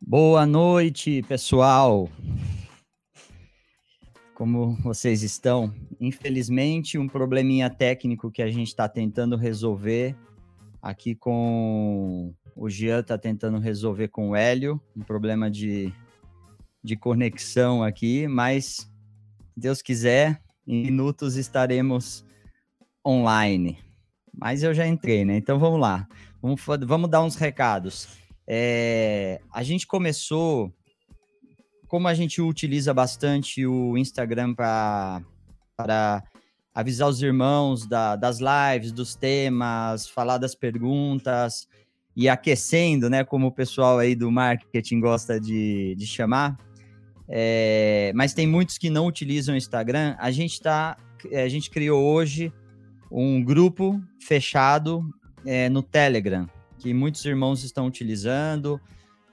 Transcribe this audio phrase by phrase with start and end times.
[0.00, 2.08] Boa noite, pessoal.
[4.34, 5.74] Como vocês estão?
[6.00, 10.16] Infelizmente, um probleminha técnico que a gente está tentando resolver
[10.80, 15.92] aqui com o Jean está tentando resolver com o Hélio, um problema de,
[16.82, 18.88] de conexão aqui, mas
[19.56, 22.24] Deus quiser, em minutos estaremos
[23.06, 23.78] online.
[24.36, 25.36] Mas eu já entrei, né?
[25.36, 26.06] Então vamos lá.
[26.42, 28.08] Vamos, vamos dar uns recados.
[28.46, 30.72] É, a gente começou,
[31.88, 36.22] como a gente utiliza bastante o Instagram para
[36.74, 41.66] avisar os irmãos da, das lives, dos temas, falar das perguntas
[42.16, 43.24] e aquecendo, né?
[43.24, 46.58] Como o pessoal aí do marketing gosta de, de chamar.
[47.28, 50.14] É, mas tem muitos que não utilizam o Instagram.
[50.18, 50.96] A gente tá,
[51.32, 52.52] a gente criou hoje
[53.22, 55.02] um grupo fechado
[55.44, 56.48] é, no Telegram
[56.84, 58.78] que muitos irmãos estão utilizando.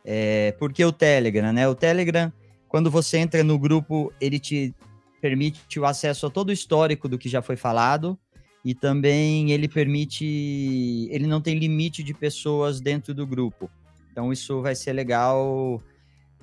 [0.06, 1.68] É, porque o Telegram, né?
[1.68, 2.32] O Telegram,
[2.70, 4.74] quando você entra no grupo, ele te
[5.20, 8.18] permite o acesso a todo o histórico do que já foi falado
[8.64, 13.70] e também ele permite, ele não tem limite de pessoas dentro do grupo.
[14.12, 15.84] Então isso vai ser legal.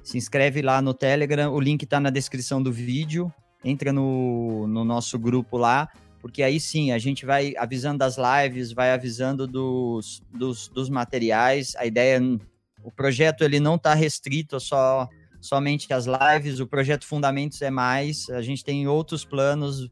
[0.02, 3.32] Se inscreve lá no Telegram, o link está na descrição do vídeo.
[3.64, 5.88] Entra no, no nosso grupo lá
[6.20, 11.74] porque aí sim a gente vai avisando das lives, vai avisando dos, dos, dos materiais.
[11.76, 12.20] A ideia,
[12.82, 15.08] o projeto ele não está restrito só
[15.40, 16.60] somente as lives.
[16.60, 18.28] O projeto Fundamentos é mais.
[18.30, 19.88] A gente tem outros planos,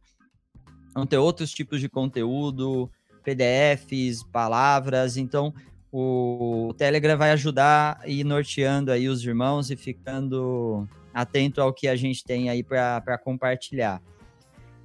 [0.94, 2.90] vão ter outros tipos de conteúdo,
[3.22, 5.16] PDFs, palavras.
[5.16, 5.54] Então
[5.92, 11.96] o Telegram vai ajudar e norteando aí os irmãos e ficando atento ao que a
[11.96, 14.02] gente tem aí para compartilhar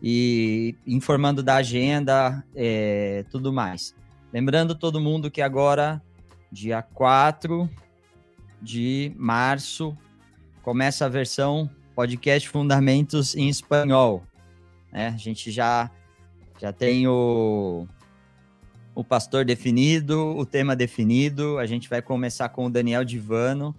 [0.02, 3.94] e informando da agenda, é, tudo mais.
[4.34, 6.02] Lembrando todo mundo que agora,
[6.52, 7.70] dia 4
[8.62, 9.96] de março,
[10.64, 14.24] começa a versão podcast Fundamentos em Espanhol.
[14.92, 15.10] Né?
[15.10, 15.92] A gente já,
[16.60, 17.88] já tem o,
[18.96, 21.60] o pastor definido, o tema definido.
[21.60, 23.76] A gente vai começar com o Daniel Divano,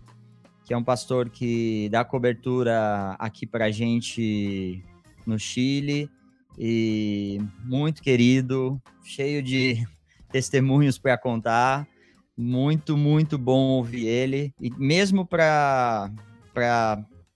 [0.64, 4.84] que é um pastor que dá cobertura aqui para a gente
[5.26, 6.08] no Chile
[6.58, 9.86] e muito querido, cheio de
[10.30, 11.86] testemunhos para contar.
[12.36, 14.54] Muito, muito bom ouvir ele.
[14.60, 16.10] E mesmo para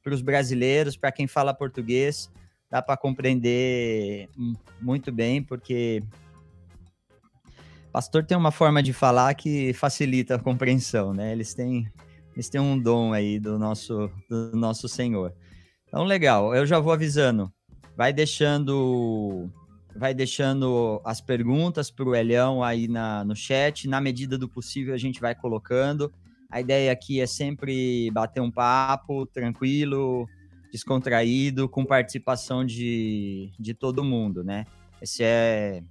[0.06, 2.30] os brasileiros, para quem fala português,
[2.70, 4.28] dá para compreender
[4.80, 6.02] muito bem, porque
[7.96, 11.32] pastor tem uma forma de falar que facilita a compreensão, né?
[11.32, 11.90] Eles têm,
[12.34, 15.32] eles têm um dom aí do nosso, do nosso Senhor.
[15.88, 16.54] Então, legal.
[16.54, 17.50] Eu já vou avisando
[17.96, 19.50] vai deixando
[19.98, 23.88] vai deixando as perguntas para o Elhão aí na, no chat.
[23.88, 26.12] Na medida do possível, a gente vai colocando.
[26.50, 30.28] A ideia aqui é sempre bater um papo tranquilo,
[30.70, 34.66] descontraído, com participação de, de todo mundo, né?
[35.00, 35.82] Esse é.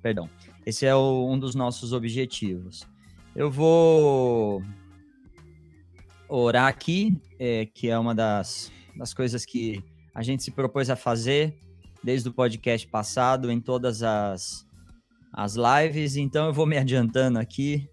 [0.00, 0.30] Perdão.
[0.64, 2.86] Esse é o, um dos nossos objetivos.
[3.34, 4.62] Eu vou
[6.28, 9.82] orar aqui, é, que é uma das, das coisas que
[10.14, 11.56] a gente se propôs a fazer
[12.02, 14.66] desde o podcast passado em todas as,
[15.32, 16.16] as lives.
[16.16, 17.88] Então eu vou me adiantando aqui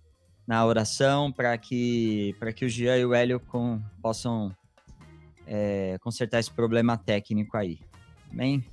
[0.48, 4.52] na oração para que, que o Jean e o Hélio com, possam
[5.46, 7.80] é, consertar esse problema técnico aí.
[8.32, 8.64] Amém?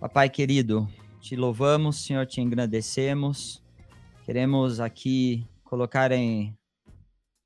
[0.00, 0.88] Papai querido,
[1.20, 3.62] te louvamos, Senhor, te engrandecemos.
[4.24, 6.56] Queremos aqui colocar em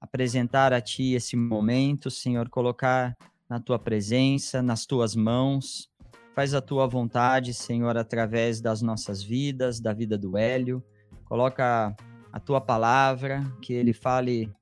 [0.00, 3.16] apresentar a ti esse momento, Senhor, colocar
[3.48, 5.88] na tua presença, nas tuas mãos.
[6.34, 10.82] Faz a tua vontade, Senhor, através das nossas vidas, da vida do Hélio.
[11.24, 11.96] Coloca
[12.32, 14.52] a tua palavra, que ele fale,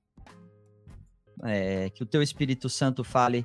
[1.43, 3.45] é, que o teu Espírito Santo fale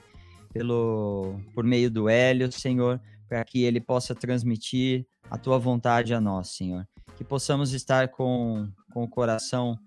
[0.53, 6.21] pelo, por meio do Hélio, Senhor, para que ele possa transmitir a tua vontade a
[6.21, 6.87] nós, Senhor.
[7.17, 9.77] Que possamos estar com, com o coração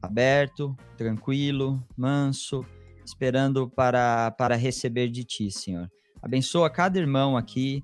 [0.00, 2.64] aberto, tranquilo, manso,
[3.08, 5.90] esperando para, para receber de ti, Senhor.
[6.22, 7.82] Abençoa cada irmão aqui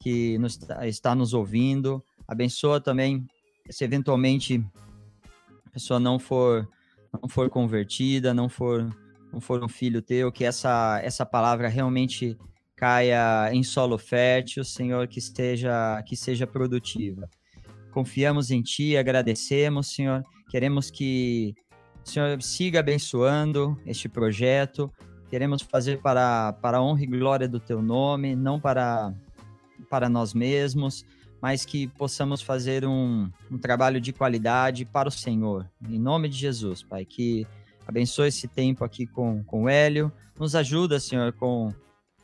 [0.00, 2.02] que nos, está nos ouvindo.
[2.26, 3.26] Abençoa também
[3.70, 4.64] se eventualmente
[5.66, 6.68] a pessoa não for
[7.12, 8.88] não for convertida, não for
[9.32, 12.36] não for um filho teu, que essa essa palavra realmente
[12.74, 17.28] caia em solo fértil, Senhor, que esteja que seja produtiva.
[17.90, 20.24] Confiamos em ti, agradecemos, Senhor.
[20.48, 21.54] Queremos que
[22.04, 24.92] Senhor siga abençoando este projeto.
[25.30, 29.14] Queremos fazer para, para a honra e glória do teu nome, não para,
[29.88, 31.04] para nós mesmos,
[31.40, 35.68] mas que possamos fazer um, um trabalho de qualidade para o Senhor.
[35.88, 37.46] Em nome de Jesus, Pai, que
[37.86, 40.12] abençoe esse tempo aqui com, com o Hélio.
[40.38, 41.72] Nos ajuda, Senhor, com,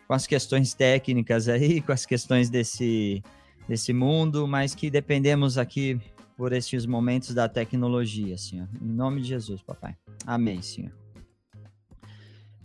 [0.06, 3.22] com as questões técnicas aí, com as questões desse,
[3.66, 6.00] desse mundo, mas que dependemos aqui
[6.38, 8.68] por estes momentos da tecnologia, Senhor.
[8.80, 9.96] Em nome de Jesus, papai.
[10.24, 10.92] Amém, Senhor.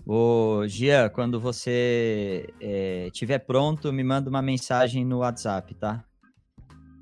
[0.06, 3.10] Ô, Gia, quando você é,
[3.40, 6.06] pronto, me manda uma mensagem no WhatsApp, tá?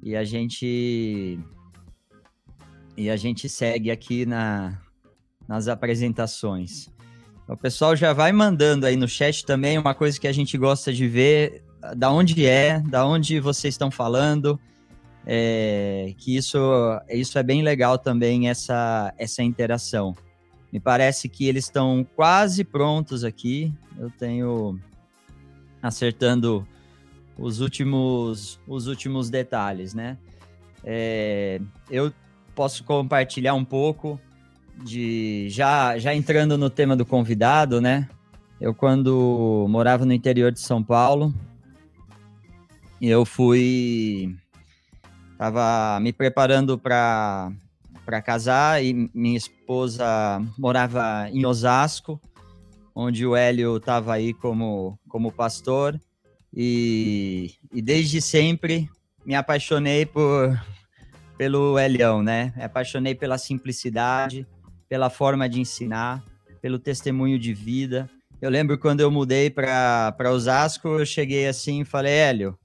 [0.01, 1.37] E a gente
[2.95, 4.79] e a gente segue aqui na,
[5.45, 6.87] nas apresentações.
[7.49, 10.93] O pessoal já vai mandando aí no chat também uma coisa que a gente gosta
[10.93, 11.65] de ver,
[11.97, 14.57] da onde é, da onde vocês estão falando,
[15.25, 16.57] é, que isso,
[17.09, 20.15] isso é bem legal também, essa, essa interação.
[20.71, 23.73] Me parece que eles estão quase prontos aqui.
[23.97, 24.79] Eu tenho
[25.81, 26.65] acertando
[27.37, 30.17] os últimos, os últimos detalhes, né?
[30.83, 31.59] É,
[31.89, 32.13] eu
[32.55, 34.19] posso compartilhar um pouco
[34.83, 38.09] de já já entrando no tema do convidado, né?
[38.59, 41.33] Eu quando morava no interior de São Paulo,
[43.01, 44.35] eu fui
[45.41, 47.51] tava me preparando para
[48.05, 50.05] para casar e minha esposa
[50.55, 52.21] morava em Osasco,
[52.93, 55.99] onde o Hélio estava aí como como pastor
[56.55, 58.87] e, e desde sempre
[59.25, 60.55] me apaixonei por
[61.39, 62.53] pelo Elião, né?
[62.55, 64.45] Me apaixonei pela simplicidade,
[64.87, 66.23] pela forma de ensinar,
[66.61, 68.07] pelo testemunho de vida.
[68.39, 72.59] Eu lembro quando eu mudei para Osasco, eu cheguei assim e falei, Hélio,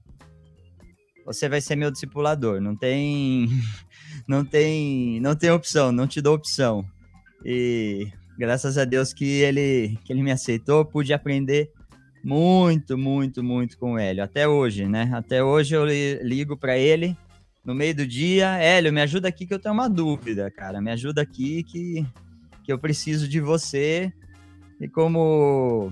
[1.27, 3.49] você vai ser meu discipulador, não tem
[4.25, 6.85] não tem não tem opção, não te dou opção.
[7.43, 8.07] E
[8.39, 11.69] graças a Deus que ele que ele me aceitou, pude aprender
[12.23, 15.11] muito, muito, muito com o Hélio, até hoje, né?
[15.13, 17.15] Até hoje eu ligo para ele
[17.63, 20.89] no meio do dia, Hélio, me ajuda aqui que eu tenho uma dúvida, cara, me
[20.91, 22.05] ajuda aqui que,
[22.63, 24.13] que eu preciso de você.
[24.79, 25.91] E como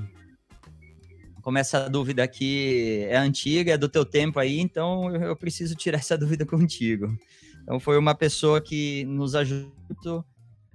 [1.45, 5.99] como essa dúvida aqui é antiga, é do teu tempo aí, então eu preciso tirar
[5.99, 7.15] essa dúvida contigo.
[7.61, 10.25] Então foi uma pessoa que nos ajudou,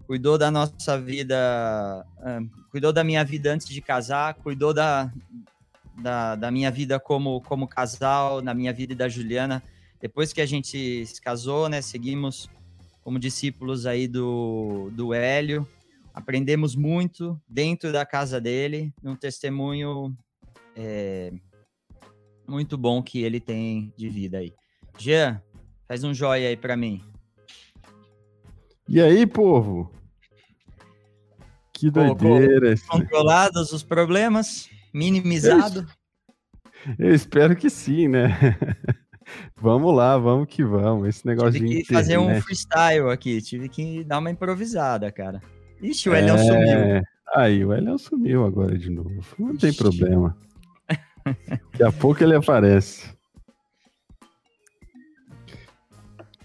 [0.07, 2.07] cuidou da nossa vida,
[2.71, 5.13] cuidou da minha vida antes de casar, cuidou da,
[6.01, 9.61] da, da minha vida como, como casal, na minha vida e da Juliana.
[10.01, 12.49] Depois que a gente se casou, né, seguimos
[13.03, 15.67] como discípulos aí do, do Hélio,
[16.15, 20.17] aprendemos muito dentro da casa dele, um testemunho
[20.77, 21.33] é,
[22.47, 24.53] muito bom que ele tem de vida aí.
[24.99, 25.41] Jean,
[25.87, 27.03] faz um joia aí para mim.
[28.89, 29.91] E aí, povo?
[31.73, 32.75] Que doideira.
[32.89, 35.87] Controlados os problemas, minimizado.
[36.99, 38.29] Eu, eu espero que sim, né?
[39.57, 41.09] vamos lá, vamos que vamos.
[41.09, 45.41] Esse negócio tive de que fazer um freestyle aqui, tive que dar uma improvisada, cara.
[45.81, 46.37] Ixi, o é...
[46.37, 47.03] sumiu.
[47.35, 49.23] Aí, o Elião sumiu agora de novo.
[49.39, 49.61] Não Ixi.
[49.61, 50.37] tem problema.
[51.25, 53.15] Daqui a pouco ele aparece.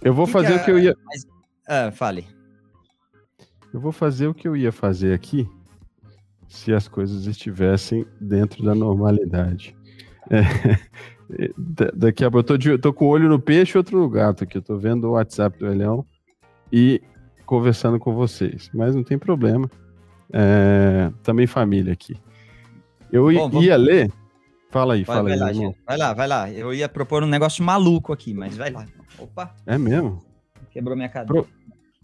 [0.01, 0.95] Eu vou fazer o que eu ia.
[1.05, 1.25] Mas...
[1.67, 2.27] Ah, fale.
[3.73, 5.49] Eu vou fazer o que eu ia fazer aqui
[6.47, 9.75] se as coisas estivessem dentro da normalidade.
[10.29, 10.41] É,
[11.93, 14.09] daqui a pouco eu tô, de, tô com o olho no peixe e outro no
[14.09, 14.57] gato aqui.
[14.57, 16.05] Eu tô vendo o WhatsApp do Elião
[16.71, 17.01] e
[17.45, 18.69] conversando com vocês.
[18.73, 19.69] Mas não tem problema.
[20.31, 22.15] É, também família aqui.
[23.11, 23.65] Eu Bom, ia vamos...
[23.65, 24.11] ler
[24.75, 25.39] Fala aí, vai, fala vai aí.
[25.39, 25.75] Lá, irmão.
[25.87, 26.51] vai lá, vai lá.
[26.51, 28.85] Eu ia propor um negócio maluco aqui, mas vai lá.
[29.17, 29.55] Opa.
[29.65, 30.21] É mesmo?
[30.69, 31.43] Quebrou minha cadeira.
[31.43, 31.49] Pro...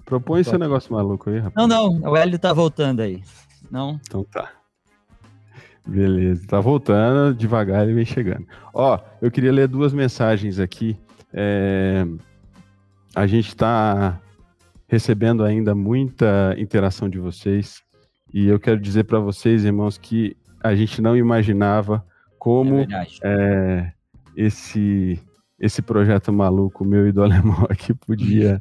[0.05, 1.53] Propõe seu negócio maluco aí, rapaz.
[1.55, 2.09] Não, não.
[2.09, 3.21] O Hélio tá voltando aí.
[3.69, 3.99] Não?
[4.07, 4.53] Então tá.
[5.85, 8.47] Beleza, tá voltando, devagar ele vem chegando.
[8.73, 10.97] Ó, eu queria ler duas mensagens aqui.
[11.33, 12.05] É...
[13.13, 14.17] A gente está
[14.87, 17.81] recebendo ainda muita interação de vocês
[18.33, 22.09] e eu quero dizer para vocês, irmãos, que a gente não imaginava
[22.41, 22.87] como é
[23.23, 23.93] é,
[24.35, 25.21] esse
[25.59, 28.59] esse projeto maluco, meu e do alemão aqui, podia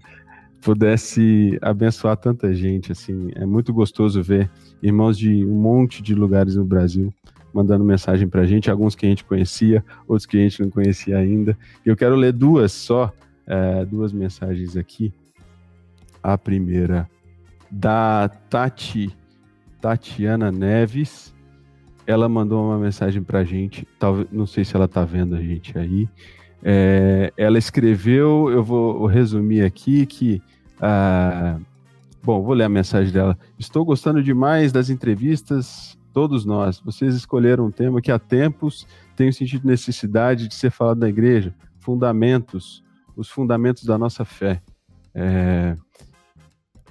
[0.61, 4.51] pudesse abençoar tanta gente, assim, é muito gostoso ver
[4.83, 7.11] irmãos de um monte de lugares no Brasil
[7.55, 10.69] mandando mensagem para a gente, alguns que a gente conhecia, outros que a gente não
[10.69, 11.57] conhecia ainda.
[11.83, 13.11] Eu quero ler duas só,
[13.47, 15.11] é, duas mensagens aqui.
[16.23, 17.09] A primeira
[17.71, 19.17] da Tati,
[19.81, 21.35] Tatiana Neves,
[22.11, 25.41] ela mandou uma mensagem para a gente, talvez, não sei se ela está vendo a
[25.41, 26.09] gente aí.
[26.63, 30.43] É, ela escreveu, eu vou resumir aqui que.
[30.81, 31.59] Ah,
[32.23, 33.39] bom, vou ler a mensagem dela.
[33.59, 36.81] Estou gostando demais das entrevistas, todos nós.
[36.81, 41.55] Vocês escolheram um tema que há tempos tenho sentido necessidade de ser falado na igreja:
[41.79, 42.83] fundamentos,
[43.17, 44.61] os fundamentos da nossa fé.
[45.15, 45.77] É,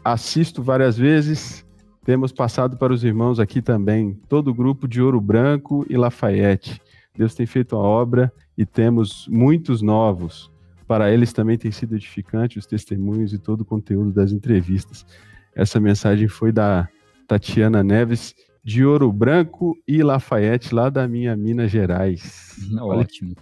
[0.03, 1.65] assisto várias vezes,
[2.09, 6.81] temos passado para os irmãos aqui também, todo o grupo de Ouro Branco e Lafayette.
[7.15, 10.51] Deus tem feito a obra e temos muitos novos.
[10.87, 15.05] Para eles também tem sido edificante os testemunhos e todo o conteúdo das entrevistas.
[15.53, 16.89] Essa mensagem foi da
[17.27, 22.57] Tatiana Neves, de Ouro Branco e Lafayette, lá da minha Minas Gerais.
[22.81, 23.35] Ótimo.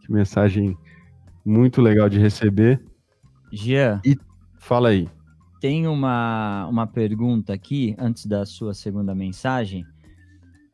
[0.00, 0.78] Que mensagem
[1.44, 2.82] muito legal de receber.
[3.52, 4.00] Jean.
[4.02, 4.16] E
[4.58, 5.06] fala aí.
[5.62, 9.86] Tem uma, uma pergunta aqui, antes da sua segunda mensagem.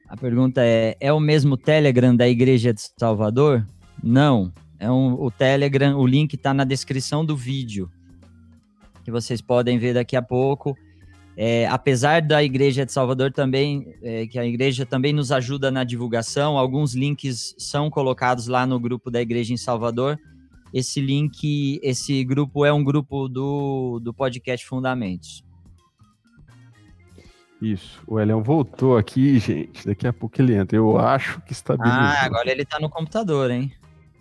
[0.09, 3.67] A pergunta é: é o mesmo Telegram da Igreja de Salvador?
[4.03, 4.51] Não.
[4.81, 7.91] É um, o Telegram, o link está na descrição do vídeo.
[9.05, 10.75] Que vocês podem ver daqui a pouco.
[11.37, 15.85] É, apesar da Igreja de Salvador também, é, que a igreja também nos ajuda na
[15.85, 20.19] divulgação, alguns links são colocados lá no grupo da Igreja em Salvador.
[20.73, 25.45] Esse link, esse grupo é um grupo do, do podcast Fundamentos.
[27.61, 29.87] Isso, o Elião voltou aqui, gente.
[29.87, 30.77] Daqui a pouco ele entra.
[30.77, 33.73] Eu acho que está Ah, agora ele está no computador, hein?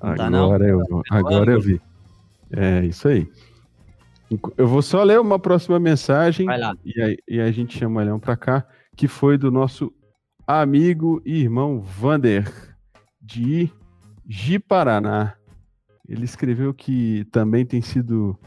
[0.01, 0.65] Não agora tá, não?
[0.65, 1.81] eu, agora eu vi.
[2.51, 3.29] É, isso aí.
[4.57, 6.47] Eu vou só ler uma próxima mensagem
[6.83, 9.93] e aí, e a gente chama o Leão para cá, que foi do nosso
[10.45, 12.51] amigo e irmão Vander,
[13.21, 13.71] de
[14.27, 15.36] Ji-Paraná.
[16.07, 18.37] Ele escreveu que também tem sido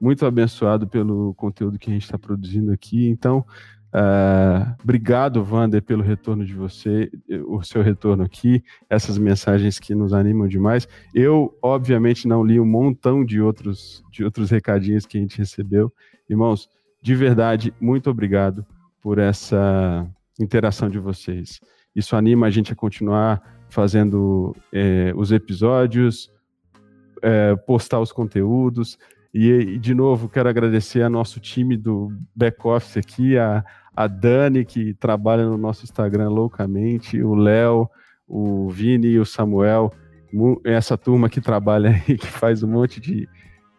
[0.00, 3.08] muito abençoado pelo conteúdo que a gente está produzindo aqui.
[3.08, 3.44] Então,
[3.88, 7.10] Uh, obrigado, Vander, pelo retorno de você,
[7.46, 10.86] o seu retorno aqui, essas mensagens que nos animam demais.
[11.14, 15.92] Eu, obviamente, não li um montão de outros, de outros recadinhos que a gente recebeu.
[16.28, 16.68] Irmãos,
[17.02, 18.64] de verdade, muito obrigado
[19.00, 20.06] por essa
[20.38, 21.60] interação de vocês.
[21.96, 26.30] Isso anima a gente a continuar fazendo é, os episódios,
[27.22, 28.98] é, postar os conteúdos.
[29.32, 34.64] E, e, de novo, quero agradecer a nosso time do back-office aqui, a, a Dani,
[34.64, 37.88] que trabalha no nosso Instagram loucamente, o Léo,
[38.26, 39.92] o Vini e o Samuel,
[40.64, 43.28] essa turma que trabalha aí, que faz um monte de.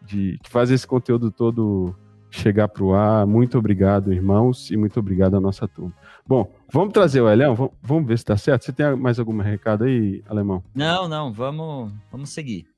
[0.02, 1.94] de que faz esse conteúdo todo
[2.30, 3.26] chegar para o ar.
[3.26, 5.92] Muito obrigado, irmãos, e muito obrigado à nossa turma.
[6.26, 8.64] Bom, vamos trazer o Elião, vamos, ver se dá certo.
[8.64, 10.62] Você tem mais algum recado aí, Alemão?
[10.74, 12.69] Não, não, vamos, vamos seguir.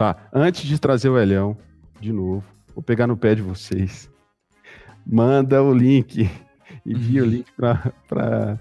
[0.00, 1.54] Tá, antes de trazer o Elião,
[2.00, 2.42] de novo,
[2.74, 4.10] vou pegar no pé de vocês.
[5.06, 6.26] Manda o link
[6.86, 8.58] envia o link para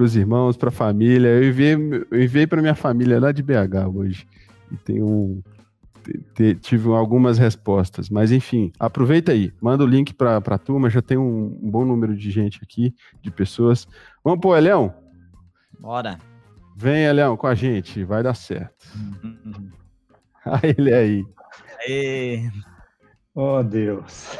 [0.00, 1.28] os irmãos, para a família.
[1.28, 1.74] Eu enviei,
[2.10, 4.26] eu enviei para minha família lá de BH hoje.
[4.72, 5.40] E tem um,
[6.60, 11.16] tive algumas respostas, mas enfim, aproveita aí, manda o link para a turma, já tem
[11.16, 13.86] um, um, bom número de gente aqui, de pessoas.
[14.24, 14.92] Vamos pôr, Elião?
[15.78, 16.18] Bora.
[16.76, 18.84] Vem, Elião, com a gente, vai dar certo.
[19.22, 19.81] Uhum.
[20.46, 21.24] Aí ele aí.
[21.86, 22.50] Aê.
[23.34, 24.38] Oh, Deus.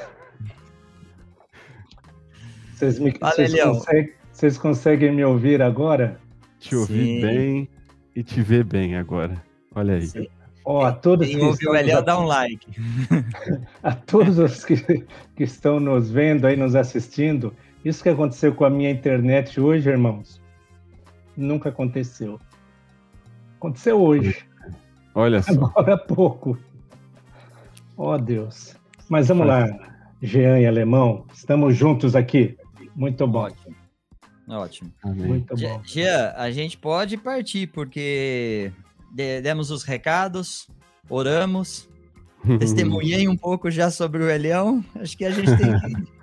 [2.75, 6.21] Vocês, me, vocês, conseguem, vocês, conseguem, me ouvir agora?
[6.59, 7.21] Te ouvir Sim.
[7.21, 7.69] bem
[8.17, 9.41] e te ver bem agora.
[9.75, 10.07] Olha aí.
[10.07, 10.27] Sim.
[10.65, 12.67] Ó, a todos Quem que ouviu Eliel, dá um like.
[13.83, 14.77] a todos os que,
[15.37, 17.55] que estão nos vendo aí, nos assistindo,
[17.85, 20.41] isso que aconteceu com a minha internet hoje, irmãos,
[21.37, 22.39] nunca aconteceu.
[23.57, 24.45] Aconteceu hoje.
[25.15, 25.53] Olha só.
[25.53, 26.59] Agora há pouco.
[27.97, 28.75] Ó oh, Deus.
[29.09, 29.67] Mas vamos lá,
[30.23, 32.57] Jean e Alemão, estamos juntos aqui.
[32.95, 33.41] Muito bom.
[33.41, 33.77] Ótimo.
[34.49, 34.93] Ótimo.
[35.05, 35.83] Muito bom.
[35.85, 38.73] Gia, a gente pode partir, porque
[39.43, 40.69] demos os recados,
[41.09, 41.89] oramos,
[42.59, 44.85] testemunhei um pouco já sobre o Elião.
[44.95, 46.13] Acho que a gente tem que.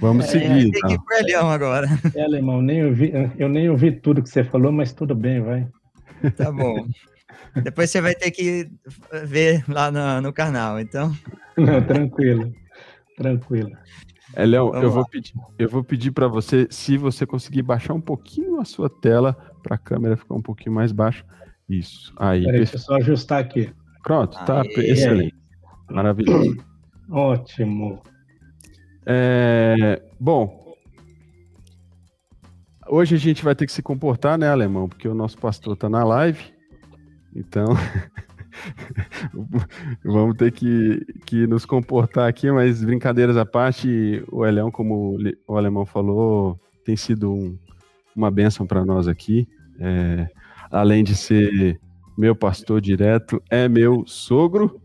[0.00, 0.48] Vamos é, seguir.
[0.48, 0.88] Tem então.
[0.88, 1.88] que ir pro Elião agora.
[2.14, 5.66] É, alemão, nem ouvi, eu nem ouvi tudo que você falou, mas tudo bem, vai.
[6.36, 6.86] Tá bom.
[7.62, 8.68] Depois você vai ter que
[9.24, 11.16] ver lá no, no canal, então.
[11.56, 12.52] Não, tranquilo,
[13.16, 13.70] tranquilo.
[14.34, 18.00] É, Léo, eu vou pedir, eu vou pedir para você, se você conseguir baixar um
[18.00, 21.24] pouquinho a sua tela para a câmera ficar um pouquinho mais baixa.
[21.68, 22.12] Isso.
[22.18, 22.44] Aí.
[22.44, 23.72] Peraí, deixa eu só ajustar aqui.
[24.02, 24.90] Pronto, tá Aê.
[24.90, 25.34] excelente.
[25.90, 26.56] Maravilhoso.
[27.10, 28.02] Ótimo.
[29.06, 30.74] É, bom,
[32.88, 34.88] hoje a gente vai ter que se comportar, né, alemão?
[34.88, 36.55] Porque o nosso pastor tá na live.
[37.36, 37.66] Então,
[40.04, 45.56] Vamos ter que, que nos comportar aqui, mas brincadeiras à parte, o Elião, como o
[45.56, 47.58] alemão falou, tem sido um,
[48.14, 49.48] uma bênção para nós aqui.
[49.78, 50.28] É,
[50.70, 51.80] além de ser
[52.16, 54.80] meu pastor direto, é meu sogro.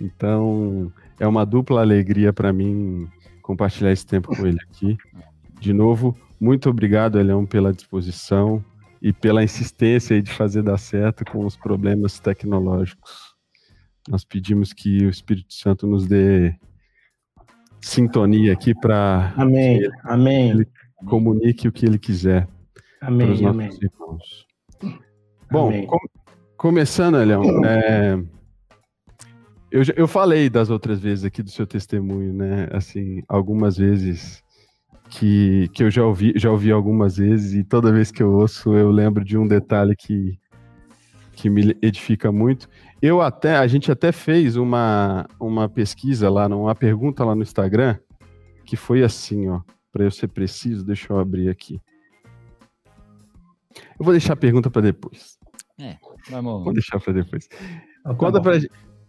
[0.00, 3.08] Então, é uma dupla alegria para mim
[3.40, 4.96] compartilhar esse tempo com ele aqui.
[5.60, 8.64] De novo, muito obrigado, Elião, pela disposição,
[9.02, 13.34] e pela insistência de fazer dar certo com os problemas tecnológicos.
[14.08, 16.54] Nós pedimos que o Espírito Santo nos dê
[17.80, 19.78] sintonia aqui para Amém.
[19.78, 20.50] Ele, amém.
[20.50, 20.68] Ele
[21.04, 22.48] comunique o que ele quiser
[23.00, 23.78] amém, para os nossos amém.
[23.82, 24.46] irmãos.
[25.50, 25.98] Bom, com,
[26.56, 28.14] começando, Leão, é,
[29.68, 32.68] eu, eu falei das outras vezes aqui do seu testemunho, né?
[32.70, 34.44] Assim, algumas vezes
[35.12, 38.74] que, que eu já ouvi, já ouvi algumas vezes e toda vez que eu ouço
[38.74, 40.38] eu lembro de um detalhe que,
[41.32, 42.66] que me edifica muito.
[43.00, 47.98] Eu até, a gente até fez uma, uma pesquisa lá, uma pergunta lá no Instagram,
[48.64, 49.60] que foi assim, ó,
[49.92, 51.78] para eu ser preciso, deixa eu abrir aqui.
[53.98, 55.36] Eu vou deixar a pergunta para depois.
[55.78, 55.96] É,
[56.30, 56.64] vamos.
[56.64, 57.48] Vou deixar para depois.
[58.02, 58.58] Ah, tá conta para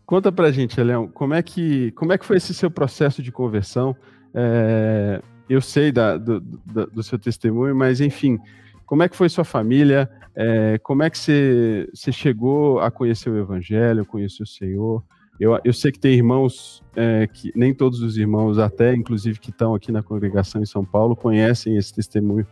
[0.05, 3.31] conta pra gente, Leão, como é que como é que foi esse seu processo de
[3.31, 3.95] conversão?
[4.33, 8.39] É, eu sei da, do, do, do seu testemunho, mas enfim,
[8.85, 10.09] como é que foi sua família?
[10.35, 15.03] É, como é que você, você chegou a conhecer o Evangelho, conhecer o Senhor?
[15.39, 19.50] Eu, eu sei que tem irmãos, é, que nem todos os irmãos, até inclusive que
[19.50, 22.47] estão aqui na congregação em São Paulo, conhecem esse testemunho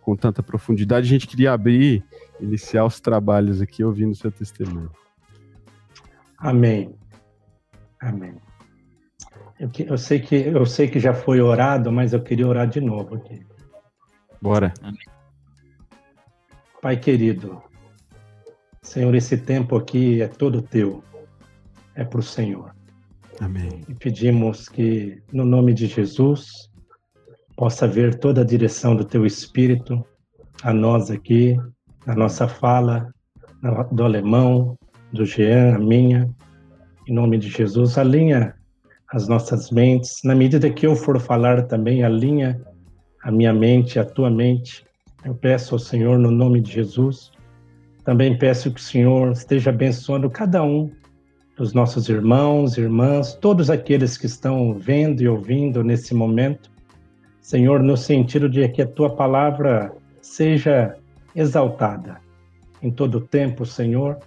[0.00, 1.06] com tanta profundidade.
[1.06, 2.04] A gente queria abrir,
[2.40, 4.90] iniciar os trabalhos aqui ouvindo o seu testemunho.
[6.38, 6.94] Amém.
[8.00, 8.45] Amém.
[9.58, 12.80] Eu, eu, sei que, eu sei que já foi orado, mas eu queria orar de
[12.80, 13.44] novo aqui.
[14.40, 14.72] Bora.
[14.82, 15.00] Amém.
[16.82, 17.62] Pai querido,
[18.82, 21.02] Senhor, esse tempo aqui é todo teu,
[21.94, 22.74] é para o Senhor.
[23.40, 23.82] Amém.
[23.88, 26.70] E pedimos que, no nome de Jesus,
[27.56, 30.04] possa ver toda a direção do teu Espírito
[30.62, 31.56] a nós aqui,
[32.06, 33.12] a nossa fala,
[33.90, 34.78] do alemão,
[35.12, 36.30] do Jean, a minha.
[37.08, 38.54] Em nome de Jesus, alinha
[39.12, 40.20] as nossas mentes.
[40.24, 42.60] Na medida que eu for falar também, alinha
[43.22, 44.84] a minha mente, a tua mente,
[45.24, 47.32] eu peço ao Senhor, no nome de Jesus,
[48.04, 50.90] também peço que o Senhor esteja abençoando cada um
[51.56, 56.70] dos nossos irmãos, irmãs, todos aqueles que estão vendo e ouvindo nesse momento.
[57.40, 60.96] Senhor, no sentido de que a tua palavra seja
[61.34, 62.20] exaltada
[62.82, 64.18] em todo o tempo, Senhor,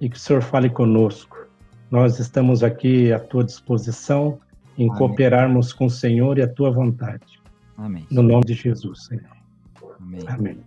[0.00, 1.37] e que o Senhor fale conosco.
[1.90, 4.38] Nós estamos aqui à tua disposição
[4.76, 4.98] em Amém.
[4.98, 7.40] cooperarmos com o Senhor e a tua vontade.
[7.76, 8.06] Amém.
[8.10, 9.24] No nome de Jesus, Senhor.
[9.98, 10.20] Amém.
[10.26, 10.58] Amém.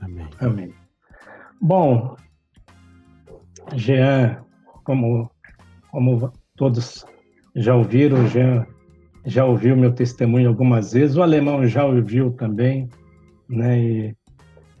[0.00, 0.28] Amém.
[0.40, 0.74] Amém.
[1.60, 2.16] Bom,
[3.74, 4.42] Jean,
[4.82, 5.30] como,
[5.90, 7.04] como todos
[7.54, 8.66] já ouviram, Jean
[9.26, 12.88] já ouviu meu testemunho algumas vezes, o alemão já ouviu também,
[13.48, 13.78] né?
[13.78, 14.16] E,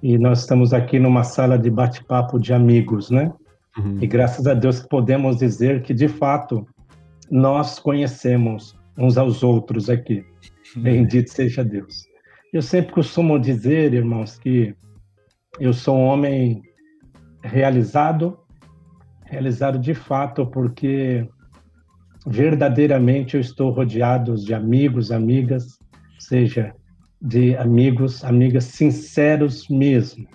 [0.02, 3.30] e nós estamos aqui numa sala de bate-papo de amigos, né?
[3.84, 3.98] Uhum.
[4.00, 6.66] E graças a Deus podemos dizer que, de fato,
[7.30, 10.24] nós conhecemos uns aos outros aqui.
[10.76, 10.82] Uhum.
[10.82, 12.04] Bendito seja Deus.
[12.52, 14.74] Eu sempre costumo dizer, irmãos, que
[15.58, 16.62] eu sou um homem
[17.42, 18.38] realizado,
[19.24, 21.26] realizado de fato, porque
[22.26, 25.78] verdadeiramente eu estou rodeado de amigos, amigas,
[26.18, 26.74] seja
[27.22, 30.26] de amigos, amigas sinceros mesmo.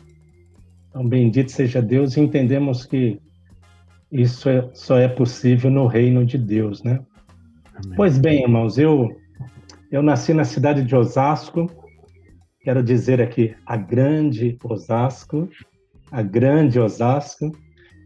[0.89, 3.19] Então, bendito seja Deus, e entendemos que
[4.11, 6.99] isso é, só é possível no reino de Deus, né?
[7.75, 7.95] Amém.
[7.95, 9.15] Pois bem, irmãos, eu
[9.91, 11.69] eu nasci na cidade de Osasco,
[12.65, 15.47] Quero dizer aqui a grande Osasco,
[16.11, 17.51] a grande Osasco.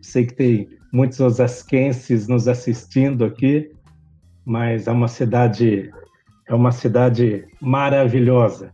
[0.02, 3.72] Sei que tem muitos osasquenses nos assistindo aqui,
[4.44, 5.90] mas é uma cidade
[6.46, 8.74] é uma cidade maravilhosa.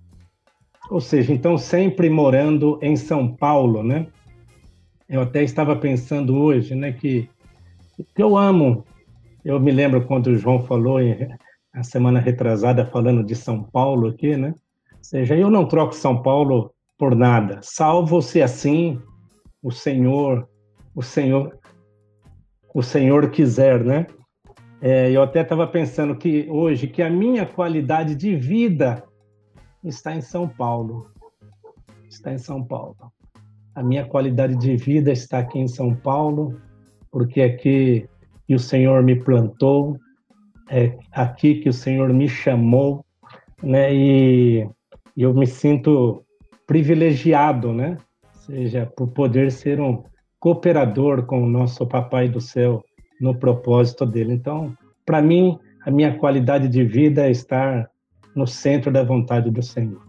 [0.90, 4.08] Ou seja, então sempre morando em São Paulo, né?
[5.08, 7.30] Eu até estava pensando hoje, né, que,
[8.14, 8.86] que eu amo.
[9.44, 10.98] Eu me lembro quando o João falou
[11.74, 14.54] a semana retrasada falando de São Paulo aqui, né?
[15.06, 19.00] seja, eu não troco São Paulo por nada, salvo se assim
[19.62, 20.50] o Senhor,
[20.96, 21.58] o Senhor,
[22.74, 24.08] o Senhor quiser, né?
[24.82, 29.04] É, eu até estava pensando que hoje que a minha qualidade de vida
[29.84, 31.12] está em São Paulo,
[32.10, 32.96] está em São Paulo.
[33.76, 36.60] A minha qualidade de vida está aqui em São Paulo,
[37.12, 38.08] porque aqui
[38.48, 40.00] que o Senhor me plantou,
[40.70, 43.06] é aqui que o Senhor me chamou,
[43.62, 43.94] né?
[43.94, 44.68] E
[45.16, 46.26] e eu me sinto
[46.68, 47.98] privilegiado, né?
[48.24, 50.04] Ou seja, por poder ser um
[50.40, 52.84] cooperador com o nosso Papai do Céu
[53.20, 54.34] no propósito dele.
[54.34, 57.90] Então, para mim, a minha qualidade de vida é estar
[58.36, 60.05] no centro da vontade do Senhor.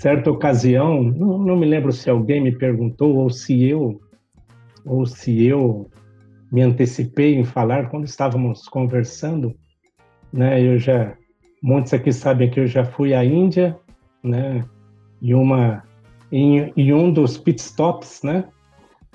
[0.00, 4.00] Certa ocasião, não, não me lembro se alguém me perguntou ou se eu
[4.84, 5.90] ou se eu
[6.50, 9.54] me antecipei em falar quando estávamos conversando,
[10.32, 10.60] né?
[10.62, 11.14] Eu já
[11.62, 13.78] muitos aqui sabem que eu já fui à Índia
[14.24, 14.64] né?
[15.20, 15.82] E uma
[16.32, 18.44] em, em um dos pit stops, né?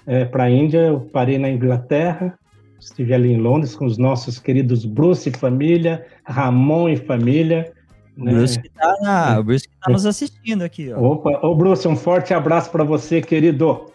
[0.05, 2.37] É, para a Índia, eu parei na Inglaterra
[2.79, 7.73] Estive ali em Londres com os nossos queridos Bruce e família, Ramon e família.
[8.17, 8.31] Né?
[8.31, 10.91] Bruce que tá na, o Bruce que tá nos assistindo aqui.
[10.93, 11.13] Ó.
[11.13, 13.91] Opa, ô Bruce, um forte abraço para você, querido.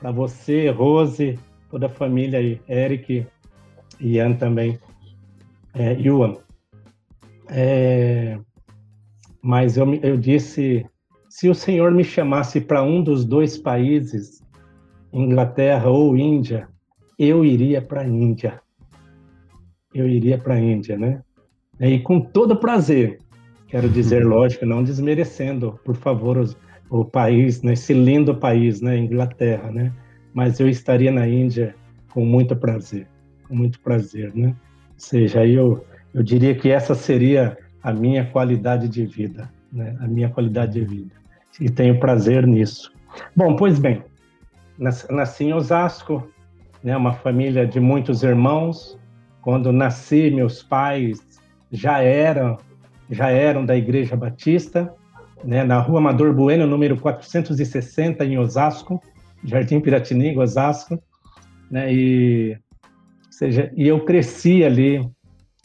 [0.00, 1.38] Para você, Rose,
[1.70, 3.26] toda a família aí, Eric,
[4.00, 4.78] Ian também,
[5.74, 6.36] é, Yuan.
[7.48, 8.38] É,
[9.42, 10.86] mas eu, eu disse,
[11.28, 14.42] se o Senhor me chamasse para um dos dois países,
[15.12, 16.68] Inglaterra ou Índia,
[17.18, 18.60] eu iria para a Índia.
[19.92, 21.22] Eu iria para a Índia, né?
[21.80, 23.18] E com todo prazer.
[23.74, 26.56] Quero dizer, lógico, não desmerecendo, por favor, os,
[26.88, 29.92] o país, né, esse lindo país, né, Inglaterra, né?
[30.32, 31.74] Mas eu estaria na Índia
[32.12, 33.08] com muito prazer,
[33.48, 34.54] com muito prazer, né?
[34.92, 35.84] Ou seja, eu,
[36.14, 39.96] eu diria que essa seria a minha qualidade de vida, né?
[39.98, 41.16] A minha qualidade de vida.
[41.60, 42.92] E tenho prazer nisso.
[43.34, 44.04] Bom, pois bem,
[44.78, 46.28] nasci em Osasco,
[46.80, 48.96] né, uma família de muitos irmãos.
[49.42, 51.20] Quando nasci, meus pais
[51.72, 52.56] já eram
[53.10, 54.92] já eram da Igreja Batista,
[55.42, 59.00] né, na Rua Amador Bueno, número 460 em Osasco,
[59.44, 60.98] Jardim Piratininga, Osasco,
[61.70, 62.58] né, e
[63.30, 65.06] seja, e eu cresci ali,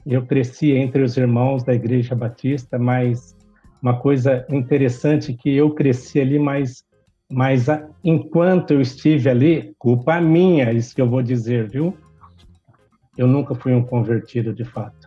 [0.06, 3.36] eu cresci entre os irmãos da Igreja Batista, mas
[3.82, 6.84] uma coisa interessante que eu cresci ali, mas
[7.32, 7.68] mas
[8.04, 11.96] enquanto eu estive ali, culpa minha, isso que eu vou dizer, viu?
[13.16, 14.99] Eu nunca fui um convertido de fato.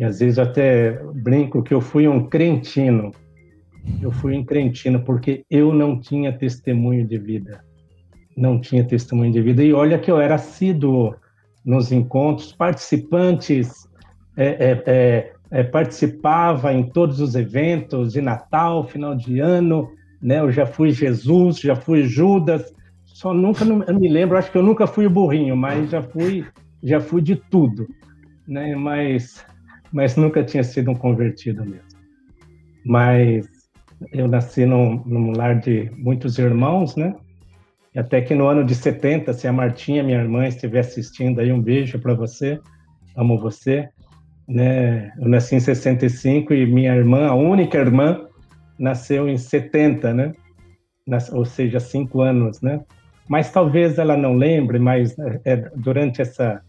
[0.00, 3.12] E às vezes até brinco que eu fui um crentino.
[4.00, 7.62] Eu fui um crentino porque eu não tinha testemunho de vida.
[8.34, 9.62] Não tinha testemunho de vida.
[9.62, 11.14] E olha que eu era assíduo
[11.62, 13.86] nos encontros, participantes,
[14.38, 19.90] é, é, é, é participava em todos os eventos de Natal, final de ano,
[20.22, 20.40] né?
[20.40, 24.62] Eu já fui Jesus, já fui Judas, só nunca não, me lembro, acho que eu
[24.62, 26.46] nunca fui o burrinho, mas já fui,
[26.82, 27.86] já fui de tudo,
[28.48, 28.74] né?
[28.74, 29.44] Mas,
[29.92, 31.88] mas nunca tinha sido um convertido mesmo.
[32.84, 33.48] Mas
[34.12, 37.14] eu nasci num, num lar de muitos irmãos, né?
[37.94, 41.52] E até que no ano de 70, se a Martinha, minha irmã, estiver assistindo aí,
[41.52, 42.60] um beijo para você,
[43.16, 43.88] amo você.
[44.48, 45.12] Né?
[45.18, 48.26] Eu nasci em 65 e minha irmã, a única irmã,
[48.78, 50.32] nasceu em 70, né?
[51.06, 52.80] Nas, ou seja, cinco anos, né?
[53.28, 56.62] Mas talvez ela não lembre, mas é, durante essa,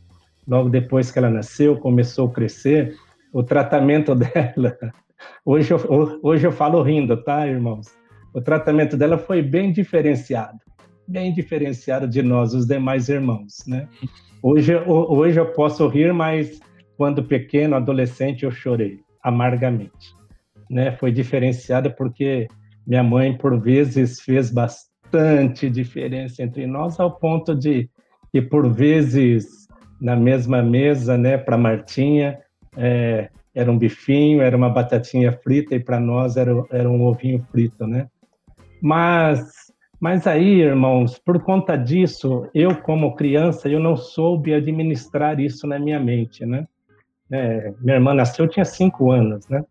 [0.47, 2.95] logo depois que ela nasceu, começou a crescer,
[3.33, 4.77] o tratamento dela,
[5.45, 7.87] hoje eu, hoje eu falo rindo, tá, irmãos?
[8.33, 10.59] O tratamento dela foi bem diferenciado,
[11.07, 13.87] bem diferenciado de nós, os demais irmãos, né?
[14.41, 16.59] Hoje, hoje eu posso rir, mas
[16.97, 20.21] quando pequeno, adolescente, eu chorei amargamente
[20.71, 22.47] né, foi diferenciada porque
[22.87, 27.89] minha mãe, por vezes, fez bastante diferença entre nós, ao ponto de
[28.31, 29.67] que, por vezes,
[29.99, 32.39] na mesma mesa, né, para Martinha,
[32.77, 37.45] é, era um bifinho, era uma batatinha frita, e para nós era, era um ovinho
[37.51, 38.07] frito, né?
[38.81, 39.51] Mas,
[39.99, 45.77] mas aí, irmãos, por conta disso, eu, como criança, eu não soube administrar isso na
[45.77, 46.67] minha mente, né?
[47.31, 49.63] É, minha irmã nasceu, eu tinha cinco anos, né?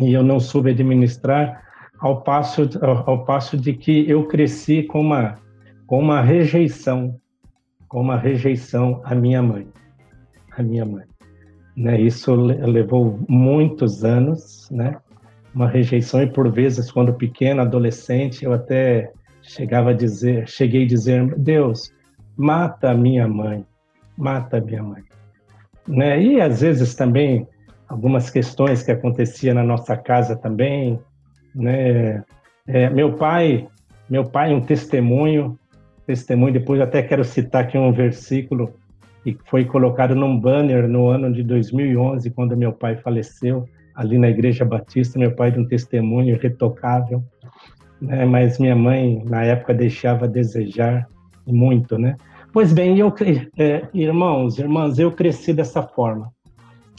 [0.00, 1.62] e eu não soube administrar,
[1.98, 5.38] ao passo, ao, ao passo de que eu cresci com uma,
[5.86, 7.20] com uma rejeição,
[7.88, 9.68] com uma rejeição à minha mãe,
[10.56, 11.04] à minha mãe.
[11.76, 12.00] Né?
[12.00, 14.96] Isso levou muitos anos, né?
[15.54, 20.86] Uma rejeição e por vezes quando pequeno, adolescente, eu até chegava a dizer, cheguei a
[20.86, 21.92] dizer, Deus,
[22.36, 23.64] mata minha mãe,
[24.16, 25.02] mata minha mãe.
[25.86, 26.22] Né?
[26.22, 27.46] E às vezes também
[27.88, 30.98] algumas questões que acontecia na nossa casa também,
[31.54, 32.24] né?
[32.66, 33.68] É, meu pai,
[34.08, 35.58] meu pai um testemunho,
[36.06, 36.52] testemunho.
[36.52, 38.72] Depois até quero citar aqui um versículo
[39.24, 44.28] que foi colocado num banner no ano de 2011, quando meu pai faleceu ali na
[44.28, 45.18] Igreja Batista.
[45.18, 47.22] Meu pai de um testemunho irretocável,
[48.00, 48.24] né?
[48.24, 51.06] Mas minha mãe na época deixava a desejar
[51.46, 52.16] muito, né?
[52.52, 53.12] Pois bem, eu,
[53.58, 56.30] é, irmãos, irmãs, eu cresci dessa forma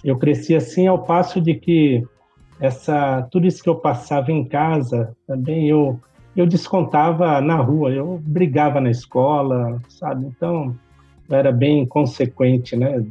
[0.04, 2.04] eu cresci assim ao passo de que
[2.60, 6.00] essa tudo isso que eu passava em casa também eu
[6.36, 10.26] eu descontava na rua, eu brigava na escola, sabe?
[10.26, 10.76] Então
[11.38, 13.04] era bem consequente, né?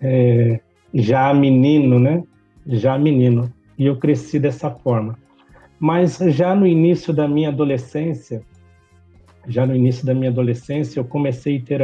[0.00, 0.60] É,
[0.94, 2.22] já menino, né?
[2.66, 5.18] Já menino e eu cresci dessa forma.
[5.78, 8.42] Mas já no início da minha adolescência,
[9.48, 11.80] já no início da minha adolescência, eu comecei a ter,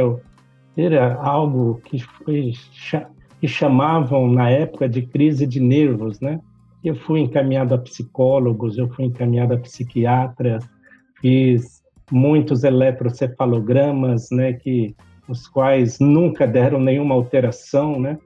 [0.75, 2.53] ter algo que foi
[3.41, 6.39] que chamavam na época de crise de nervos, né?
[6.83, 10.67] Eu fui encaminhado a psicólogos, eu fui encaminhado a psiquiatras,
[11.19, 14.53] fiz muitos eletrocefalogramas, né?
[14.53, 14.95] Que
[15.27, 18.17] os quais nunca deram nenhuma alteração, né?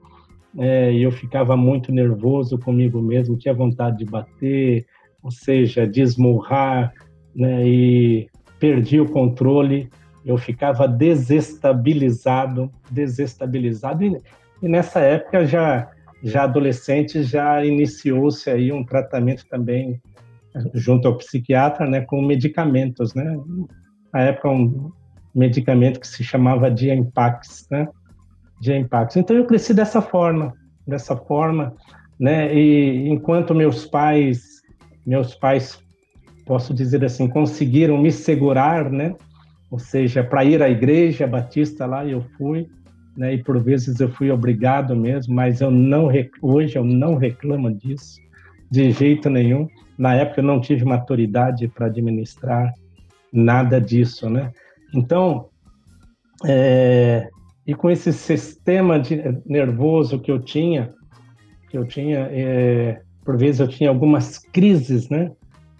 [0.58, 4.86] É, eu ficava muito nervoso comigo mesmo, tinha vontade de bater,
[5.22, 6.92] ou seja, de esmurrar,
[7.34, 7.66] né?
[7.66, 9.88] E perdi o controle,
[10.24, 14.04] eu ficava desestabilizado, desestabilizado.
[14.04, 14.16] E,
[14.62, 15.90] e nessa época já
[16.24, 20.00] já adolescente já iniciou-se aí um tratamento também
[20.72, 23.36] junto ao psiquiatra, né, com medicamentos, né?
[24.12, 24.92] Na época um
[25.34, 27.88] medicamento que se chamava Diampax, né?
[28.60, 29.16] Diampax.
[29.16, 30.52] Então eu cresci dessa forma,
[30.86, 31.74] dessa forma,
[32.18, 32.54] né?
[32.54, 34.62] E enquanto meus pais,
[35.04, 35.80] meus pais,
[36.46, 39.14] posso dizer assim, conseguiram me segurar, né?
[39.70, 42.68] Ou seja, para ir à igreja batista lá eu fui,
[43.16, 43.34] né?
[43.34, 46.08] E por vezes eu fui obrigado mesmo, mas eu não
[46.40, 48.20] hoje eu não reclamo disso
[48.70, 49.68] de jeito nenhum.
[49.98, 52.72] Na época eu não tive maturidade para administrar
[53.32, 54.50] nada disso, né?
[54.94, 55.48] Então,
[56.44, 57.28] é,
[57.66, 60.92] e com esse sistema de, nervoso que eu tinha,
[61.70, 65.30] que eu tinha, é, por vezes eu tinha algumas crises, né?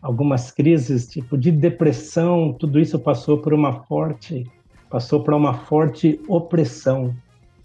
[0.01, 4.45] Algumas crises tipo de depressão, tudo isso passou por uma forte,
[4.91, 7.15] passou por uma forte opressão,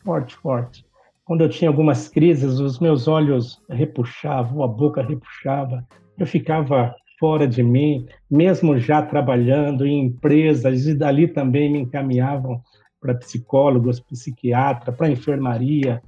[0.04, 0.86] forte, forte.
[1.26, 5.86] Quando eu tinha algumas crises, os meus olhos repuxavam, a boca repuxava,
[6.18, 12.62] eu ficava fora de mim, mesmo já trabalhando em empresas, e dali também me encaminhavam
[13.00, 16.02] para psicólogos, psiquiatra, para enfermaria,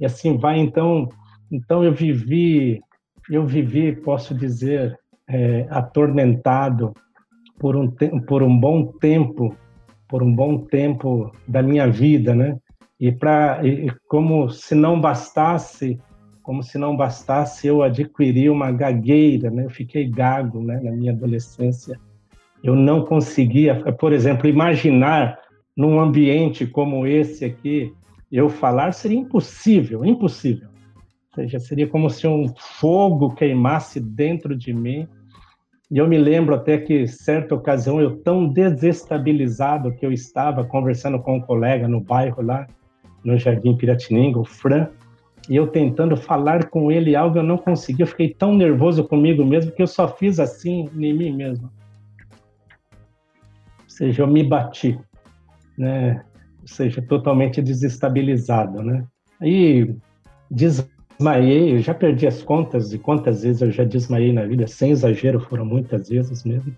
[0.00, 0.58] e assim vai.
[0.58, 1.08] Então,
[1.50, 2.80] então eu vivi,
[3.30, 4.98] eu vivi, posso dizer,
[5.28, 6.92] é, atormentado
[7.58, 7.90] por um
[8.26, 9.56] por um bom tempo,
[10.08, 12.58] por um bom tempo da minha vida, né?
[12.98, 13.60] E para
[14.08, 15.98] como se não bastasse
[16.46, 19.64] como se não bastasse eu adquirir uma gagueira, né?
[19.64, 21.98] Eu fiquei gago, né, na minha adolescência.
[22.62, 25.40] Eu não conseguia, por exemplo, imaginar
[25.76, 27.92] num ambiente como esse aqui,
[28.30, 30.68] eu falar seria impossível, impossível.
[31.30, 35.08] Ou seja, seria como se um fogo queimasse dentro de mim.
[35.90, 41.18] E eu me lembro até que, certa ocasião, eu tão desestabilizado que eu estava conversando
[41.18, 42.68] com um colega no bairro lá,
[43.24, 44.88] no Jardim Piratininga, o Fran,
[45.48, 49.44] e eu tentando falar com ele algo eu não consegui, eu fiquei tão nervoso comigo
[49.44, 51.70] mesmo que eu só fiz assim em mim mesmo.
[53.82, 54.98] Ou seja, eu me bati,
[55.78, 56.24] né?
[56.60, 59.04] Ou seja, totalmente desestabilizado, né?
[59.40, 59.94] Aí
[60.50, 64.90] desmaiei, eu já perdi as contas de quantas vezes eu já desmaiei na vida, sem
[64.90, 66.74] exagero, foram muitas vezes mesmo.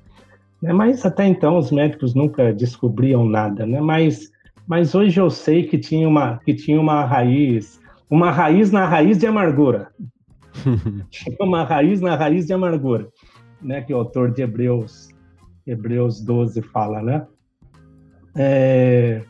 [0.60, 0.72] Né?
[0.72, 3.80] Mas até então os médicos nunca descobriam nada, né?
[3.80, 4.30] Mas
[4.66, 7.77] mas hoje eu sei que tinha uma que tinha uma raiz
[8.10, 9.92] uma raiz na raiz de amargura.
[11.40, 13.08] uma raiz na raiz de amargura,
[13.62, 13.82] né?
[13.82, 15.08] Que o autor de Hebreus,
[15.66, 17.26] Hebreus 12 fala, né?
[18.34, 19.22] É,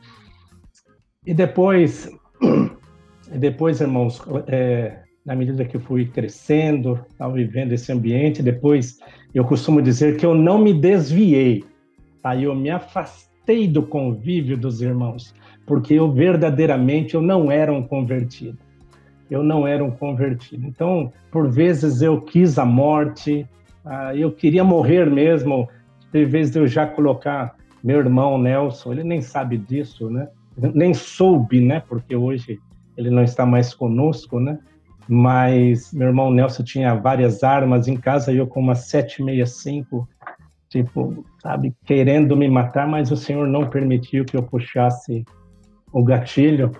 [1.26, 2.10] e depois,
[3.38, 8.98] depois, irmãos, é, na medida que fui crescendo, estava vivendo esse ambiente, depois
[9.34, 11.64] eu costumo dizer que eu não me desviei,
[12.22, 12.36] tá?
[12.36, 15.34] eu me afastei do convívio dos irmãos,
[15.66, 18.58] porque eu verdadeiramente eu não era um convertido
[19.30, 20.66] eu não era um convertido.
[20.66, 23.46] Então, por vezes eu quis a morte,
[23.84, 25.68] ah, eu queria morrer mesmo.
[26.12, 30.28] De vez de eu já colocar meu irmão Nelson, ele nem sabe disso, né?
[30.56, 31.80] Nem soube, né?
[31.86, 32.58] Porque hoje
[32.96, 34.58] ele não está mais conosco, né?
[35.06, 40.08] Mas meu irmão Nelson tinha várias armas em casa, eu com uma 765,
[40.68, 45.24] tipo, sabe, querendo me matar, mas o Senhor não permitiu que eu puxasse
[45.92, 46.72] o gatilho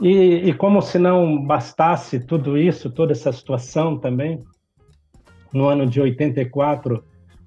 [0.00, 4.42] e, e, como se não bastasse tudo isso, toda essa situação também,
[5.52, 7.02] no ano de 84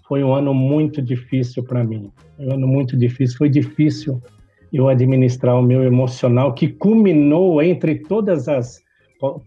[0.08, 2.12] foi um ano muito difícil para mim.
[2.40, 3.38] Um ano muito difícil.
[3.38, 4.22] Foi difícil
[4.74, 8.82] eu administrar o meu emocional, que culminou entre todas as,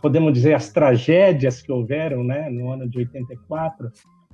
[0.01, 3.91] podemos dizer, as tragédias que houveram, né, no ano de 84,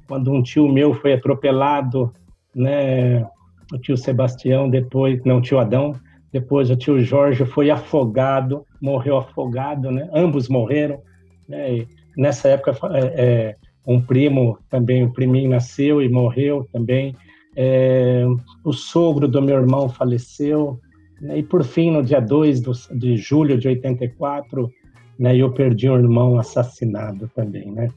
[0.07, 2.12] quando um tio meu foi atropelado,
[2.54, 3.26] né,
[3.72, 5.94] o tio Sebastião, depois, não, o tio Adão,
[6.33, 10.09] depois o tio Jorge foi afogado, morreu afogado, né?
[10.12, 11.01] Ambos morreram.
[11.49, 11.87] Né?
[12.19, 17.14] nessa época, é, é, um primo também, um priminho nasceu e morreu também.
[17.57, 18.25] É,
[18.64, 20.81] o sogro do meu irmão faleceu.
[21.21, 21.38] Né?
[21.38, 22.61] E por fim, no dia 2
[22.91, 24.71] de julho de 84,
[25.19, 27.88] né, eu perdi um irmão assassinado também, né?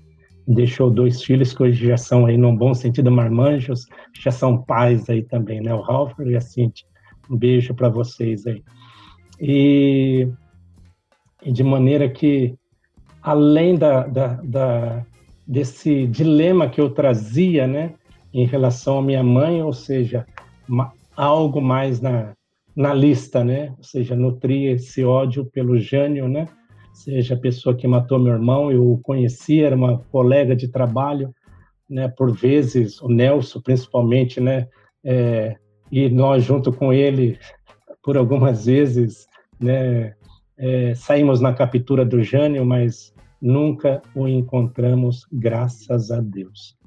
[0.48, 3.86] Deixou dois filhos que hoje já são aí, num bom sentido, marmanjos,
[4.20, 5.74] já são pais aí também, né?
[5.74, 6.88] O Ralph e a Cintia.
[7.32, 8.62] Um beijo para vocês aí.
[9.40, 10.28] E,
[11.42, 12.56] e, de maneira que,
[13.22, 15.06] além da, da, da,
[15.48, 17.94] desse dilema que eu trazia, né,
[18.34, 20.26] em relação à minha mãe, ou seja,
[21.16, 22.34] algo mais na,
[22.76, 23.74] na lista, né?
[23.78, 26.48] Ou seja, nutria esse ódio pelo Jânio, né?
[26.94, 31.34] Seja a pessoa que matou meu irmão, eu o conhecia, era uma colega de trabalho,
[31.90, 32.08] né?
[32.08, 34.68] Por vezes, o Nelson, principalmente, né?
[35.04, 35.56] É,
[35.92, 37.38] e nós, junto com ele,
[38.04, 39.28] por algumas vezes,
[39.60, 40.14] né?
[40.58, 46.78] É, saímos na captura do Jânio, mas nunca o encontramos, graças a Deus.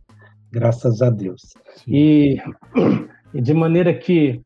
[0.53, 1.55] Graças a Deus.
[1.87, 2.37] E,
[3.35, 4.41] e de maneira que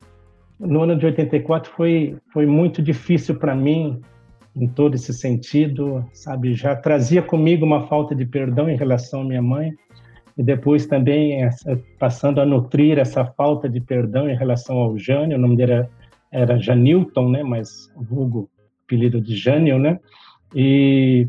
[0.59, 4.01] no ano de 84 foi, foi muito difícil para mim,
[4.57, 6.55] em todo esse sentido, sabe?
[6.55, 9.73] Já trazia comigo uma falta de perdão em relação à minha mãe,
[10.39, 15.37] e depois também essa, passando a nutrir essa falta de perdão em relação ao Jânio,
[15.37, 15.91] o nome dele era,
[16.31, 17.43] era Janilton, né?
[17.43, 18.49] Mas vulgo
[18.85, 19.99] apelido de Jânio, né?
[20.55, 21.27] E,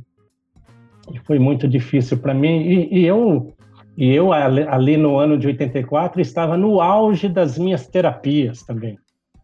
[1.11, 2.61] e foi muito difícil para mim.
[2.61, 3.51] E, e, eu
[3.97, 8.97] e eu ali no ano de 84 estava no auge das minhas terapias também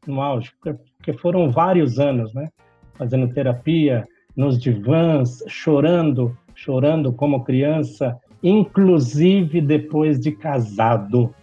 [0.07, 2.49] no auge, porque foram vários anos, né?
[2.93, 8.17] Fazendo terapia nos divãs, chorando, chorando como criança,
[8.47, 11.33] inclusive depois de casado,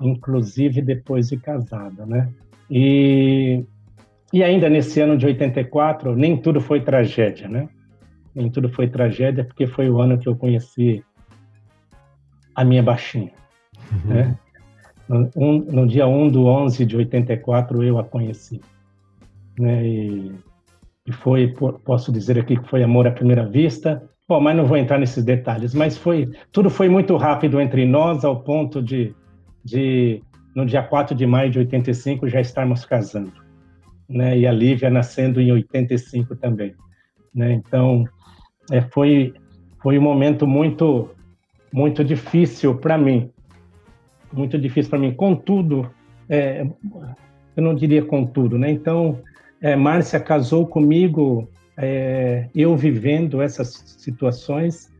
[0.00, 2.32] inclusive depois de casado, né?
[2.70, 3.62] E,
[4.32, 7.68] e ainda nesse ano de 84, nem tudo foi tragédia, né?
[8.34, 11.04] Nem tudo foi tragédia, porque foi o ano que eu conheci
[12.54, 13.32] a minha baixinha,
[13.92, 14.14] uhum.
[14.14, 14.38] né?
[15.36, 18.62] Um, no dia 1 do 11 de 84 eu a conheci.
[19.58, 19.86] Né?
[19.86, 20.32] E,
[21.04, 21.52] e, foi,
[21.84, 24.02] posso dizer aqui que foi amor à primeira vista.
[24.28, 25.74] Bom, mas não vou entrar nesses detalhes.
[25.74, 29.14] Mas foi tudo foi muito rápido entre nós ao ponto de,
[29.64, 30.22] de
[30.54, 33.32] no dia 4 de maio de 85 já estarmos casando.
[34.08, 34.38] Né?
[34.38, 36.74] E a Lívia nascendo em 85 também.
[37.34, 37.52] Né?
[37.52, 38.04] Então,
[38.70, 39.34] é, foi,
[39.82, 41.10] foi um momento muito,
[41.72, 43.30] muito difícil para mim,
[44.32, 45.12] muito difícil para mim.
[45.12, 45.90] Contudo,
[46.28, 46.66] é,
[47.56, 48.70] eu não diria contudo, né?
[48.70, 49.20] Então,
[49.60, 54.90] é, Márcia casou comigo, é, eu vivendo essas situações,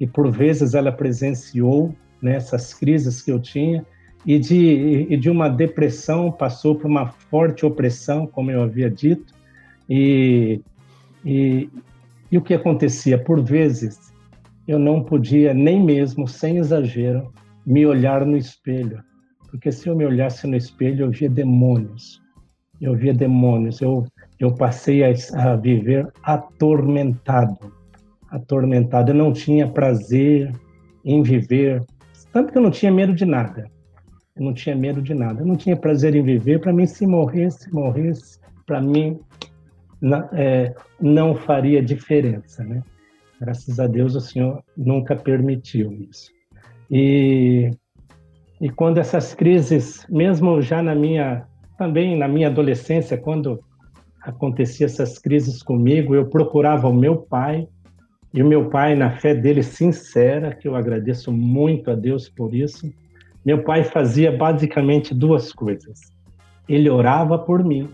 [0.00, 3.84] e por vezes ela presenciou né, essas crises que eu tinha,
[4.24, 9.34] e de, e de uma depressão passou por uma forte opressão, como eu havia dito,
[9.88, 10.60] e,
[11.24, 11.68] e,
[12.30, 13.18] e o que acontecia?
[13.18, 14.12] Por vezes,
[14.66, 17.32] eu não podia, nem mesmo, sem exagero,
[17.66, 19.02] me olhar no espelho.
[19.50, 22.22] Porque se eu me olhasse no espelho, eu via demônios.
[22.80, 23.80] Eu via demônios.
[23.80, 24.06] Eu,
[24.44, 27.72] eu passei a, a viver atormentado.
[28.28, 29.12] Atormentado.
[29.12, 30.52] Eu não tinha prazer
[31.04, 31.84] em viver.
[32.32, 33.70] Tanto que eu não tinha medo de nada.
[34.34, 35.42] Eu não tinha medo de nada.
[35.42, 36.60] Eu não tinha prazer em viver.
[36.60, 39.20] Para mim, se morresse, morresse, para mim
[40.00, 42.82] na, é, não faria diferença, né?
[43.40, 46.32] Graças a Deus o Senhor nunca permitiu isso.
[46.90, 47.70] E,
[48.60, 51.44] e quando essas crises, mesmo já na minha,
[51.78, 53.62] também na minha adolescência, quando
[54.22, 57.66] acontecia essas crises comigo, eu procurava o meu pai,
[58.32, 62.54] e o meu pai, na fé dele sincera, que eu agradeço muito a Deus por
[62.54, 62.90] isso,
[63.44, 66.00] meu pai fazia basicamente duas coisas.
[66.68, 67.88] Ele orava por mim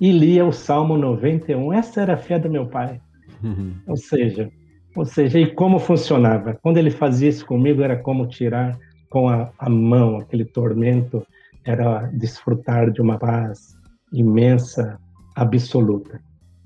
[0.00, 1.72] e lia o Salmo 91.
[1.72, 3.00] Essa era a fé do meu pai.
[3.42, 3.74] Uhum.
[3.86, 4.50] Ou seja,
[4.96, 6.58] ou seja, e como funcionava?
[6.62, 8.78] Quando ele fazia isso comigo, era como tirar
[9.10, 11.26] com a, a mão aquele tormento,
[11.64, 13.76] era desfrutar de uma paz
[14.12, 14.98] imensa,
[15.42, 16.20] absoluta,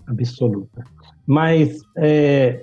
[0.06, 0.84] absoluta.
[1.26, 2.62] Mas é,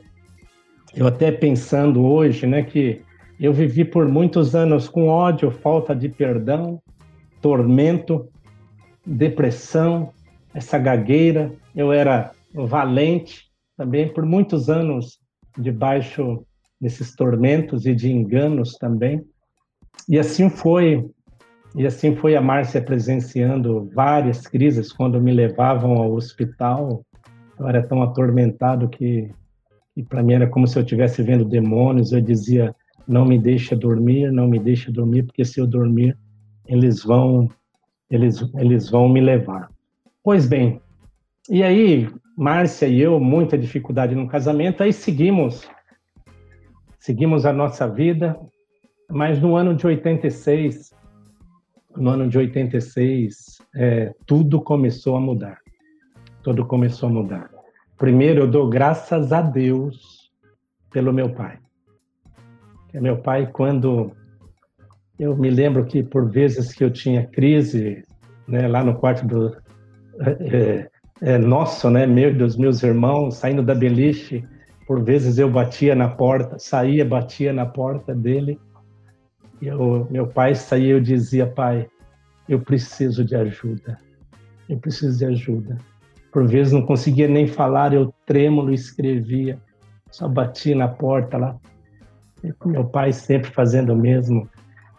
[0.95, 3.01] eu até pensando hoje, né, que
[3.39, 6.81] eu vivi por muitos anos com ódio, falta de perdão,
[7.41, 8.27] tormento,
[9.05, 10.11] depressão,
[10.53, 11.53] essa gagueira.
[11.75, 15.19] Eu era valente também por muitos anos
[15.57, 16.43] debaixo
[16.81, 19.23] desses tormentos e de enganos também.
[20.07, 21.09] E assim foi,
[21.75, 27.05] e assim foi a Márcia presenciando várias crises quando me levavam ao hospital.
[27.59, 29.29] Eu era tão atormentado que,
[29.93, 32.11] que para mim era como se eu estivesse vendo demônios.
[32.11, 32.75] Eu dizia:
[33.07, 36.17] "Não me deixa dormir, não me deixa dormir, porque se eu dormir,
[36.67, 37.47] eles vão
[38.09, 39.69] eles eles vão me levar".
[40.23, 40.81] Pois bem,
[41.49, 45.69] e aí Márcia e eu, muita dificuldade no casamento, aí seguimos,
[46.99, 48.39] seguimos a nossa vida,
[49.11, 50.93] mas no ano de 86,
[51.95, 55.59] no ano de 86, é, tudo começou a mudar.
[56.43, 57.49] Tudo começou a mudar.
[57.97, 60.31] Primeiro, eu dou graças a Deus
[60.91, 61.59] pelo meu pai.
[62.89, 64.11] Que meu pai, quando
[65.19, 68.03] eu me lembro que por vezes que eu tinha crise,
[68.47, 69.55] né, lá no quarto do
[70.21, 70.89] é,
[71.21, 74.43] é, nosso, né, meu dos meus irmãos, saindo da beliche,
[74.87, 78.59] por vezes eu batia na porta, saía, batia na porta dele,
[79.61, 81.87] eu, meu pai saía, eu dizia, pai,
[82.47, 83.97] eu preciso de ajuda,
[84.67, 85.77] eu preciso de ajuda.
[86.31, 89.59] Por vezes não conseguia nem falar, eu trêmulo escrevia,
[90.11, 91.55] só batia na porta lá.
[92.43, 94.49] E meu pai sempre fazendo o mesmo.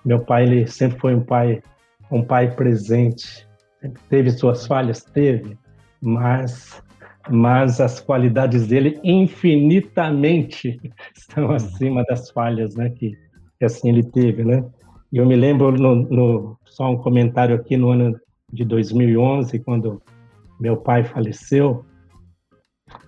[0.04, 1.62] Meu pai ele sempre foi um pai,
[2.10, 3.46] um pai presente.
[4.08, 5.56] Teve suas falhas, teve,
[6.00, 6.82] mas
[7.28, 10.80] mas as qualidades dele infinitamente
[11.14, 13.16] estão acima das falhas, né, que,
[13.60, 14.64] que assim ele teve, né?
[15.12, 18.18] E eu me lembro no, no, só um comentário aqui no ano
[18.50, 20.02] de 2011, quando
[20.58, 21.84] meu pai faleceu,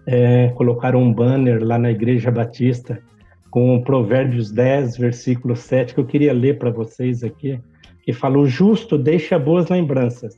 [0.07, 3.03] é, colocaram um banner lá na Igreja Batista
[3.50, 7.59] com Provérbios 10, versículo 7, que eu queria ler para vocês aqui,
[8.03, 10.36] que fala: O justo deixa boas lembranças,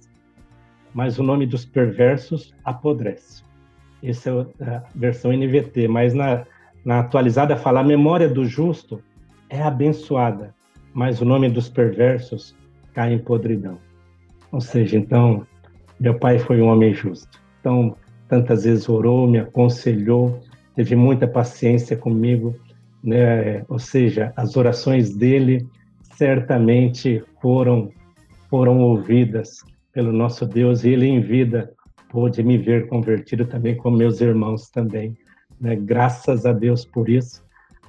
[0.95, 3.43] mas o nome dos perversos apodrece.
[4.01, 6.45] Essa é a versão NVT, mas na,
[6.85, 9.03] na atualizada fala: a memória do justo
[9.55, 10.53] é abençoada,
[10.93, 12.57] mas o nome dos perversos
[12.93, 13.79] cai em podridão.
[14.51, 15.47] Ou seja, então,
[15.99, 17.41] meu pai foi um homem justo.
[17.61, 17.97] Então,
[18.29, 20.41] tantas vezes orou, me aconselhou,
[20.75, 22.55] teve muita paciência comigo,
[23.03, 23.65] né?
[23.69, 25.67] Ou seja, as orações dele
[26.17, 27.93] certamente foram
[28.51, 31.73] foram ouvidas pelo nosso Deus e ele em vida
[32.09, 35.17] pôde me ver convertido também com meus irmãos também.
[35.61, 35.75] Né?
[35.75, 37.44] Graças a Deus por isso.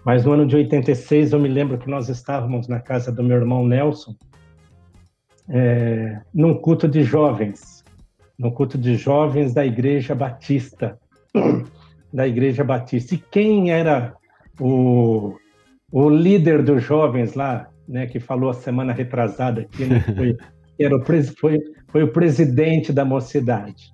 [0.06, 3.38] Mas no ano de 86 eu me lembro que nós estávamos na casa do meu
[3.38, 4.16] irmão Nelson,
[5.50, 7.84] é, num culto de jovens,
[8.38, 11.00] num culto de jovens da Igreja Batista,
[12.14, 13.16] da Igreja Batista.
[13.16, 14.14] E quem era
[14.60, 15.36] o,
[15.92, 20.38] o líder dos jovens lá, né, que falou a semana retrasada aqui, né, foi,
[20.80, 21.04] era o,
[21.40, 23.92] foi, foi o presidente da mocidade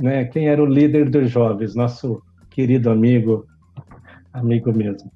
[0.00, 3.46] né, quem era o líder dos jovens, nosso querido amigo,
[4.32, 5.10] amigo mesmo,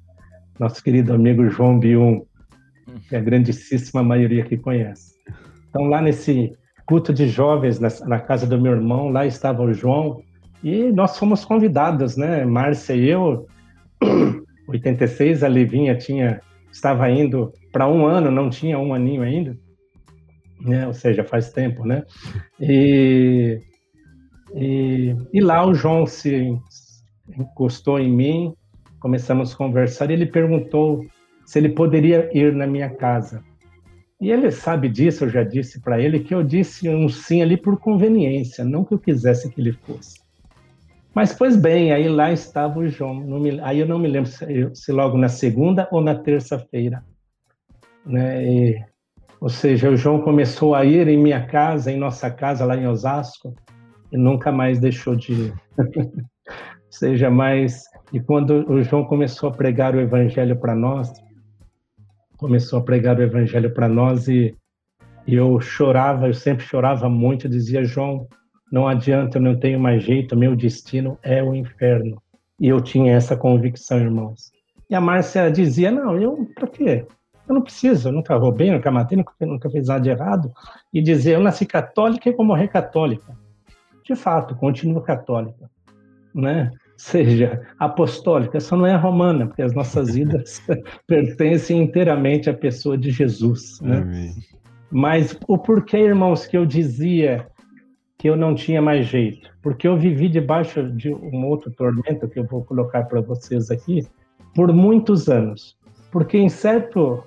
[0.59, 2.25] nosso querido amigo João Bium,
[3.07, 5.13] que é a grandíssima maioria que conhece.
[5.69, 6.51] Então, lá nesse
[6.85, 10.21] culto de jovens, na, na casa do meu irmão, lá estava o João,
[10.63, 13.47] e nós fomos convidados, né, Márcia e eu,
[14.67, 16.41] 86, a Levinha tinha,
[16.71, 19.57] estava indo para um ano, não tinha um aninho ainda,
[20.61, 22.03] né, ou seja, faz tempo, né,
[22.59, 23.59] e
[24.55, 26.55] e, e lá o João se
[27.37, 28.53] encostou em mim,
[29.03, 31.05] começamos a conversar e ele perguntou
[31.45, 33.43] se ele poderia ir na minha casa.
[34.19, 37.57] E ele sabe disso, eu já disse para ele que eu disse um sim ali
[37.57, 40.23] por conveniência, não que eu quisesse que ele fosse.
[41.13, 43.13] Mas, pois bem, aí lá estava o João.
[43.15, 47.03] Me, aí eu não me lembro se, se, logo na segunda ou na terça-feira.
[48.05, 48.45] Né?
[48.45, 48.83] E,
[49.41, 52.87] ou seja, o João começou a ir em minha casa, em nossa casa lá em
[52.87, 53.53] Osasco,
[54.13, 55.53] e nunca mais deixou de ir.
[56.89, 57.83] Seja mais.
[58.13, 61.11] E quando o João começou a pregar o evangelho para nós,
[62.37, 64.55] começou a pregar o evangelho para nós e,
[65.25, 68.27] e eu chorava, eu sempre chorava muito, eu dizia, João,
[68.71, 72.21] não adianta, eu não tenho mais jeito, meu destino é o inferno.
[72.59, 74.51] E eu tinha essa convicção, irmãos.
[74.89, 77.05] E a Márcia dizia, não, eu, para quê?
[77.47, 80.51] Eu não preciso, eu nunca roubei, nunca matei, nunca, nunca fiz nada de errado.
[80.93, 83.35] E dizia, eu nasci católica e vou morrer católica
[84.03, 85.69] de fato, continua católica,
[86.35, 86.71] né?
[87.03, 90.65] Seja apostólica, só não é romana, porque as nossas vidas
[91.05, 93.97] pertencem inteiramente à pessoa de Jesus, né?
[93.97, 94.33] Amém.
[94.89, 97.45] Mas o porquê, irmãos, que eu dizia
[98.17, 99.49] que eu não tinha mais jeito?
[99.61, 104.07] Porque eu vivi debaixo de um outro tormento que eu vou colocar para vocês aqui
[104.55, 105.75] por muitos anos.
[106.09, 107.21] Porque em certo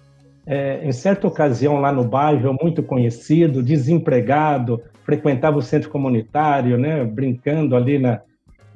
[0.47, 7.05] é, em certa ocasião lá no bairro, muito conhecido, desempregado, frequentava o centro comunitário, né,
[7.05, 8.23] brincando ali na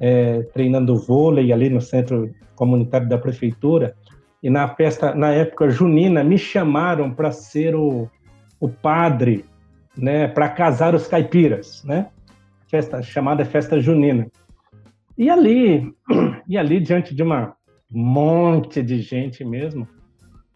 [0.01, 3.95] é, treinando vôlei ali no centro comunitário da prefeitura.
[4.41, 8.09] E na festa, na época junina, me chamaram para ser o,
[8.59, 9.45] o padre,
[9.95, 12.07] né, para casar os caipiras, né?
[12.67, 14.27] Festa chamada festa junina.
[15.15, 15.93] E ali,
[16.49, 17.53] e ali diante de uma
[17.91, 19.87] monte de gente mesmo,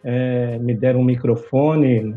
[0.04, 2.16] é, me deram um microfone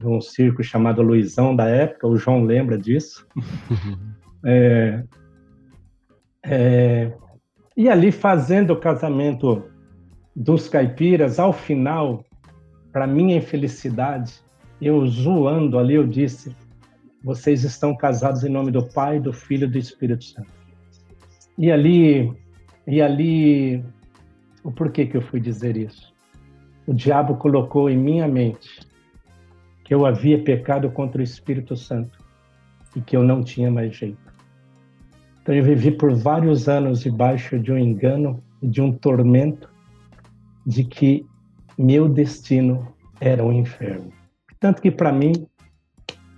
[0.00, 3.24] de um circo chamado Luizão da época, o João lembra disso.
[4.44, 5.04] é,
[6.44, 7.12] é,
[7.76, 9.64] e ali fazendo o casamento
[10.34, 12.24] dos caipiras, ao final,
[12.92, 14.34] para minha infelicidade,
[14.80, 16.54] eu zoando ali, eu disse:
[17.22, 20.52] vocês estão casados em nome do Pai, do Filho e do Espírito Santo.
[21.56, 22.32] E ali,
[22.86, 23.84] e ali,
[24.62, 26.14] o porquê que eu fui dizer isso?
[26.86, 28.80] o diabo colocou em minha mente
[29.82, 32.18] que eu havia pecado contra o Espírito Santo
[32.96, 34.23] e que eu não tinha mais jeito.
[35.44, 39.68] Então eu vivi por vários anos debaixo de um engano de um tormento
[40.66, 41.26] de que
[41.76, 42.88] meu destino
[43.20, 44.10] era o um inferno.
[44.58, 45.46] Tanto que para mim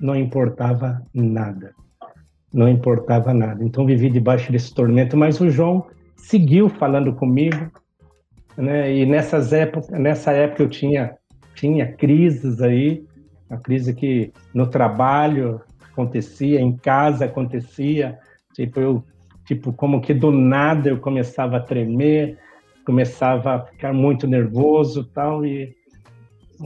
[0.00, 1.72] não importava nada.
[2.52, 3.62] não importava nada.
[3.62, 5.86] Então vivi debaixo desse tormento, mas o João
[6.16, 7.70] seguiu falando comigo,
[8.56, 8.92] né?
[8.92, 11.16] E nessas épocas, nessa época eu tinha
[11.54, 13.04] tinha crises aí,
[13.48, 15.60] a crise que no trabalho
[15.92, 18.18] acontecia, em casa acontecia,
[18.56, 19.04] tipo eu
[19.44, 22.38] tipo como que do nada eu começava a tremer,
[22.84, 25.74] começava a ficar muito nervoso, tal e,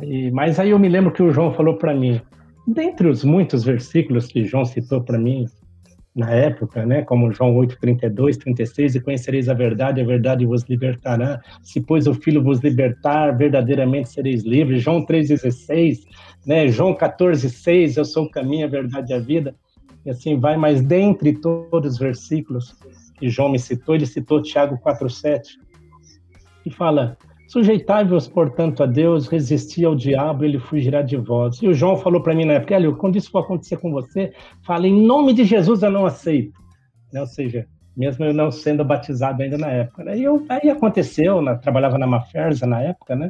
[0.02, 2.20] e mas aí eu me lembro que o João falou para mim,
[2.66, 5.46] dentre os muitos versículos que João citou para mim,
[6.14, 10.64] na época, né, como João 8, 32, 36, e conhecereis a verdade, a verdade vos
[10.68, 11.40] libertará.
[11.62, 14.82] Se, pois, o Filho vos libertar, verdadeiramente sereis livres.
[14.82, 16.00] João 3,16,
[16.44, 19.54] né, João 14, 6, eu sou o caminho, a verdade e a vida.
[20.04, 22.76] E assim vai, mas dentre todos os versículos
[23.18, 25.58] que João me citou, ele citou Tiago 4, 7,
[26.64, 27.16] e fala,
[27.50, 31.60] Sujeitai-vos, portanto, a Deus, resisti ao diabo, ele fugirá de vós.
[31.60, 34.32] E o João falou para mim na época, Hélio, quando isso for acontecer com você,
[34.64, 36.60] fala, em nome de Jesus eu não aceito.
[37.12, 37.20] Né?
[37.20, 40.04] Ou seja, mesmo eu não sendo batizado ainda na época.
[40.04, 40.18] Né?
[40.18, 41.56] E eu, aí aconteceu, né?
[41.56, 43.28] trabalhava na Maferza na época, né?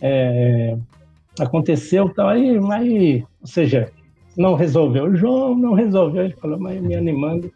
[0.00, 0.76] É,
[1.40, 3.90] aconteceu, então aí, aí, ou seja,
[4.36, 5.04] não resolveu.
[5.04, 7.50] O João não resolveu, ele falou, mas me animando,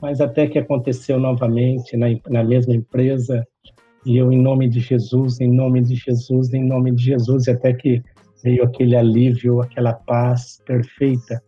[0.00, 3.46] mas até que aconteceu novamente na, na mesma empresa,
[4.04, 7.50] e eu, em nome de Jesus, em nome de Jesus, em nome de Jesus, e
[7.52, 8.02] até que
[8.42, 11.40] veio aquele alívio, aquela paz perfeita.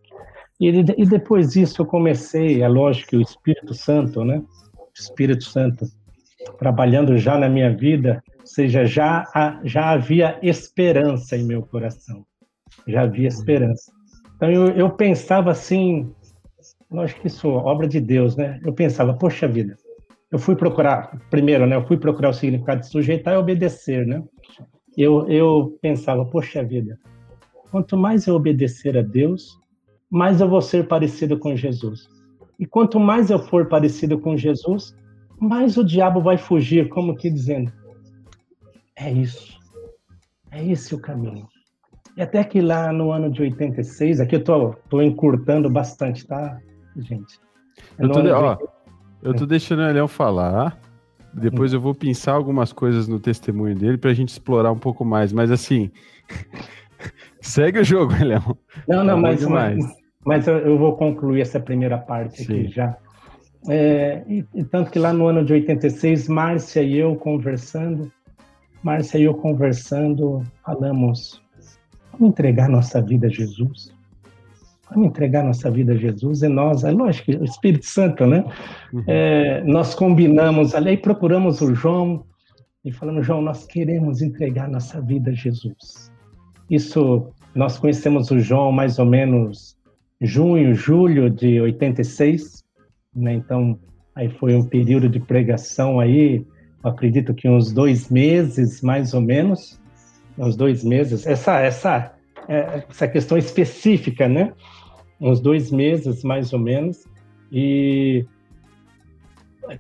[0.61, 4.41] E, e depois disso eu comecei, é lógico que o Espírito Santo, né?
[4.77, 5.85] O Espírito Santo,
[6.59, 9.25] trabalhando já na minha vida, ou seja, já,
[9.65, 12.25] já havia esperança em meu coração.
[12.87, 13.91] Já havia esperança.
[14.45, 16.13] Então eu, eu pensava assim,
[16.91, 18.61] lógico que isso é obra de Deus, né?
[18.63, 19.75] Eu pensava, poxa vida,
[20.31, 24.23] eu fui procurar, primeiro, né, eu fui procurar o significado de sujeitar e obedecer, né?
[24.99, 26.99] Eu, eu pensava, poxa vida,
[27.71, 29.59] quanto mais eu obedecer a Deus,
[30.11, 32.07] mais eu vou ser parecido com Jesus.
[32.61, 34.95] E quanto mais eu for parecido com Jesus,
[35.41, 37.73] mais o diabo vai fugir, como que dizendo,
[38.95, 39.59] é isso,
[40.51, 41.49] é esse o caminho.
[42.17, 46.59] E até que lá no ano de 86, aqui eu tô, tô encurtando bastante, tá,
[46.97, 47.41] gente?
[47.99, 48.57] É eu tô, ó,
[49.23, 50.79] eu tô deixando o Elião falar.
[51.33, 55.33] Depois eu vou pensar algumas coisas no testemunho dele pra gente explorar um pouco mais.
[55.33, 55.91] Mas assim,
[57.41, 58.57] segue o jogo, Elião.
[58.87, 59.85] Não, não, tá mas, mas,
[60.25, 62.61] mas eu, eu, vou concluir essa primeira parte Sim.
[62.61, 62.97] aqui já.
[63.69, 68.13] É, e, e, tanto que lá no ano de 86, Márcia e eu conversando,
[68.83, 71.43] Márcia e eu conversando, falamos,
[72.19, 73.93] vamos entregar nossa vida a Jesus?
[74.91, 78.45] Vamos entregar nossa vida a Jesus e nós, é lógico, o Espírito Santo, né?
[78.93, 79.05] Uhum.
[79.07, 82.25] É, nós combinamos ali e procuramos o João
[82.85, 86.13] e falamos, João, nós queremos entregar nossa vida a Jesus.
[86.69, 89.75] Isso, nós conhecemos o João mais ou menos
[90.21, 92.63] junho, julho de 86,
[93.15, 93.35] né?
[93.35, 93.79] Então,
[94.15, 96.47] aí foi um período de pregação aí,
[96.83, 99.81] acredito que uns dois meses, mais ou menos,
[100.39, 101.27] uns dois meses.
[101.27, 102.15] Essa, essa
[102.49, 104.53] é, essa questão específica, né?
[105.21, 107.07] Uns dois meses, mais ou menos,
[107.51, 108.27] e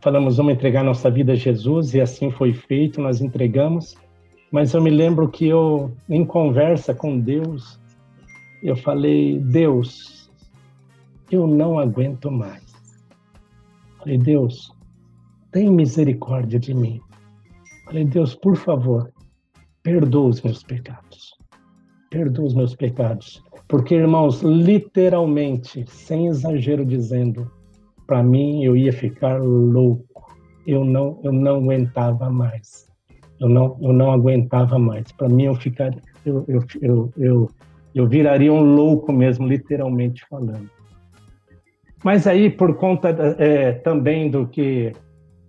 [0.01, 3.97] falamos, vamos entregar nossa vida a Jesus, e assim foi feito, nós entregamos.
[4.51, 7.79] Mas eu me lembro que eu, em conversa com Deus,
[8.63, 10.31] eu falei, Deus,
[11.31, 12.63] eu não aguento mais.
[13.99, 14.73] Falei, Deus,
[15.51, 17.01] tem misericórdia de mim.
[17.85, 19.13] Falei, Deus, por favor,
[19.85, 21.35] perdoa os meus pecados
[22.15, 23.43] perdoa os meus pecados.
[23.67, 27.51] Porque, irmãos, literalmente, sem exagero dizendo,
[28.07, 30.33] para mim eu ia ficar louco.
[30.65, 32.87] Eu não, eu não aguentava mais.
[33.41, 35.11] Eu não, eu não aguentava mais.
[35.13, 37.51] Para mim eu ficaria, eu, eu, eu, eu,
[37.95, 40.71] eu viraria um louco mesmo, literalmente falando.
[42.05, 43.09] Mas aí, por conta
[43.39, 44.93] é, também do que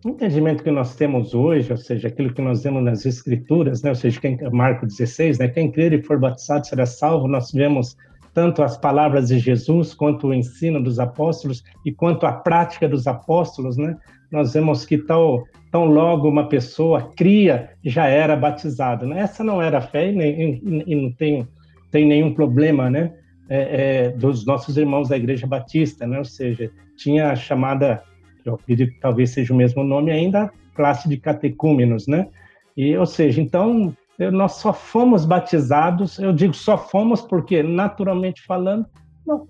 [0.06, 3.89] o entendimento que nós temos hoje, ou seja, aquilo que nós vemos nas Escrituras, né?
[3.89, 5.47] ou seja, quem, Marco 16, né?
[5.47, 7.97] quem crer e for batizado será salvo, nós vemos
[8.32, 13.08] tanto as palavras de Jesus, quanto o ensino dos apóstolos e quanto a prática dos
[13.08, 13.95] apóstolos, né?
[14.30, 15.41] Nós vemos que tão,
[15.72, 19.22] tão logo uma pessoa cria, já era batizado, né?
[19.22, 21.47] Essa não era fé e, nem, e não tem,
[21.89, 23.14] tem nenhum problema, né?
[23.47, 26.18] É, é, dos nossos irmãos da Igreja Batista, né?
[26.18, 28.03] Ou seja, tinha a chamada
[28.46, 32.28] eu acredito que talvez seja o mesmo nome ainda, classe de catecúmenos, né?
[32.76, 33.96] E, ou seja, então,
[34.32, 38.86] nós só fomos batizados, eu digo só fomos porque, naturalmente falando,
[39.26, 39.48] não,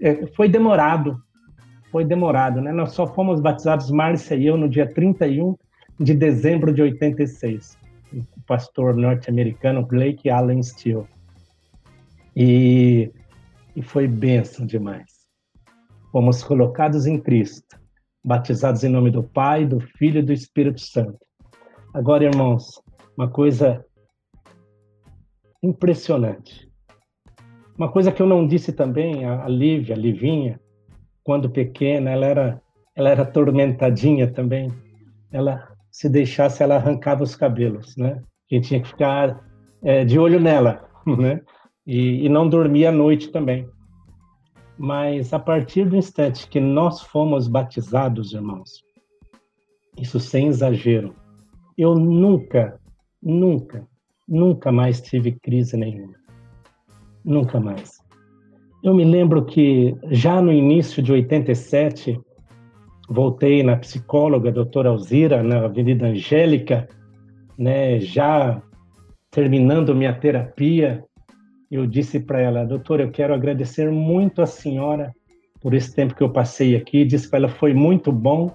[0.00, 1.22] é, foi demorado,
[1.92, 2.72] foi demorado, né?
[2.72, 5.56] Nós só fomos batizados, Márcia e eu, no dia 31
[6.00, 7.76] de dezembro de 86,
[8.12, 11.04] o pastor norte-americano Blake Allen Steele.
[12.34, 13.10] E,
[13.74, 15.18] e foi bênção demais
[16.12, 17.78] fomos colocados em Cristo,
[18.28, 21.18] batizados em nome do Pai, do Filho e do Espírito Santo.
[21.94, 22.66] Agora, irmãos,
[23.16, 23.82] uma coisa
[25.62, 26.70] impressionante.
[27.78, 30.60] Uma coisa que eu não disse também, a Lívia, a Livinha,
[31.24, 32.62] quando pequena, ela era,
[32.94, 34.70] ela era atormentadinha também.
[35.32, 38.22] Ela, se deixasse, ela arrancava os cabelos, né?
[38.50, 39.42] A gente tinha que ficar
[39.82, 40.86] é, de olho nela,
[41.18, 41.40] né?
[41.86, 43.66] E, e não dormia à noite também.
[44.78, 48.82] Mas a partir do instante que nós fomos batizados, irmãos,
[49.98, 51.14] isso sem exagero,
[51.76, 52.78] eu nunca,
[53.20, 53.86] nunca,
[54.28, 56.14] nunca mais tive crise nenhuma.
[57.24, 57.98] Nunca mais.
[58.82, 62.20] Eu me lembro que já no início de 87,
[63.08, 66.88] voltei na psicóloga, doutora Alzira, na Avenida Angélica,
[67.58, 68.62] né, já
[69.30, 71.04] terminando minha terapia,
[71.70, 75.14] eu disse para ela, doutora, eu quero agradecer muito a senhora
[75.60, 77.04] por esse tempo que eu passei aqui.
[77.04, 78.54] Disse para ela, foi muito bom,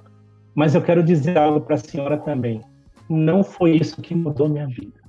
[0.55, 2.61] mas eu quero dizer algo para a senhora também.
[3.09, 4.99] Não foi isso que mudou minha vida.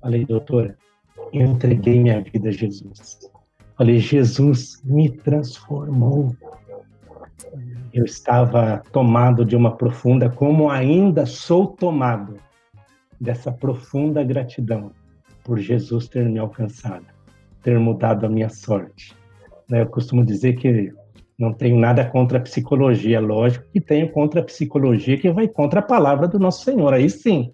[0.00, 0.76] Falei, doutora,
[1.32, 3.30] eu entreguei minha vida a Jesus.
[3.76, 6.34] Falei, Jesus me transformou.
[7.92, 12.36] Eu estava tomado de uma profunda, como ainda sou tomado
[13.20, 14.92] dessa profunda gratidão
[15.44, 17.06] por Jesus ter me alcançado,
[17.62, 19.14] ter mudado a minha sorte.
[19.68, 20.92] Né, eu costumo dizer que
[21.38, 25.80] não tenho nada contra a psicologia, lógico que tenho contra a psicologia que vai contra
[25.80, 27.52] a palavra do nosso Senhor, aí sim.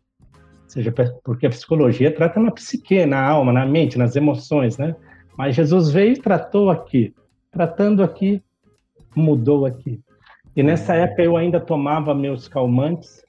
[0.66, 0.92] seja,
[1.22, 4.96] porque a psicologia trata na psique, na alma, na mente, nas emoções, né?
[5.38, 7.14] Mas Jesus veio e tratou aqui.
[7.52, 8.42] Tratando aqui,
[9.14, 10.00] mudou aqui.
[10.56, 13.22] E nessa época eu ainda tomava meus calmantes.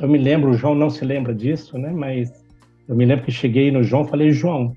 [0.00, 1.92] Eu me lembro, o João não se lembra disso, né?
[1.92, 2.44] Mas
[2.88, 4.74] eu me lembro que cheguei no João falei, João,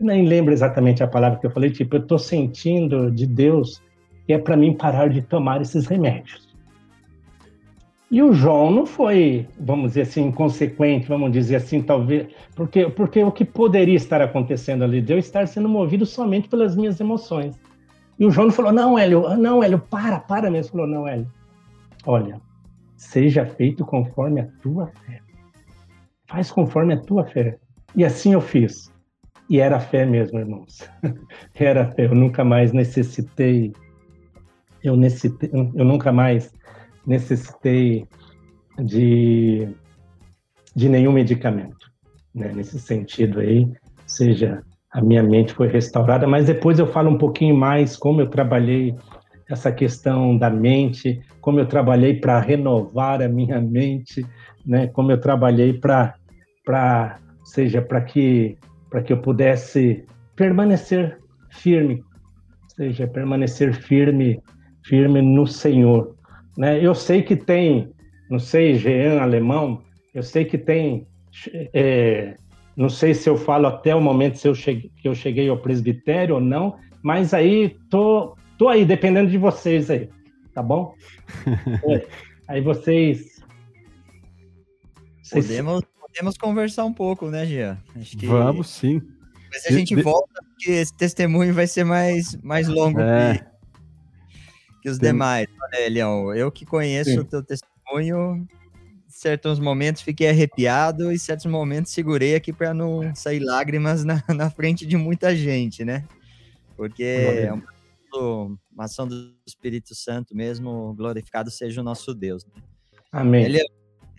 [0.00, 3.82] nem lembro exatamente a palavra que eu falei, tipo, eu estou sentindo de Deus
[4.26, 6.48] que é para mim parar de tomar esses remédios.
[8.10, 13.22] E o João não foi, vamos dizer assim, inconsequente, vamos dizer assim, talvez, porque, porque
[13.22, 17.58] o que poderia estar acontecendo ali, de eu estar sendo movido somente pelas minhas emoções.
[18.18, 20.72] E o João não falou, não, Hélio, não, Hélio, para, para mesmo.
[20.72, 21.30] Falou, não, Hélio,
[22.04, 22.40] olha,
[22.96, 25.20] seja feito conforme a tua fé.
[26.26, 27.58] Faz conforme a tua fé.
[27.94, 28.92] E assim eu fiz.
[29.48, 30.88] E era fé mesmo, irmãos.
[31.54, 32.06] era fé.
[32.06, 33.72] Eu nunca mais necessitei,
[34.82, 36.52] eu, necessitei, eu nunca mais
[37.06, 38.06] necessitei
[38.78, 39.68] de,
[40.74, 41.90] de nenhum medicamento,
[42.34, 42.52] né?
[42.54, 43.66] nesse sentido aí,
[44.06, 48.28] seja a minha mente foi restaurada, mas depois eu falo um pouquinho mais como eu
[48.28, 48.94] trabalhei
[49.48, 54.26] essa questão da mente, como eu trabalhei para renovar a minha mente,
[54.64, 54.86] né?
[54.88, 58.58] Como eu trabalhei para seja para que
[58.90, 61.18] para que eu pudesse permanecer
[61.50, 62.04] firme,
[62.76, 64.40] seja permanecer firme,
[64.84, 66.14] firme no Senhor,
[66.56, 66.84] né?
[66.84, 67.92] Eu sei que tem,
[68.30, 69.82] não sei, Jean alemão,
[70.14, 71.06] eu sei que tem,
[71.74, 72.36] é,
[72.76, 75.58] não sei se eu falo até o momento se eu cheguei, que eu cheguei ao
[75.58, 80.08] presbitério ou não, mas aí tô, tô aí, dependendo de vocês aí,
[80.54, 80.94] tá bom?
[81.88, 82.06] é,
[82.46, 83.42] aí vocês,
[85.22, 85.46] vocês...
[85.46, 85.82] Podemos,
[86.18, 87.78] podemos conversar um pouco, né, Jean?
[88.18, 88.26] Que...
[88.26, 89.00] Vamos sim.
[89.52, 90.02] Mas a gente de...
[90.02, 93.38] volta, porque esse testemunho vai ser mais, mais longo é.
[93.38, 93.58] que
[94.82, 95.02] que os Sim.
[95.02, 95.46] demais.
[95.60, 97.18] Olha, Elião, eu que conheço Sim.
[97.18, 98.46] o teu testemunho,
[99.08, 104.50] certos momentos fiquei arrepiado e certos momentos segurei aqui para não sair lágrimas na, na
[104.50, 106.04] frente de muita gente, né?
[106.76, 112.44] Porque é uma ação do Espírito Santo mesmo, glorificado seja o nosso Deus.
[112.44, 112.62] Né?
[113.10, 113.58] Amém.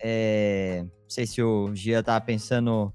[0.02, 2.94] É, sei se o Gia tá pensando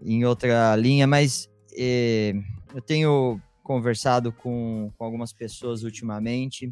[0.00, 2.34] em outra linha, mas é,
[2.74, 6.70] eu tenho conversado com, com algumas pessoas ultimamente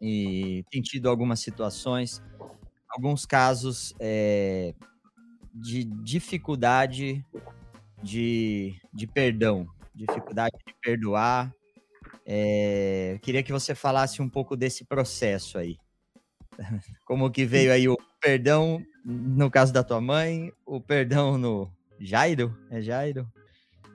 [0.00, 2.22] e tem tido algumas situações,
[2.88, 4.74] alguns casos é,
[5.54, 7.24] de dificuldade
[8.02, 11.54] de, de perdão, dificuldade de perdoar.
[12.26, 15.76] É, queria que você falasse um pouco desse processo aí.
[17.04, 22.56] Como que veio aí o perdão no caso da tua mãe, o perdão no Jairo?
[22.70, 23.26] É Jairo?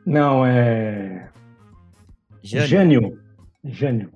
[0.05, 1.30] Não, é
[2.43, 2.67] Jânio.
[2.67, 3.19] Jânio.
[3.63, 4.11] Jânio.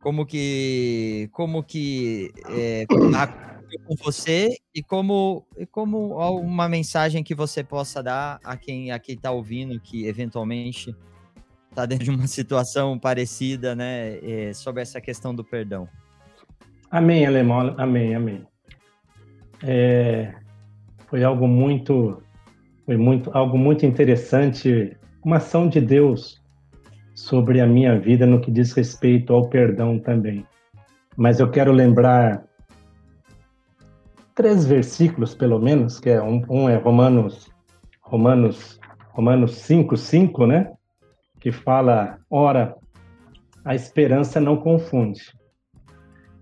[0.00, 7.64] Como que, como que é, com você e como, e como uma mensagem que você
[7.64, 10.94] possa dar a quem a quem está ouvindo que eventualmente
[11.70, 15.88] está dentro de uma situação parecida, né, é, sobre essa questão do perdão.
[16.90, 18.46] Amém, alemão, amém, amém.
[19.66, 20.34] É,
[21.06, 22.22] foi algo muito,
[22.84, 24.94] foi muito, algo muito interessante,
[25.24, 26.42] uma ação de Deus
[27.14, 30.46] sobre a minha vida no que diz respeito ao perdão também.
[31.16, 32.44] Mas eu quero lembrar
[34.34, 37.50] três versículos, pelo menos, que é um, um é Romanos,
[38.02, 38.78] Romanos,
[39.12, 40.72] Romanos 5, 5, né?
[41.40, 42.76] Que fala, ora,
[43.64, 45.22] a esperança não confunde,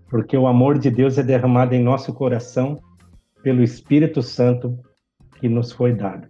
[0.09, 2.81] porque o amor de Deus é derramado em nosso coração
[3.43, 4.79] pelo Espírito Santo
[5.39, 6.27] que nos foi dado.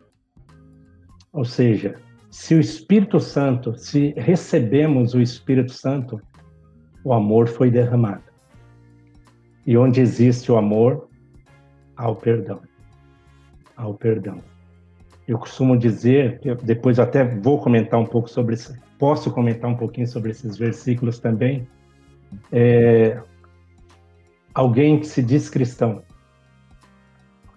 [1.31, 1.95] Ou seja,
[2.29, 6.19] se o Espírito Santo, se recebemos o Espírito Santo,
[7.03, 8.23] o amor foi derramado.
[9.65, 11.07] E onde existe o amor,
[11.95, 12.59] há o perdão.
[13.77, 14.39] Há o perdão.
[15.27, 19.77] Eu costumo dizer, eu depois até vou comentar um pouco sobre isso, posso comentar um
[19.77, 21.67] pouquinho sobre esses versículos também.
[22.51, 23.21] É,
[24.53, 26.03] alguém que se diz cristão,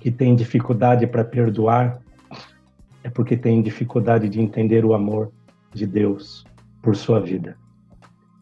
[0.07, 1.99] que tem dificuldade para perdoar,
[3.03, 5.33] é porque tem dificuldade de entender o amor
[5.75, 6.45] de Deus
[6.81, 7.57] por sua vida.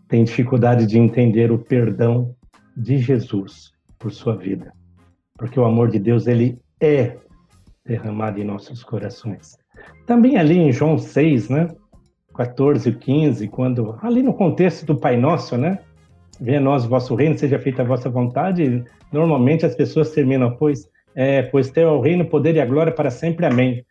[0.07, 2.37] Tem dificuldade de entender o perdão
[2.77, 4.75] de Jesus por sua vida.
[5.39, 7.17] Porque o amor de Deus, ele é
[7.83, 9.57] derramado em nossos corações.
[10.05, 11.69] Também ali em João 6, né?
[12.35, 15.79] 14 e 15, quando ali no contexto do Pai Nosso, né?
[16.39, 18.85] Venha nós o vosso reino, seja feita a vossa vontade.
[19.11, 22.67] Normalmente as pessoas terminam, pois, é, pois teu é o reino, o poder e a
[22.67, 23.47] glória para sempre.
[23.47, 23.85] Amém.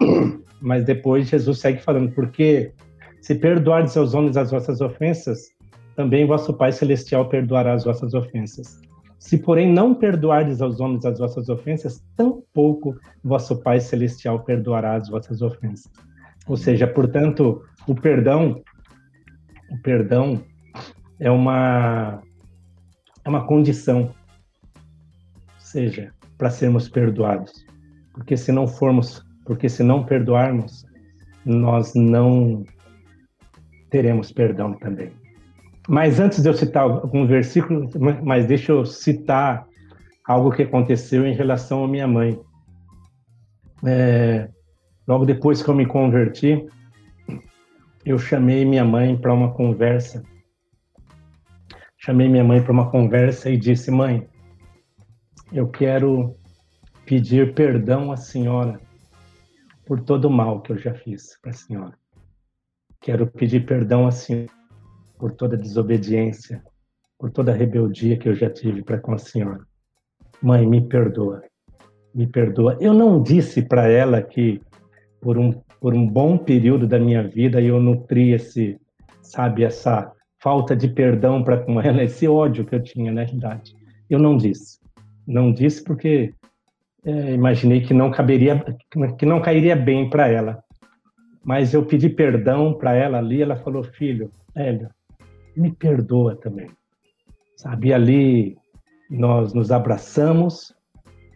[0.60, 2.72] Mas depois Jesus segue falando, porque
[3.20, 5.48] se perdoardes aos homens as vossas ofensas,
[5.96, 8.80] também vosso Pai Celestial perdoará as vossas ofensas.
[9.18, 15.08] Se, porém, não perdoardes aos homens as vossas ofensas, tampouco vosso Pai Celestial perdoará as
[15.08, 15.90] vossas ofensas.
[16.46, 18.60] Ou seja, portanto, o perdão,
[19.70, 20.42] o perdão
[21.20, 22.20] é uma
[23.24, 24.12] é uma condição,
[24.74, 26.12] ou seja,
[26.42, 27.64] para sermos perdoados.
[28.12, 30.84] Porque se não formos porque se não perdoarmos,
[31.44, 32.64] nós não
[33.90, 35.12] teremos perdão também.
[35.88, 37.88] Mas antes de eu citar algum versículo,
[38.24, 39.66] mas deixa eu citar
[40.26, 42.40] algo que aconteceu em relação à minha mãe.
[43.84, 44.48] É,
[45.06, 46.66] logo depois que eu me converti,
[48.04, 50.24] eu chamei minha mãe para uma conversa.
[51.98, 54.28] Chamei minha mãe para uma conversa e disse: Mãe,
[55.52, 56.34] eu quero
[57.04, 58.80] pedir perdão à senhora
[59.86, 61.94] por todo o mal que eu já fiz para a senhora.
[63.00, 64.50] Quero pedir perdão à senhora
[65.18, 66.62] por toda desobediência,
[67.18, 69.60] por toda rebeldia que eu já tive para com a senhora.
[70.40, 71.42] Mãe, me perdoa.
[72.14, 72.76] Me perdoa.
[72.80, 74.60] Eu não disse para ela que
[75.20, 78.80] por um por um bom período da minha vida eu nutri esse,
[79.20, 83.74] sabe, essa falta de perdão para com ela, esse ódio que eu tinha na realidade.
[84.08, 84.81] Eu não disse.
[85.26, 86.34] Não disse porque
[87.04, 88.64] é, imaginei que não caberia,
[89.18, 90.62] que não cairia bem para ela.
[91.44, 94.88] Mas eu pedi perdão para ela ali, ela falou, filho, Hélio,
[95.56, 96.68] me perdoa também.
[97.56, 98.56] Sabe, ali
[99.10, 100.74] nós nos abraçamos,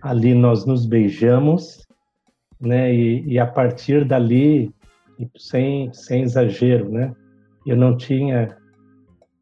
[0.00, 1.86] ali nós nos beijamos,
[2.60, 2.94] né?
[2.94, 4.72] E, e a partir dali,
[5.36, 7.14] sem, sem exagero, né?
[7.66, 8.56] Eu não tinha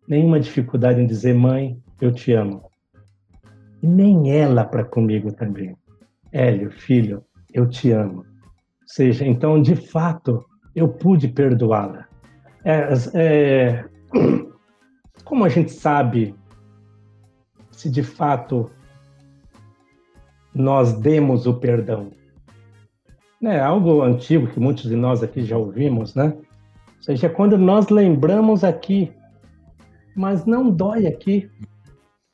[0.09, 2.63] nenhuma dificuldade em dizer, mãe, eu te amo.
[3.85, 5.77] E nem ela para comigo também.
[6.33, 7.23] Hélio, filho,
[7.53, 8.21] eu te amo.
[8.21, 8.25] Ou
[8.87, 10.43] seja, então, de fato,
[10.75, 12.09] eu pude perdoá-la.
[12.65, 13.85] É, é,
[15.23, 16.35] como a gente sabe
[17.73, 18.71] se de fato
[20.55, 22.11] nós demos o perdão?
[23.43, 26.35] É algo antigo que muitos de nós aqui já ouvimos, né?
[26.35, 29.13] Ou seja, quando nós lembramos aqui,
[30.17, 31.51] mas não dói aqui,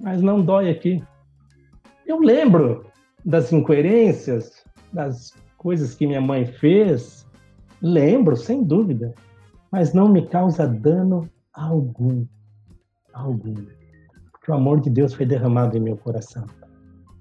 [0.01, 1.03] mas não dói aqui.
[2.11, 2.86] Eu lembro
[3.24, 7.24] das incoerências, das coisas que minha mãe fez,
[7.80, 9.14] lembro, sem dúvida,
[9.70, 12.26] mas não me causa dano algum.
[13.14, 13.54] Algum.
[14.32, 16.44] Porque o amor de Deus foi derramado em meu coração.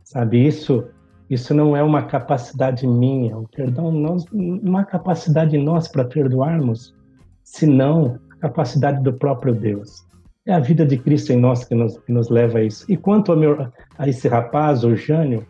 [0.04, 0.84] Sabe, isso
[1.30, 6.96] isso não é uma capacidade minha, o perdão não, não é cacapacidade nossa para perdoarmos,
[7.44, 10.04] senão a capacidade do próprio Deus.
[10.50, 12.84] É a vida de Cristo em nós que nos, que nos leva a isso.
[12.90, 15.46] E quanto meu, a esse rapaz, o Jânio,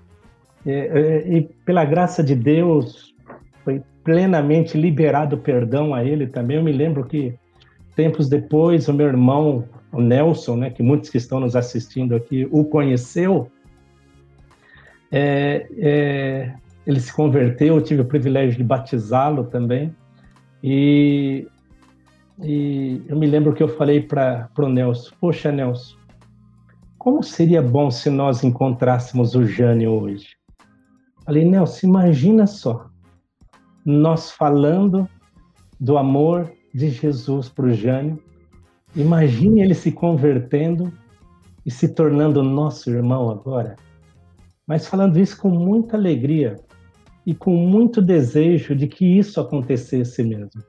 [0.66, 3.16] é, é, e pela graça de Deus,
[3.64, 6.58] foi plenamente liberado perdão a ele também.
[6.58, 7.34] Eu me lembro que
[7.96, 12.46] tempos depois, o meu irmão, o Nelson, né, que muitos que estão nos assistindo aqui
[12.52, 13.50] o conheceu,
[15.10, 16.54] é, é,
[16.86, 19.96] ele se converteu, eu tive o privilégio de batizá-lo também.
[20.62, 21.48] E,
[22.44, 25.96] e, eu me lembro que eu falei para o Nelson: Poxa, Nelson,
[26.98, 30.36] como seria bom se nós encontrássemos o Jânio hoje?
[31.26, 32.90] Falei, Nelson, imagina só,
[33.86, 35.08] nós falando
[35.80, 38.22] do amor de Jesus para o Jânio.
[38.96, 40.92] Imagine ele se convertendo
[41.66, 43.76] e se tornando nosso irmão agora.
[44.66, 46.60] Mas falando isso com muita alegria
[47.26, 50.62] e com muito desejo de que isso acontecesse mesmo.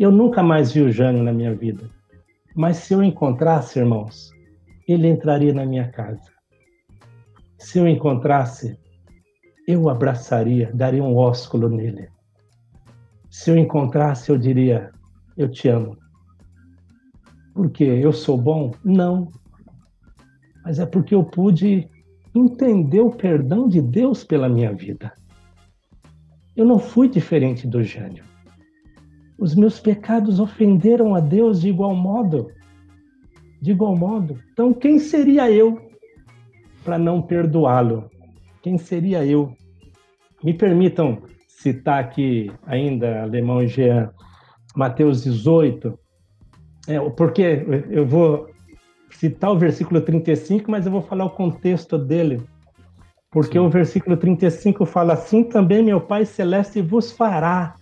[0.00, 1.84] Eu nunca mais vi o Jânio na minha vida.
[2.56, 4.32] Mas se eu encontrasse, irmãos,
[4.88, 6.32] ele entraria na minha casa.
[7.58, 8.78] Se eu encontrasse,
[9.68, 12.08] eu abraçaria, daria um ósculo nele.
[13.28, 14.90] Se eu encontrasse, eu diria:
[15.36, 15.98] Eu te amo.
[17.52, 18.72] Porque eu sou bom?
[18.82, 19.30] Não.
[20.64, 21.86] Mas é porque eu pude
[22.34, 25.12] entender o perdão de Deus pela minha vida.
[26.56, 28.24] Eu não fui diferente do Jânio.
[29.40, 32.52] Os meus pecados ofenderam a Deus de igual modo.
[33.60, 34.38] De igual modo.
[34.52, 35.80] Então, quem seria eu
[36.84, 38.10] para não perdoá-lo?
[38.62, 39.56] Quem seria eu?
[40.44, 44.10] Me permitam citar aqui ainda, Alemão e Jean,
[44.76, 45.98] Mateus 18,
[46.86, 48.48] é, porque eu vou
[49.10, 52.42] citar o versículo 35, mas eu vou falar o contexto dele.
[53.30, 53.64] Porque Sim.
[53.64, 57.74] o versículo 35 fala assim: também meu Pai Celeste vos fará,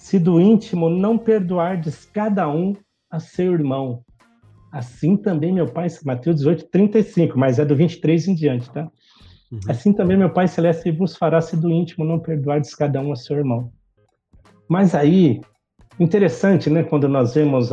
[0.00, 2.74] se do íntimo não perdoardes cada um
[3.10, 4.02] a seu irmão.
[4.72, 8.90] Assim também meu Pai, Mateus 18, 35, mas é do 23 em diante, tá?
[9.52, 9.60] Uhum.
[9.68, 13.16] Assim também meu Pai Celeste vos fará, se do íntimo não perdoardes cada um a
[13.16, 13.70] seu irmão.
[14.66, 15.42] Mas aí,
[15.98, 17.68] interessante, né, quando nós vemos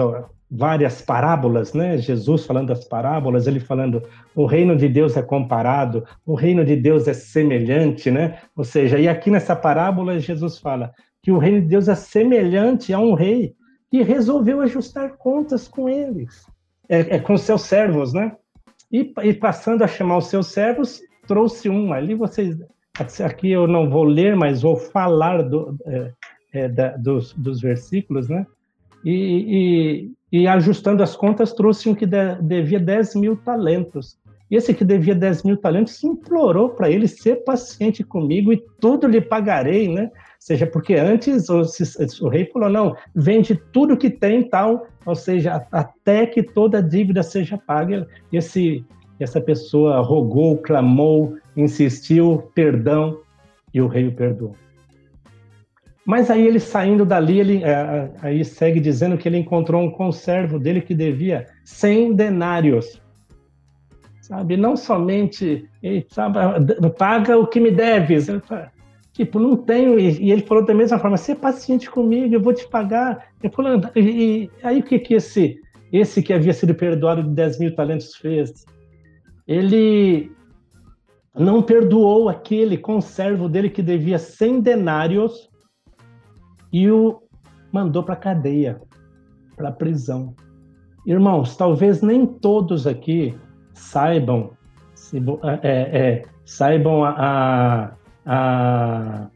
[0.52, 1.98] várias parábolas, né?
[1.98, 4.04] Jesus falando das parábolas, ele falando
[4.36, 8.40] o reino de Deus é comparado, o reino de Deus é semelhante, né?
[8.54, 10.92] Ou seja, e aqui nessa parábola Jesus fala
[11.28, 13.54] que o reino de Deus é semelhante a um rei
[13.92, 16.48] que resolveu ajustar contas com eles,
[16.88, 18.32] é, é com seus servos, né?
[18.90, 21.92] E, e, passando a chamar os seus servos, trouxe um.
[21.92, 22.58] Ali vocês,
[23.26, 26.12] aqui eu não vou ler, mas vou falar do, é,
[26.54, 28.48] é, da, dos, dos versículos, né?
[29.04, 34.18] E, e, e, ajustando as contas, trouxe um que de, devia 10 mil talentos.
[34.50, 39.08] E esse que devia 10 mil talentos implorou para ele ser paciente comigo e tudo
[39.08, 40.10] lhe pagarei, né?
[40.48, 41.62] Seja, porque antes o,
[42.22, 46.82] o, rei falou, não, vende tudo que tem tal, ou seja, até que toda a
[46.82, 48.08] dívida seja paga.
[48.32, 48.86] E esse,
[49.20, 53.20] essa pessoa rogou, clamou, insistiu, perdão,
[53.74, 54.56] e o rei o perdoou.
[56.06, 60.58] Mas aí ele saindo dali, ele é, aí segue dizendo que ele encontrou um conservo
[60.58, 63.02] dele que devia 100 denários.
[64.22, 65.70] Sabe, não somente,
[66.08, 66.40] sabe,
[66.98, 68.30] paga o que me deves.
[69.18, 70.00] Tipo, não tenho.
[70.00, 73.30] E, ele falou da mesma forma: ser paciente comigo, eu vou te pagar.
[73.42, 75.60] Ele falou, e, e aí o que que esse,
[75.92, 78.64] esse que havia sido perdoado de 10 mil talentos fez?
[79.48, 80.32] Ele
[81.34, 85.50] não perdoou aquele conservo dele que devia 100 denários
[86.72, 87.20] e o
[87.72, 88.80] mandou para cadeia,
[89.56, 90.36] para prisão.
[91.08, 93.34] Irmãos, talvez nem todos aqui
[93.74, 94.52] saibam,
[94.94, 95.18] se,
[95.64, 97.98] é, é, saibam a, a,
[98.28, 99.30] a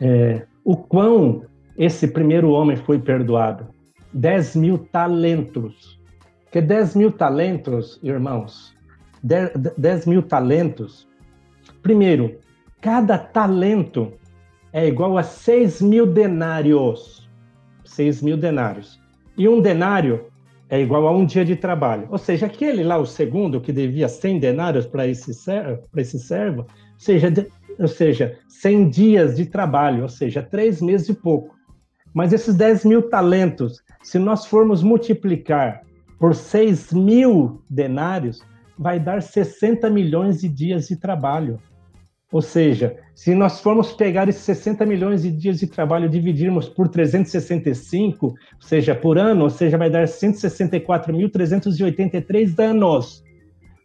[0.00, 1.44] é, o quão
[1.76, 3.68] esse primeiro homem foi perdoado.
[4.12, 6.00] 10 mil talentos.
[6.50, 8.74] Que 10 mil talentos, irmãos,
[9.22, 11.06] 10, 10 mil talentos.
[11.82, 12.38] Primeiro,
[12.80, 14.12] cada talento
[14.72, 17.28] é igual a 6 mil denários.
[17.84, 19.00] 6 mil denários.
[19.36, 20.26] E um denário
[20.68, 22.06] é igual a um dia de trabalho.
[22.10, 25.32] Ou seja, aquele lá, o segundo, que devia 100 denários para esse,
[25.96, 27.46] esse servo, seja, de,
[27.80, 31.56] ou seja, 100 dias de trabalho, ou seja, três meses e pouco.
[32.12, 35.80] Mas esses 10 mil talentos, se nós formos multiplicar
[36.18, 38.42] por 6 mil denários,
[38.78, 41.58] vai dar 60 milhões de dias de trabalho.
[42.32, 46.68] Ou seja, se nós formos pegar esses 60 milhões de dias de trabalho e dividirmos
[46.68, 53.24] por 365, ou seja, por ano, ou seja, vai dar 164.383 anos.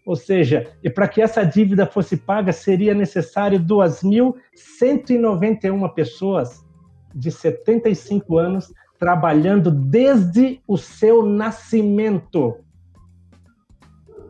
[0.06, 6.64] Ou seja, e para que essa dívida fosse paga, seria necessário 2.191 pessoas
[7.14, 12.58] de 75 anos trabalhando desde o seu nascimento.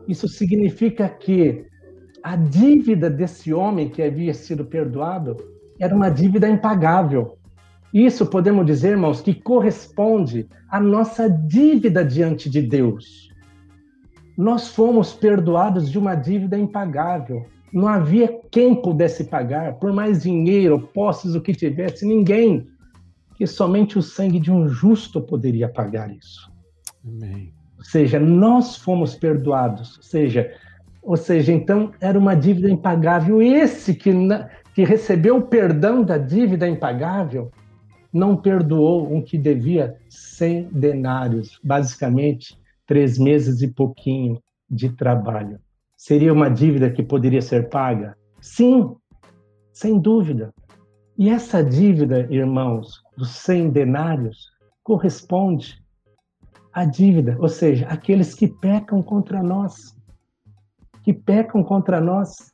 [0.08, 1.66] Isso significa que
[2.22, 5.36] a dívida desse homem que havia sido perdoado
[5.78, 7.36] era uma dívida impagável.
[7.92, 13.25] Isso podemos dizer, irmãos, que corresponde à nossa dívida diante de Deus.
[14.36, 17.46] Nós fomos perdoados de uma dívida impagável.
[17.72, 22.66] Não havia quem pudesse pagar, por mais dinheiro, posses, o que tivesse, ninguém.
[23.36, 26.50] Que somente o sangue de um justo poderia pagar isso.
[27.04, 27.52] Amém.
[27.78, 29.96] Ou seja, nós fomos perdoados.
[29.96, 30.52] Ou seja,
[31.02, 33.40] ou seja, então era uma dívida impagável.
[33.40, 34.10] Esse que,
[34.74, 37.50] que recebeu o perdão da dívida impagável
[38.12, 45.58] não perdoou um que devia 100 denários, basicamente três meses e pouquinho de trabalho.
[45.96, 48.16] Seria uma dívida que poderia ser paga?
[48.40, 48.94] Sim,
[49.72, 50.52] sem dúvida.
[51.18, 54.50] E essa dívida, irmãos, dos 100 denários,
[54.82, 55.82] corresponde
[56.72, 59.96] à dívida, ou seja, aqueles que pecam contra nós.
[61.02, 62.52] Que pecam contra nós.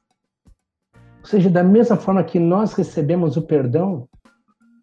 [1.20, 4.08] Ou seja, da mesma forma que nós recebemos o perdão,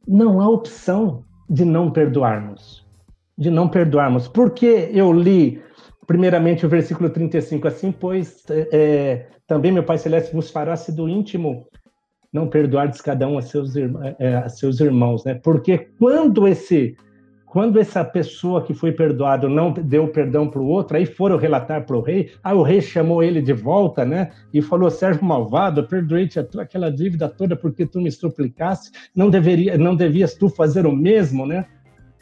[0.05, 2.85] não há opção de não perdoarmos.
[3.39, 4.27] De não perdoarmos.
[4.27, 5.61] Porque eu li,
[6.05, 11.65] primeiramente, o versículo 35, assim, pois é, também meu Pai Celeste vos fará-se do íntimo
[12.31, 15.33] não perdoardes cada um a seus, é, a seus irmãos, né?
[15.33, 16.95] Porque quando esse
[17.49, 21.83] quando essa pessoa que foi perdoado não deu perdão para o outro, aí foram relatar
[21.83, 24.29] para o rei, aí o rei chamou ele de volta, né?
[24.53, 29.95] E falou: Sérgio malvado, perdoei-te aquela dívida toda porque tu me suplicaste, não deveria, não
[29.95, 31.65] devias tu fazer o mesmo, né?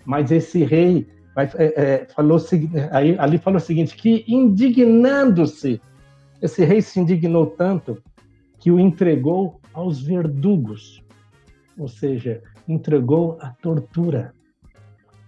[0.07, 1.05] Mas esse rei
[1.35, 2.39] vai, é, é, falou
[2.91, 5.81] aí, ali falou o seguinte: que indignando-se,
[6.41, 8.01] esse rei se indignou tanto
[8.57, 11.03] que o entregou aos verdugos,
[11.77, 14.33] ou seja, entregou à tortura.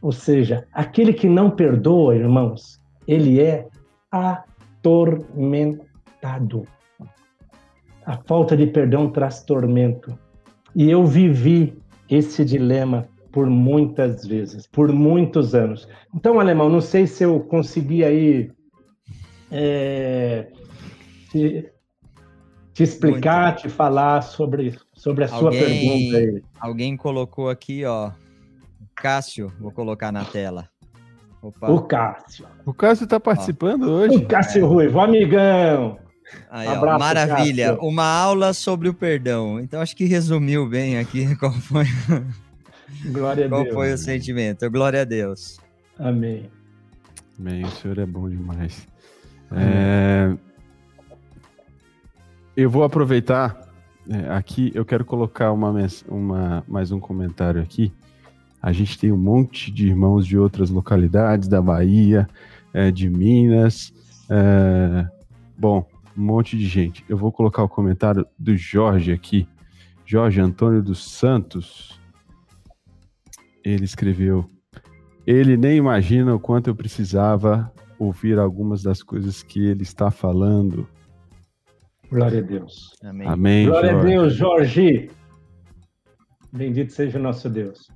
[0.01, 3.67] Ou seja, aquele que não perdoa, irmãos, ele é
[4.09, 5.83] atormentado.
[8.05, 10.17] A falta de perdão traz tormento.
[10.73, 11.77] E eu vivi
[12.09, 15.87] esse dilema por muitas vezes, por muitos anos.
[16.13, 18.51] Então, alemão, não sei se eu consegui aí
[19.51, 20.47] é,
[21.31, 21.69] te,
[22.73, 23.61] te, explicar, Muito.
[23.61, 26.43] te falar sobre, sobre a alguém, sua pergunta aí.
[26.59, 28.11] Alguém colocou aqui, ó,
[28.95, 30.67] Cássio, vou colocar na tela.
[31.41, 31.71] Opa.
[31.71, 32.45] O Cássio.
[32.65, 33.91] O Cássio está participando Ó.
[33.91, 34.17] hoje.
[34.17, 34.67] O Cássio é.
[34.67, 35.97] Ruivo, amigão.
[36.49, 37.69] Aí, Abraço, maravilha.
[37.69, 37.87] Cássio.
[37.87, 39.59] Uma aula sobre o perdão.
[39.59, 41.85] Então, acho que resumiu bem aqui qual foi,
[43.05, 43.75] Glória a qual Deus.
[43.75, 44.69] foi o sentimento.
[44.69, 45.59] Glória a Deus.
[45.97, 46.49] Amém.
[47.37, 47.63] Amém.
[47.63, 48.87] O Senhor é bom demais.
[49.51, 50.35] É...
[52.55, 53.69] Eu vou aproveitar
[54.09, 55.73] é, aqui, eu quero colocar uma,
[56.07, 57.93] uma, mais um comentário aqui
[58.61, 62.27] a gente tem um monte de irmãos de outras localidades, da Bahia,
[62.73, 63.93] é, de Minas.
[64.29, 65.07] É,
[65.57, 65.87] bom,
[66.17, 67.05] um monte de gente.
[67.07, 69.47] Eu vou colocar o comentário do Jorge aqui.
[70.05, 71.98] Jorge Antônio dos Santos.
[73.63, 74.45] Ele escreveu:
[75.25, 80.87] Ele nem imagina o quanto eu precisava ouvir algumas das coisas que ele está falando.
[82.09, 82.95] Glória a Deus.
[83.03, 83.27] Amém.
[83.27, 84.05] Amém Glória Jorge.
[84.05, 85.11] a Deus, Jorge.
[86.51, 87.87] Bendito seja o nosso Deus.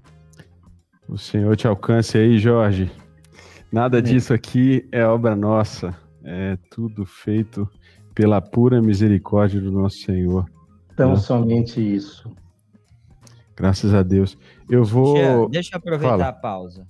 [1.08, 2.92] O Senhor te alcance aí, Jorge.
[3.72, 7.68] Nada disso aqui é obra nossa, é tudo feito
[8.14, 10.46] pela pura misericórdia do nosso Senhor.
[10.94, 11.16] Então, né?
[11.16, 12.32] somente isso.
[13.56, 14.38] Graças a Deus.
[14.70, 15.14] Eu vou.
[15.14, 16.28] Deixa, deixa eu aproveitar Fala.
[16.28, 16.88] a pausa.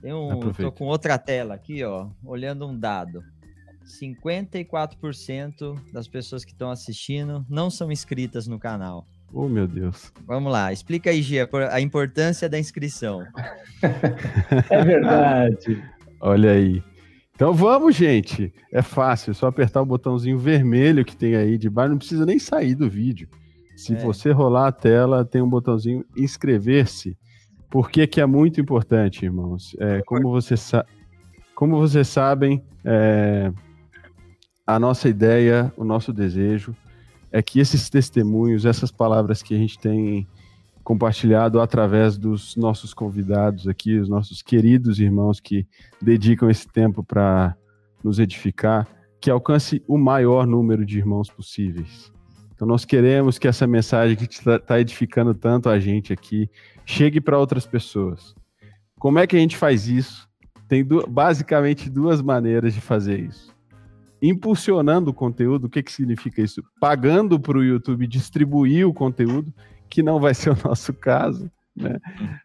[0.00, 0.62] Tem um, Aproveita.
[0.64, 3.22] tô com outra tela aqui, ó, olhando um dado.
[3.86, 9.06] 54% das pessoas que estão assistindo não são inscritas no canal.
[9.32, 10.12] Oh, meu Deus.
[10.26, 13.24] Vamos lá, explica aí, Gia, a importância da inscrição.
[14.70, 15.82] é verdade.
[16.20, 16.82] Olha aí.
[17.34, 18.52] Então vamos, gente.
[18.72, 22.26] É fácil, é só apertar o botãozinho vermelho que tem aí de baixo, não precisa
[22.26, 23.28] nem sair do vídeo.
[23.76, 23.96] Se é.
[23.96, 27.16] você rolar a tela, tem um botãozinho inscrever-se.
[27.70, 29.74] Por que, que é muito importante, irmãos?
[29.80, 30.54] É, como, você
[31.54, 33.52] como vocês sabem, é,
[34.66, 36.74] a nossa ideia, o nosso desejo
[37.30, 40.26] é que esses testemunhos, essas palavras que a gente tem
[40.84, 45.66] compartilhado através dos nossos convidados aqui, os nossos queridos irmãos que
[46.00, 47.56] dedicam esse tempo para
[48.02, 48.86] nos edificar,
[49.20, 52.12] que alcance o maior número de irmãos possíveis.
[52.62, 56.48] Então nós queremos que essa mensagem que está tá edificando tanto a gente aqui
[56.86, 58.36] chegue para outras pessoas.
[59.00, 60.28] Como é que a gente faz isso?
[60.68, 63.52] Tem basicamente duas maneiras de fazer isso
[64.22, 65.64] impulsionando o conteúdo.
[65.64, 66.62] O que, que significa isso?
[66.80, 69.52] Pagando para o YouTube distribuir o conteúdo,
[69.90, 71.98] que não vai ser o nosso caso, né?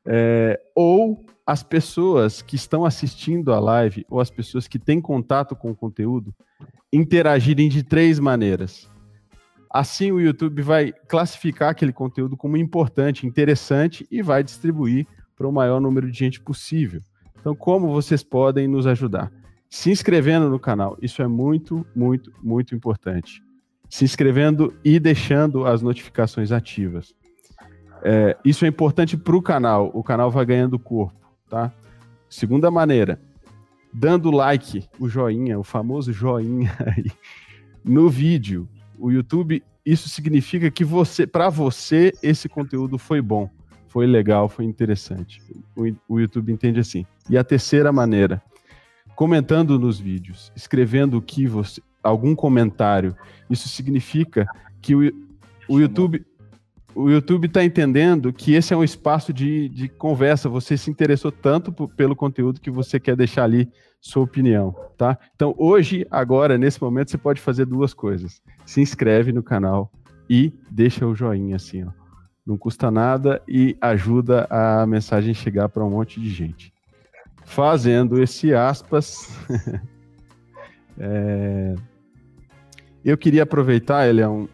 [0.03, 5.55] É, ou as pessoas que estão assistindo a live, ou as pessoas que têm contato
[5.55, 6.33] com o conteúdo,
[6.91, 8.89] interagirem de três maneiras.
[9.69, 15.05] Assim, o YouTube vai classificar aquele conteúdo como importante, interessante e vai distribuir
[15.35, 17.01] para o maior número de gente possível.
[17.39, 19.31] Então, como vocês podem nos ajudar?
[19.69, 20.97] se inscrevendo no canal.
[21.01, 23.43] Isso é muito, muito, muito importante.
[23.89, 27.13] Se inscrevendo e deixando as notificações ativas.
[28.03, 29.91] É, isso é importante para o canal.
[29.93, 31.15] O canal vai ganhando corpo,
[31.49, 31.71] tá?
[32.29, 33.21] Segunda maneira,
[33.93, 37.11] dando like, o joinha, o famoso joinha aí,
[37.83, 38.67] no vídeo.
[38.97, 43.49] O YouTube, isso significa que você, para você, esse conteúdo foi bom.
[43.87, 45.41] foi legal, foi interessante.
[45.75, 47.05] O, o YouTube entende assim.
[47.29, 48.41] E a terceira maneira,
[49.15, 53.15] comentando nos vídeos, escrevendo o que você, algum comentário.
[53.49, 54.47] Isso significa
[54.81, 54.99] que o,
[55.67, 56.25] o YouTube
[56.97, 60.49] o YouTube está entendendo que esse é um espaço de, de conversa.
[60.49, 63.69] Você se interessou tanto pelo conteúdo que você quer deixar ali
[63.99, 65.17] sua opinião, tá?
[65.35, 68.41] Então, hoje, agora, nesse momento, você pode fazer duas coisas.
[68.65, 69.91] Se inscreve no canal
[70.29, 71.91] e deixa o joinha assim, ó.
[72.45, 76.73] Não custa nada e ajuda a mensagem chegar para um monte de gente.
[77.43, 79.37] Fazendo esse aspas,
[80.97, 81.75] é...
[83.03, 84.47] eu queria aproveitar, Elião,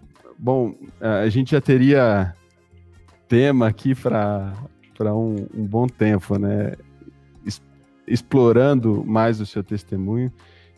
[0.44, 2.36] Bom, a gente já teria
[3.30, 4.54] tema aqui para
[5.16, 6.74] um, um bom tempo, né?
[8.08, 10.32] Explorando mais o seu testemunho.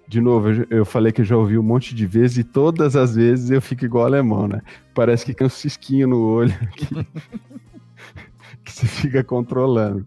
[0.07, 3.15] De novo, eu, falei que eu já ouvi um monte de vezes e todas as
[3.15, 4.61] vezes eu fico igual alemão, né?
[4.93, 6.85] Parece que tem um cisquinho no olho que,
[8.63, 10.05] que você fica controlando.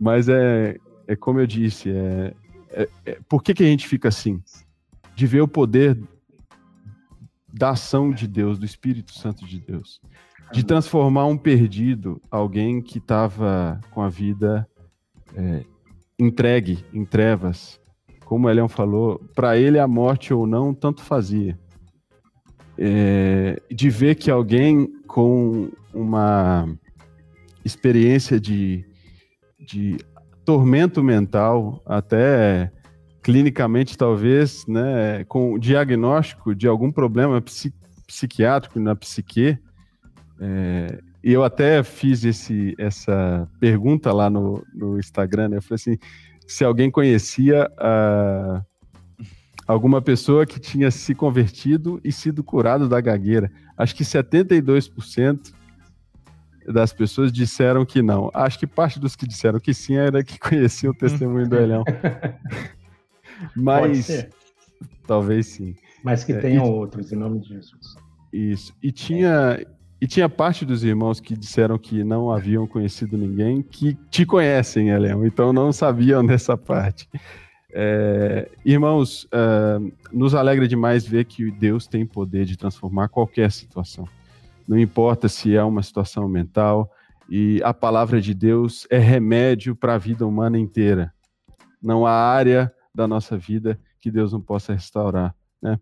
[0.00, 2.34] Mas é, é como eu disse, é,
[2.70, 4.42] é, é, por que, que a gente fica assim?
[5.14, 5.98] De ver o poder
[7.52, 10.00] da ação de Deus, do Espírito Santo de Deus,
[10.52, 14.68] de transformar um perdido, alguém que estava com a vida
[15.34, 15.64] é,
[16.18, 17.80] entregue em trevas,
[18.24, 21.58] como o Elião falou, para ele a morte ou não tanto fazia.
[22.76, 26.68] É, de ver que alguém com uma
[27.64, 28.84] experiência de,
[29.58, 29.96] de
[30.44, 32.70] tormento mental, até
[33.22, 37.74] clinicamente talvez, né, com diagnóstico de algum problema psi
[38.06, 39.58] psiquiátrico na psique.
[40.40, 45.56] É, eu até fiz esse, essa pergunta lá no, no Instagram, né?
[45.58, 45.98] Eu falei assim,
[46.46, 48.64] se alguém conhecia uh,
[49.68, 53.52] alguma pessoa que tinha se convertido e sido curado da gagueira.
[53.76, 55.52] Acho que 72%
[56.66, 58.30] das pessoas disseram que não.
[58.32, 61.84] Acho que parte dos que disseram que sim era que conheciam o testemunho do Elhão.
[63.54, 64.26] Mas
[65.06, 65.74] talvez sim.
[66.02, 67.94] Mas que é, tenham e, outros, em nome de Jesus.
[68.32, 68.74] Isso.
[68.82, 69.64] E tinha,
[70.00, 74.90] e tinha parte dos irmãos que disseram que não haviam conhecido ninguém que te conhecem,
[74.90, 77.08] Elião, então não sabiam dessa parte.
[77.70, 84.08] É, irmãos, uh, nos alegra demais ver que Deus tem poder de transformar qualquer situação.
[84.66, 86.90] Não importa se é uma situação mental,
[87.28, 91.12] e a palavra de Deus é remédio para a vida humana inteira.
[91.82, 95.34] Não há área da nossa vida que Deus não possa restaurar.
[95.60, 95.78] Né?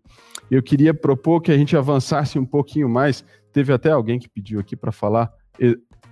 [0.51, 3.23] Eu queria propor que a gente avançasse um pouquinho mais.
[3.57, 5.33] Teve até alguém que pediu aqui para falar,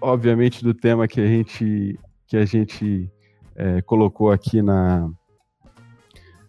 [0.01, 3.07] obviamente, do tema que a gente, que a gente
[3.55, 5.07] é, colocou aqui na,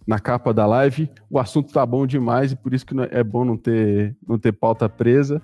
[0.07, 1.11] na capa da live.
[1.29, 4.53] O assunto tá bom demais e por isso que é bom não ter, não ter
[4.53, 5.43] pauta presa.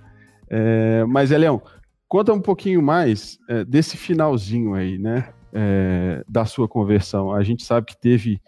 [0.48, 1.60] É, mas, Elião,
[2.08, 5.34] conta um pouquinho mais é, desse finalzinho aí, né?
[5.52, 7.30] É, da sua conversão.
[7.30, 8.40] A gente sabe que teve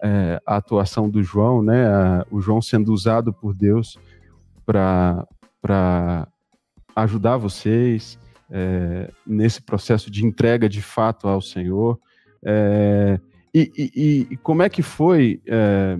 [0.00, 1.88] é, a atuação do João, né?
[1.88, 3.98] A, o João sendo usado por Deus
[4.64, 5.26] para
[6.94, 8.18] ajudar vocês
[8.50, 11.98] é, nesse processo de entrega de fato ao Senhor.
[12.44, 13.18] É,
[13.54, 15.98] e, e, e, como é que foi, é,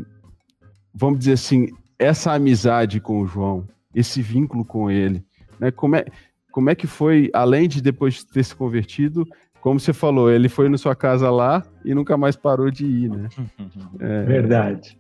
[0.95, 1.69] vamos dizer assim,
[1.99, 5.25] essa amizade com o João, esse vínculo com ele?
[5.59, 5.71] Né?
[5.71, 6.05] Como, é,
[6.51, 9.27] como é que foi, além de depois de ter se convertido,
[9.61, 13.09] como você falou, ele foi na sua casa lá e nunca mais parou de ir,
[13.09, 13.29] né?
[14.01, 14.99] É, Verdade.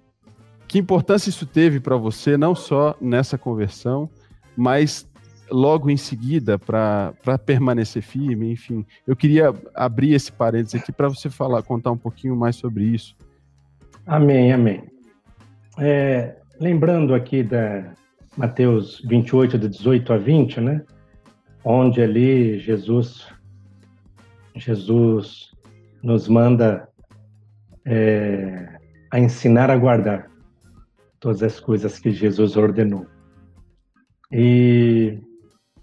[0.68, 4.08] Que importância isso teve para você, não só nessa conversão,
[4.56, 5.06] mas
[5.52, 7.12] logo em seguida para
[7.44, 8.84] permanecer firme, enfim.
[9.06, 13.14] Eu queria abrir esse parênteses aqui para você falar, contar um pouquinho mais sobre isso.
[14.06, 14.82] Amém, amém.
[15.78, 17.92] É, lembrando aqui da
[18.36, 20.82] Mateus 28, de 18 a 20, né?
[21.64, 23.26] Onde ali Jesus
[24.56, 25.50] Jesus
[26.02, 26.88] nos manda
[27.84, 28.78] é,
[29.10, 30.30] a ensinar a guardar
[31.20, 33.06] todas as coisas que Jesus ordenou.
[34.30, 35.18] E,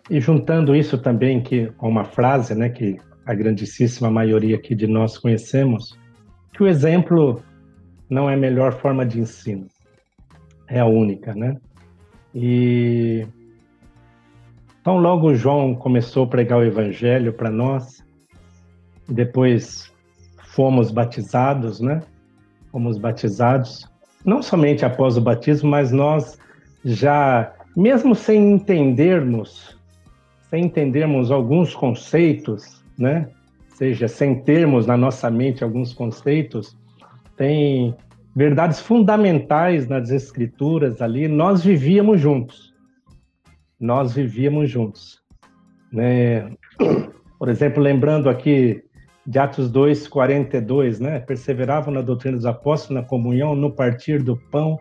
[0.10, 5.18] e juntando isso também que uma frase, né, que a grandíssima maioria aqui de nós
[5.18, 5.98] conhecemos,
[6.52, 7.44] que o exemplo
[8.10, 9.68] não é a melhor forma de ensino,
[10.68, 11.58] é a única, né?
[12.34, 13.26] E
[14.82, 18.04] então logo João começou a pregar o evangelho para nós,
[19.08, 19.92] depois
[20.56, 22.02] fomos batizados, né?
[22.72, 23.88] Fomos batizados,
[24.26, 26.40] não somente após o batismo, mas nós
[26.84, 29.79] já, mesmo sem entendermos,
[30.50, 33.30] sem entendermos alguns conceitos, né?
[33.70, 36.78] Seja, sem termos na nossa mente alguns conceitos,
[37.38, 37.96] tem
[38.36, 42.74] verdades fundamentais nas escrituras ali, nós vivíamos juntos.
[43.80, 45.22] Nós vivíamos juntos,
[45.92, 46.52] né?
[47.38, 48.84] Por exemplo, lembrando aqui
[49.26, 51.20] de Atos 2, 42, né?
[51.20, 54.78] Perseveravam na doutrina dos apóstolos, na comunhão, no partir do pão,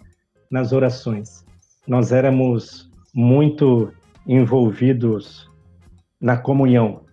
[0.50, 1.44] nas orações.
[1.86, 3.92] Nós éramos muito
[4.26, 5.47] envolvidos
[6.20, 7.04] na comunhão.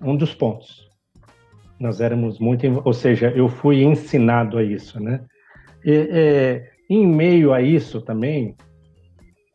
[0.00, 0.88] Um dos pontos.
[1.78, 5.24] Nós éramos muito, ou seja, eu fui ensinado a isso, né?
[5.84, 8.56] E, é, em meio a isso também,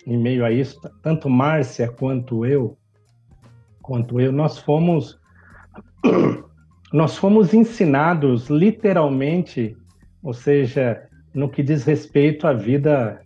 [0.05, 2.77] em meio a isso, tanto Márcia quanto eu,
[3.81, 5.19] quanto eu, nós fomos
[6.91, 9.75] nós fomos ensinados literalmente,
[10.23, 13.21] ou seja, no que diz respeito à vida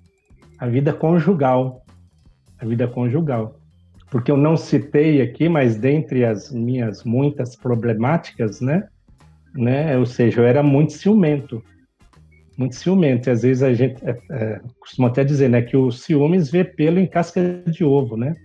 [0.59, 1.83] à vida conjugal,
[2.59, 3.60] a vida conjugal.
[4.11, 8.87] Porque eu não citei aqui, mas dentre as minhas muitas problemáticas, né,
[9.55, 11.63] né, ou seja, eu era muito ciumento
[12.61, 13.29] muito ciumento.
[13.29, 16.63] E às vezes a gente é, é, costuma até dizer, né, que o ciúmes vê
[16.63, 18.35] pelo em casca de ovo, né?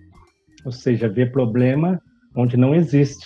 [0.65, 2.01] Ou seja, vê problema
[2.35, 3.25] onde não existe.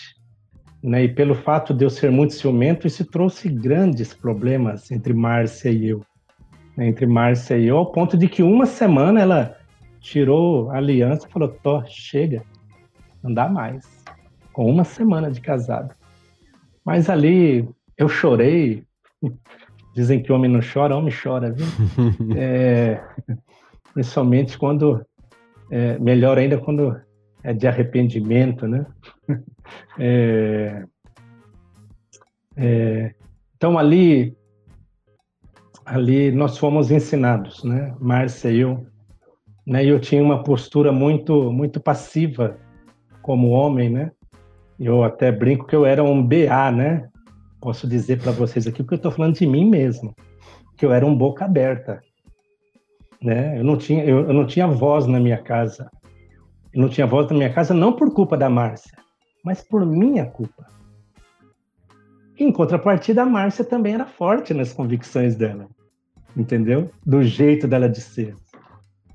[0.83, 1.05] Né?
[1.05, 5.89] E pelo fato de eu ser muito ciumento, isso trouxe grandes problemas entre Márcia e
[5.89, 6.01] eu.
[6.75, 6.87] Né?
[6.87, 9.57] Entre Márcia e eu, ao ponto de que uma semana ela
[10.01, 12.43] tirou a aliança e falou: Tó, chega,
[13.23, 13.85] não dá mais.
[14.51, 15.95] Com uma semana de casado.
[16.83, 18.85] Mas ali eu chorei,
[19.93, 21.65] Dizem que homem não chora, homem chora, viu?
[22.37, 23.03] é,
[23.93, 25.05] principalmente quando,
[25.69, 26.99] é, melhor ainda quando
[27.43, 28.85] é de arrependimento, né?
[29.97, 30.85] É,
[32.57, 33.15] é,
[33.55, 34.35] então ali,
[35.85, 37.95] ali nós fomos ensinados, né?
[38.01, 38.85] Márcia e eu,
[39.71, 39.85] né?
[39.85, 42.57] Eu tinha uma postura muito, muito passiva
[43.21, 44.11] como homem, né?
[44.79, 47.09] Eu até brinco que eu era um BA, né?
[47.61, 50.13] posso dizer para vocês aqui, porque eu estou falando de mim mesmo,
[50.75, 52.01] que eu era um boca aberta.
[53.21, 53.59] Né?
[53.59, 55.89] Eu, não tinha, eu, eu não tinha voz na minha casa.
[56.73, 58.97] Eu não tinha voz na minha casa não por culpa da Márcia,
[59.45, 60.65] mas por minha culpa.
[62.37, 65.67] Em contrapartida, a Márcia também era forte nas convicções dela,
[66.35, 66.89] entendeu?
[67.05, 68.33] Do jeito dela de ser.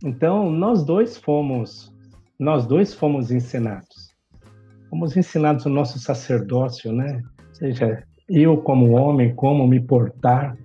[0.06, 1.92] Então, nós dois fomos,
[2.38, 4.14] nós dois fomos ensinados.
[4.88, 7.20] Fomos ensinados no nosso sacerdócio, né?
[7.48, 10.56] Ou seja, eu como homem, como me portar,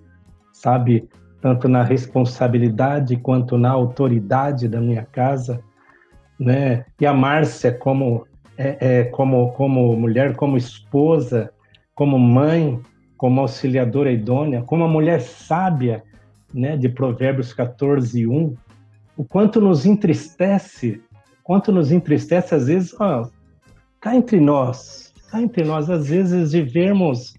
[0.52, 1.08] sabe,
[1.40, 5.60] tanto na responsabilidade quanto na autoridade da minha casa,
[6.38, 6.84] né?
[7.00, 8.24] E a Márcia como
[8.56, 11.52] é, é, como como mulher, como esposa,
[11.96, 12.80] como mãe,
[13.16, 16.04] como auxiliadora idônea, como uma mulher sábia,
[16.54, 16.76] né?
[16.76, 18.56] De Provérbios 14, 1,
[19.22, 21.00] o quanto nos entristece,
[21.44, 23.30] quanto nos entristece às vezes, ó,
[24.00, 27.34] cá entre nós, cá entre nós às vezes de vermos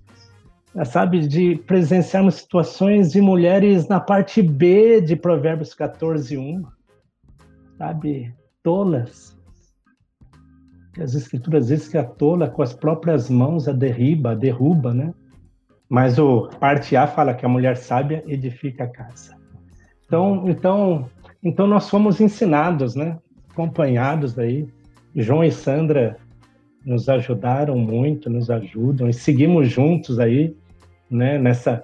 [0.85, 6.63] sabe, de presenciarmos situações de mulheres na parte B de Provérbios 14, 1,
[7.77, 8.33] sabe,
[8.63, 9.37] tolas.
[10.97, 15.13] As escrituras dizem que a tola com as próprias mãos a derriba, a derruba, né?
[15.89, 19.35] Mas o parte A fala que a mulher sábia edifica a casa.
[20.05, 21.09] Então, então,
[21.43, 23.17] então nós fomos ensinados, né?
[23.51, 24.67] Acompanhados aí.
[25.15, 26.17] João e Sandra
[26.85, 30.55] nos ajudaram muito, nos ajudam e seguimos juntos aí
[31.13, 31.37] né?
[31.37, 31.83] Nessa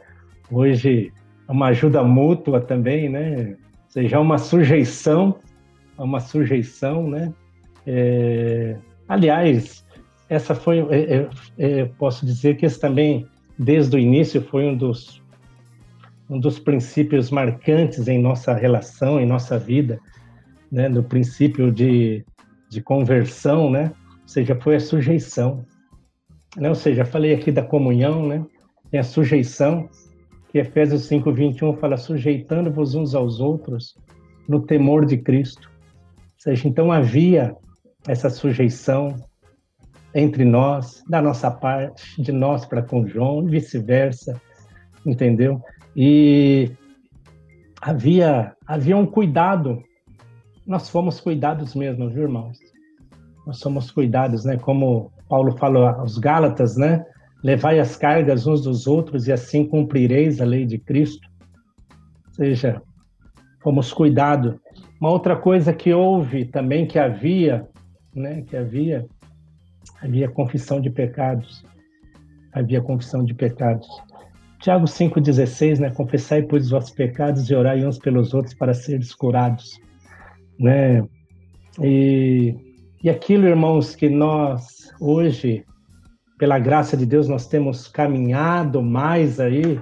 [0.52, 1.14] hoje
[1.48, 3.56] é uma ajuda mútua também, né?
[3.86, 5.36] Ou seja, uma sujeição,
[5.98, 7.34] uma sujeição, né?
[7.86, 8.76] É,
[9.08, 9.86] aliás,
[10.28, 13.26] essa foi, é, é, é, posso dizer que esse também,
[13.58, 15.19] desde o início, foi um dos
[16.30, 20.00] um dos princípios marcantes em nossa relação, em nossa vida,
[20.72, 20.88] né?
[20.90, 22.24] Do princípio de,
[22.70, 23.92] de conversão, né?
[24.22, 25.66] Ou seja, foi a sujeição,
[26.56, 26.70] né?
[26.70, 28.46] Ou seja, falei aqui da comunhão, né?
[28.90, 29.90] tem a sujeição,
[30.52, 33.96] que Efésios 5, 21 fala, sujeitando-vos uns aos outros
[34.48, 35.70] no temor de Cristo.
[36.16, 37.56] Ou seja, então havia
[38.08, 39.16] essa sujeição
[40.14, 44.42] entre nós, da nossa parte, de nós para com João, e vice-versa,
[45.06, 45.62] entendeu?
[45.96, 46.72] E
[47.82, 49.84] havia, havia um cuidado,
[50.66, 52.58] nós fomos cuidados mesmo, viu, irmãos?
[53.46, 54.58] Nós somos cuidados, né?
[54.58, 57.04] Como Paulo falou aos Gálatas, né?
[57.44, 61.28] Levai as cargas uns dos outros e assim cumprireis a lei de Cristo.
[62.28, 62.82] Ou seja,
[63.62, 64.56] fomos cuidados.
[65.00, 67.68] Uma outra coisa que houve também, que havia,
[68.14, 69.06] né, que havia,
[70.02, 71.64] havia confissão de pecados.
[72.52, 73.88] Havia confissão de pecados.
[74.62, 75.90] Tiago 5,16, né?
[75.92, 79.80] Confessai, pois, os vossos pecados e orai uns pelos outros para seres curados.
[80.60, 81.04] Né?
[81.82, 82.56] E,
[83.04, 85.66] e aquilo, irmãos, que nós hoje
[86.40, 89.80] pela graça de Deus, nós temos caminhado mais aí.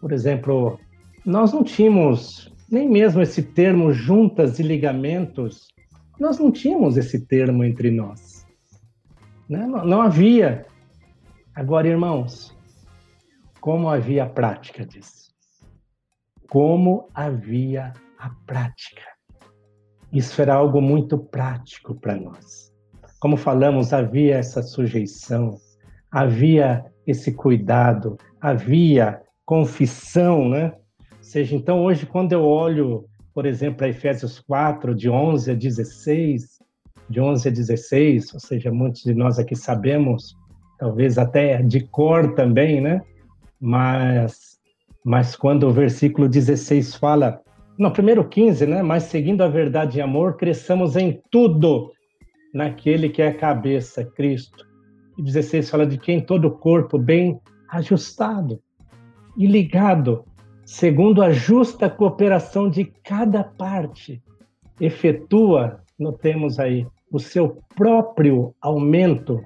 [0.00, 0.78] Por exemplo,
[1.24, 5.66] nós não tínhamos nem mesmo esse termo juntas e ligamentos,
[6.18, 8.46] nós não tínhamos esse termo entre nós.
[9.48, 9.66] Né?
[9.66, 10.64] Não, não havia.
[11.52, 12.55] Agora, irmãos,
[13.66, 15.34] como havia a prática disso?
[16.48, 19.02] Como havia a prática?
[20.12, 22.72] Isso era algo muito prático para nós.
[23.18, 25.58] Como falamos, havia essa sujeição,
[26.12, 30.72] havia esse cuidado, havia confissão, né?
[31.18, 35.54] Ou seja, então hoje quando eu olho, por exemplo, a Efésios 4, de 11 a
[35.56, 36.60] 16,
[37.10, 40.36] de 11 a 16, ou seja, muitos de nós aqui sabemos,
[40.78, 43.02] talvez até de cor também, né?
[43.66, 44.60] Mas,
[45.04, 47.42] mas quando o versículo 16 fala,
[47.76, 48.80] no primeiro 15, né?
[48.80, 51.90] Mas seguindo a verdade e amor, cresçamos em tudo
[52.54, 54.64] naquele que é a cabeça, Cristo.
[55.18, 58.62] E 16 fala de quem todo o corpo bem ajustado
[59.36, 60.24] e ligado,
[60.64, 64.22] segundo a justa cooperação de cada parte,
[64.80, 69.44] efetua, notemos aí, o seu próprio aumento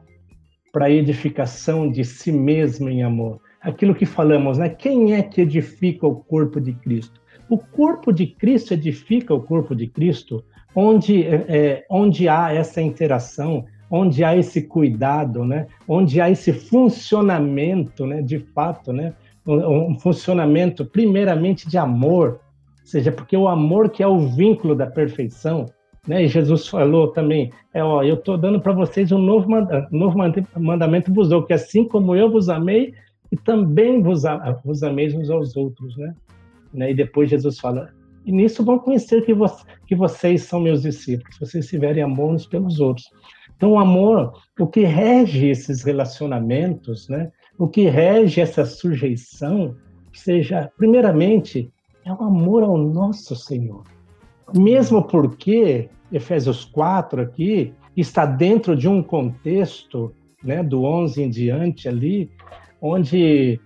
[0.70, 3.40] para edificação de si mesmo em amor.
[3.60, 4.68] Aquilo que falamos, né?
[4.68, 7.20] Quem é que edifica o corpo de Cristo?
[7.48, 12.80] O corpo de Cristo edifica o corpo de Cristo onde, é, é, onde há essa
[12.80, 15.66] interação, onde há esse cuidado, né?
[15.86, 18.22] onde há esse funcionamento, né?
[18.22, 19.12] de fato, né?
[19.46, 22.40] um, funcionamento primeiramente de amor,
[22.80, 25.66] ou seja, porque o amor que é o vínculo da perfeição,
[26.06, 26.24] né?
[26.24, 29.48] E Jesus falou também, é, ó, eu estou dando para vocês um novo,
[29.90, 30.18] novo
[30.56, 32.94] mandamento vos dou, que assim como eu vos amei,
[33.30, 34.22] e também vos,
[34.64, 36.14] vos ameis uns aos outros, né?
[36.72, 36.90] né?
[36.90, 37.90] E depois Jesus fala,
[38.24, 39.46] e nisso vão conhecer que, vo
[39.86, 43.08] que vocês são meus discípulos, se vocês tiverem amor uns pelos outros.
[43.56, 47.30] Então, o amor, o que rege esses relacionamentos, né?
[47.58, 49.76] o que rege essa sujeição,
[50.12, 51.70] seja, primeiramente,
[52.04, 53.84] é o amor ao nosso Senhor.
[54.56, 60.12] Mesmo porque Efésios 4 aqui está dentro de um contexto,
[60.42, 62.30] né, do 11 em diante ali,
[62.80, 63.60] onde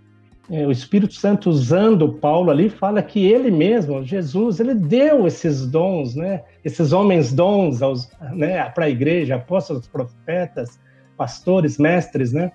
[0.50, 5.66] é, o Espírito Santo usando Paulo ali fala que ele mesmo, Jesus, ele deu esses
[5.66, 6.42] dons, né?
[6.64, 10.78] Esses homens dons aos, né, para a igreja, apóstolos, profetas,
[11.16, 12.52] pastores, mestres, né?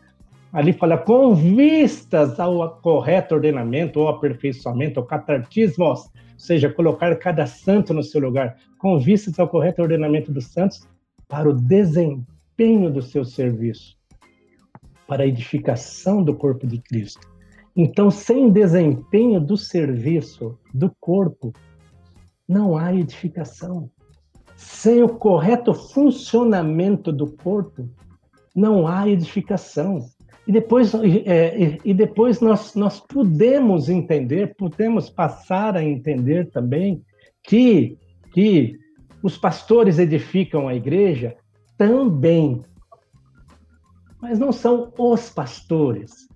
[0.52, 5.96] Ali fala com vistas ao correto ordenamento, ou aperfeiçoamento, ou catartismo, ou
[6.38, 10.88] seja, colocar cada santo no seu lugar, com vistas ao correto ordenamento dos santos
[11.28, 13.96] para o desempenho do seu serviço,
[15.10, 17.28] para a edificação do corpo de Cristo.
[17.76, 21.52] Então, sem desempenho do serviço do corpo,
[22.48, 23.90] não há edificação.
[24.56, 27.90] Sem o correto funcionamento do corpo,
[28.56, 30.06] não há edificação.
[30.48, 37.02] E depois, é, e depois nós, nós podemos entender, podemos passar a entender também
[37.44, 37.98] que,
[38.32, 38.78] que
[39.24, 41.36] os pastores edificam a igreja
[41.78, 42.62] também,
[44.22, 46.28] mas não são os pastores.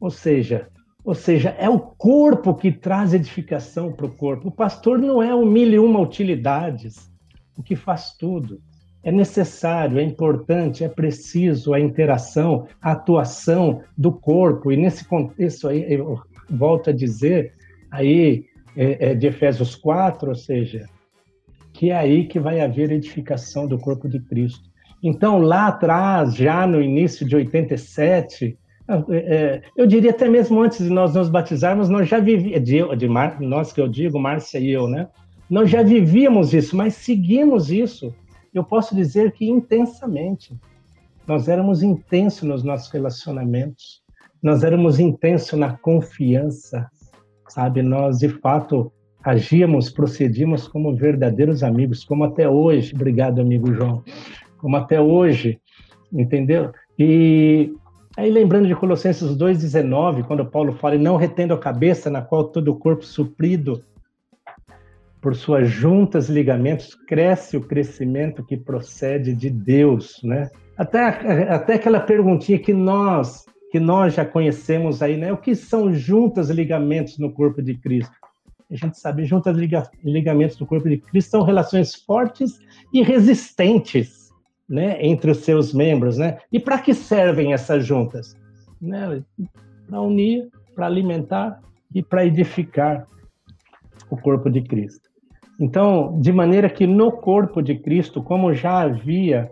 [0.00, 0.68] Ou seja,
[1.04, 4.48] ou seja, é o corpo que traz edificação para o corpo.
[4.48, 7.10] O pastor não é o mil e uma utilidades,
[7.56, 8.60] o que faz tudo.
[9.02, 14.70] É necessário, é importante, é preciso a interação, a atuação do corpo.
[14.70, 17.52] E nesse contexto aí, eu volto a dizer,
[17.90, 18.44] aí
[18.76, 20.88] é, é de Efésios 4, ou seja,
[21.72, 24.70] que é aí que vai haver edificação do corpo de Cristo.
[25.02, 28.56] Então, lá atrás, já no início de 87,
[28.88, 32.96] é, é, eu diria até mesmo antes de nós nos batizarmos, nós já vivíamos, de,
[32.96, 35.08] de Mar, nós que eu digo, Márcia e eu, né?
[35.50, 38.14] Nós já vivíamos isso, mas seguimos isso.
[38.54, 40.56] Eu posso dizer que intensamente.
[41.26, 44.02] Nós éramos intensos nos nossos relacionamentos,
[44.42, 46.88] nós éramos intensos na confiança,
[47.48, 47.80] sabe?
[47.80, 48.92] Nós, de fato,
[49.22, 52.92] agíamos, procedíamos como verdadeiros amigos, como até hoje.
[52.94, 54.02] Obrigado, amigo João.
[54.62, 55.60] Como até hoje,
[56.10, 56.72] entendeu?
[56.98, 57.74] E
[58.16, 62.68] Aí lembrando de Colossenses 2,19, quando Paulo fala, não retendo a cabeça, na qual todo
[62.68, 63.82] o corpo suprido
[65.18, 70.50] por suas juntas ligamentos, cresce o crescimento que procede de Deus, né?
[70.76, 71.00] Até,
[71.48, 75.32] até aquela perguntinha que nós, que nós já conhecemos aí, né?
[75.32, 78.12] O que são juntas ligamentos no corpo de Cristo?
[78.70, 82.58] A gente sabe, juntas liga, ligamentos no corpo de Cristo são relações fortes
[82.92, 84.21] e resistentes
[84.72, 86.38] né, entre os seus membros, né?
[86.50, 88.34] E para que servem essas juntas?
[88.80, 89.22] Né?
[89.86, 91.60] Para unir, para alimentar
[91.94, 93.06] e para edificar
[94.08, 95.10] o corpo de Cristo.
[95.60, 99.50] Então, de maneira que no corpo de Cristo, como já havia,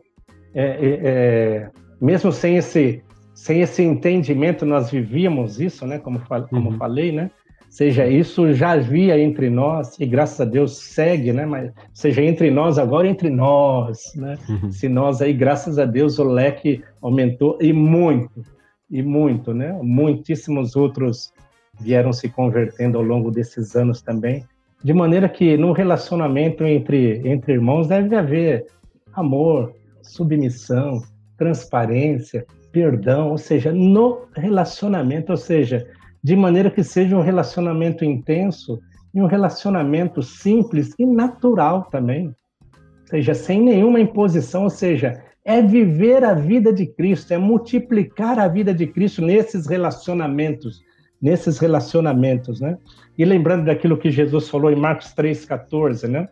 [0.55, 1.71] é, é, é
[2.01, 5.99] mesmo sem esse sem esse entendimento, nós vivíamos isso, né?
[5.99, 6.77] Como, como uhum.
[6.77, 7.31] falei, né?
[7.71, 11.47] Seja, isso já havia entre nós e graças a Deus segue, né?
[11.47, 14.37] Mas seja entre nós agora entre nós, né?
[14.49, 14.71] Uhum.
[14.73, 18.43] Se nós aí, graças a Deus, o leque aumentou e muito,
[18.91, 19.79] e muito, né?
[19.83, 21.33] Muitíssimos outros
[21.81, 24.45] vieram se convertendo ao longo desses anos também,
[24.83, 28.67] de maneira que no relacionamento entre entre irmãos deve haver
[29.13, 29.73] amor,
[30.03, 31.03] submissão,
[31.39, 35.87] transparência, perdão, ou seja, no relacionamento, ou seja,
[36.23, 38.81] de maneira que seja um relacionamento intenso
[39.15, 42.29] e um relacionamento simples e natural também.
[42.29, 48.39] Ou seja, sem nenhuma imposição, ou seja, é viver a vida de Cristo, é multiplicar
[48.39, 50.83] a vida de Cristo nesses relacionamentos,
[51.21, 52.79] nesses relacionamentos, né?
[53.19, 56.29] E lembrando daquilo que Jesus falou em Marcos 3:14, né?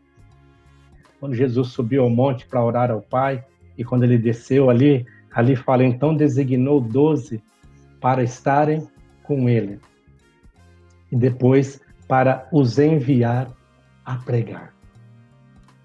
[1.18, 3.44] Quando Jesus subiu ao monte para orar ao Pai
[3.76, 7.42] e quando ele desceu ali, ali fala então designou doze
[8.00, 8.86] para estarem
[9.28, 9.78] com ele.
[11.12, 13.52] E depois para os enviar
[14.04, 14.72] a pregar.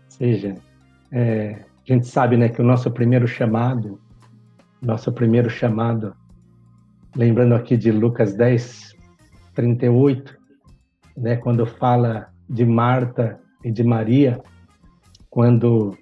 [0.05, 0.55] Ou seja,
[1.11, 3.99] é, a gente sabe né, que o nosso primeiro chamado,
[4.81, 6.15] nosso primeiro chamado,
[7.13, 8.95] lembrando aqui de Lucas 10,
[9.53, 10.37] 38,
[11.17, 14.41] né, quando fala de Marta e de Maria,
[15.29, 15.97] quando,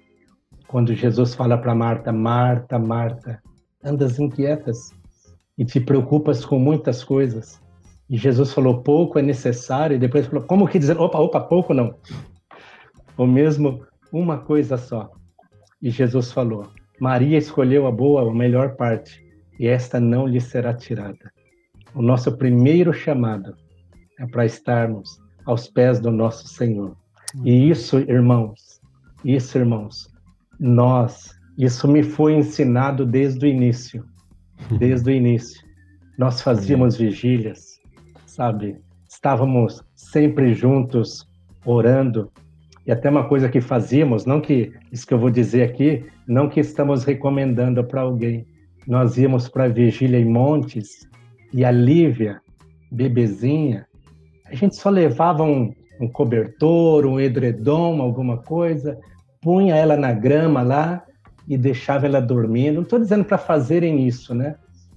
[0.68, 3.42] quando Jesus fala para Marta, Marta, Marta,
[3.82, 4.92] andas inquietas
[5.56, 7.60] e te preocupas com muitas coisas.
[8.08, 11.72] E Jesus falou, pouco é necessário, e depois falou, como que dizer, opa, opa, pouco
[11.72, 11.94] não.
[13.16, 15.10] Ou mesmo uma coisa só.
[15.80, 16.68] E Jesus falou,
[17.00, 19.24] Maria escolheu a boa, a melhor parte,
[19.58, 21.32] e esta não lhe será tirada.
[21.94, 23.54] O nosso primeiro chamado
[24.18, 26.96] é para estarmos aos pés do nosso Senhor.
[27.44, 28.80] E isso, irmãos,
[29.24, 30.08] isso, irmãos,
[30.58, 34.04] nós, isso me foi ensinado desde o início
[34.78, 35.62] desde o início.
[36.18, 37.80] Nós fazíamos vigílias,
[38.26, 38.76] sabe?
[39.08, 41.26] Estávamos sempre juntos,
[41.64, 42.30] orando.
[42.86, 46.48] E até uma coisa que fazíamos, não que isso que eu vou dizer aqui, não
[46.48, 48.46] que estamos recomendando para alguém.
[48.86, 51.08] Nós íamos para a vigília em Montes
[51.52, 52.40] e a Lívia,
[52.90, 53.86] bebezinha,
[54.52, 58.98] a gente só levava um, um cobertor, um edredom, alguma coisa,
[59.40, 61.02] punha ela na grama lá
[61.48, 62.76] e deixava ela dormindo.
[62.76, 64.56] Não estou dizendo para fazerem isso, né?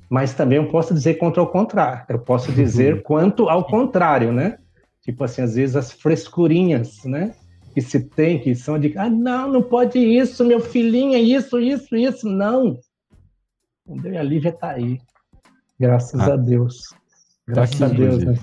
[0.10, 2.06] Mas também eu posso dizer contra o contrário.
[2.10, 4.58] Eu posso dizer quanto ao contrário, né?
[5.02, 7.34] Tipo assim, às vezes as frescurinhas, né?
[7.74, 11.60] Que se tem, que são de, ah, não, não pode isso, meu filhinho, é isso,
[11.60, 12.28] isso, isso.
[12.28, 12.80] Não.
[13.88, 14.14] Entendeu?
[14.14, 15.00] E a Lívia está aí.
[15.80, 16.90] Graças ah, a Deus.
[16.90, 16.98] Tá
[17.48, 18.36] Graças tá aqui, a Deus, né?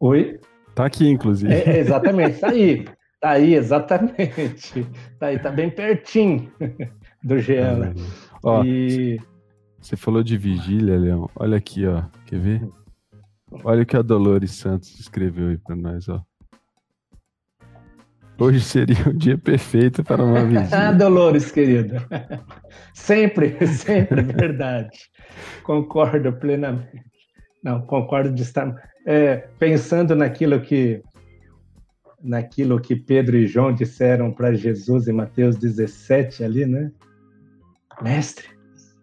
[0.00, 0.40] Oi?
[0.74, 1.52] Tá aqui, inclusive.
[1.52, 2.84] É, exatamente, tá aí.
[3.24, 4.86] Tá aí, exatamente.
[5.18, 6.52] Tá aí, tá bem pertinho
[7.24, 7.78] do Jean.
[7.78, 7.94] Né?
[8.42, 9.18] Ó, e...
[9.80, 11.30] Você falou de vigília, Leão.
[11.34, 12.02] Olha aqui, ó.
[12.26, 12.68] Quer ver?
[13.64, 16.22] Olha o que a Dolores Santos escreveu aí para nós, ó.
[18.38, 20.68] Hoje seria um dia perfeito para uma vigília.
[20.70, 22.06] Ah, Dolores, querida.
[22.92, 24.98] Sempre, sempre, verdade.
[25.62, 27.02] Concordo plenamente.
[27.62, 28.74] Não, concordo de estar
[29.06, 31.02] é, pensando naquilo que
[32.24, 36.90] naquilo que Pedro e João disseram para Jesus em Mateus 17 ali, né?
[38.02, 38.46] Mestre,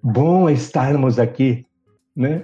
[0.01, 1.65] bom estarmos aqui,
[2.15, 2.43] né?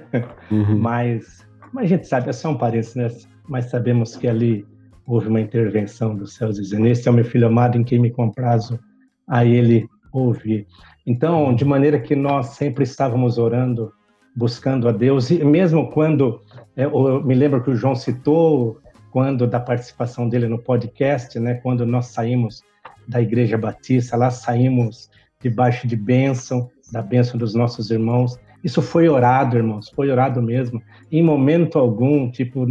[0.51, 0.77] Uhum.
[0.77, 3.07] Mas, mas a gente sabe, é só um parênteses, né?
[3.49, 4.65] Mas sabemos que ali
[5.05, 8.11] houve uma intervenção dos céus dizendo: Este é o meu filho amado em quem me
[8.11, 8.79] comprazo
[9.27, 10.67] a ele ouvir.
[11.05, 13.91] Então, de maneira que nós sempre estávamos orando,
[14.35, 16.41] buscando a Deus, e mesmo quando,
[16.75, 18.79] é, eu me lembro que o João citou
[19.17, 21.55] quando da participação dele no podcast, né?
[21.55, 22.61] Quando nós saímos
[23.07, 25.09] da Igreja Batista, lá saímos
[25.41, 28.37] debaixo de bênção, da bênção dos nossos irmãos.
[28.63, 30.79] Isso foi orado, irmãos, foi orado mesmo.
[31.11, 32.67] Em momento algum, tipo,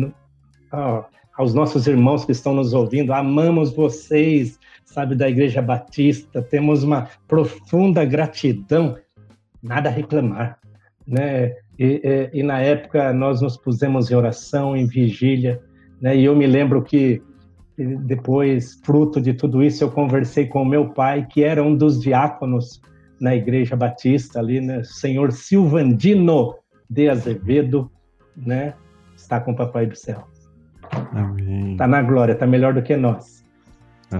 [0.73, 1.03] ó,
[1.37, 7.09] aos nossos irmãos que estão nos ouvindo, amamos vocês, sabe, da Igreja Batista, temos uma
[7.27, 8.97] profunda gratidão,
[9.61, 10.61] nada a reclamar,
[11.05, 11.57] né?
[11.77, 15.61] E, e, e na época nós nos pusemos em oração, em vigília,
[16.01, 16.17] né?
[16.17, 17.23] E eu me lembro que
[17.77, 22.01] depois, fruto de tudo isso, eu conversei com o meu pai, que era um dos
[22.01, 22.81] diáconos
[23.21, 24.83] na Igreja Batista ali, né?
[24.85, 26.55] Senhor Silvandino
[26.89, 27.91] de Azevedo,
[28.37, 28.75] né?
[29.15, 30.25] Está com o Papai do Céu.
[31.13, 31.73] Amém.
[31.73, 33.45] Está na glória, está melhor do que nós.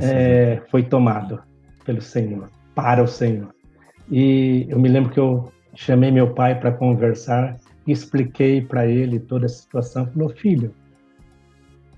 [0.03, 1.41] É, foi tomado
[1.85, 3.55] pelo Senhor, para o Senhor.
[4.11, 9.47] E eu me lembro que eu chamei meu pai para conversar, expliquei para ele toda
[9.47, 10.07] a situação.
[10.07, 10.75] Falou, filho,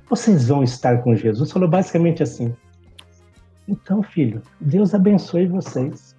[0.08, 1.52] vocês vão estar com Jesus.
[1.52, 2.54] Falou basicamente assim.
[3.66, 6.16] Então, filho, Deus abençoe vocês.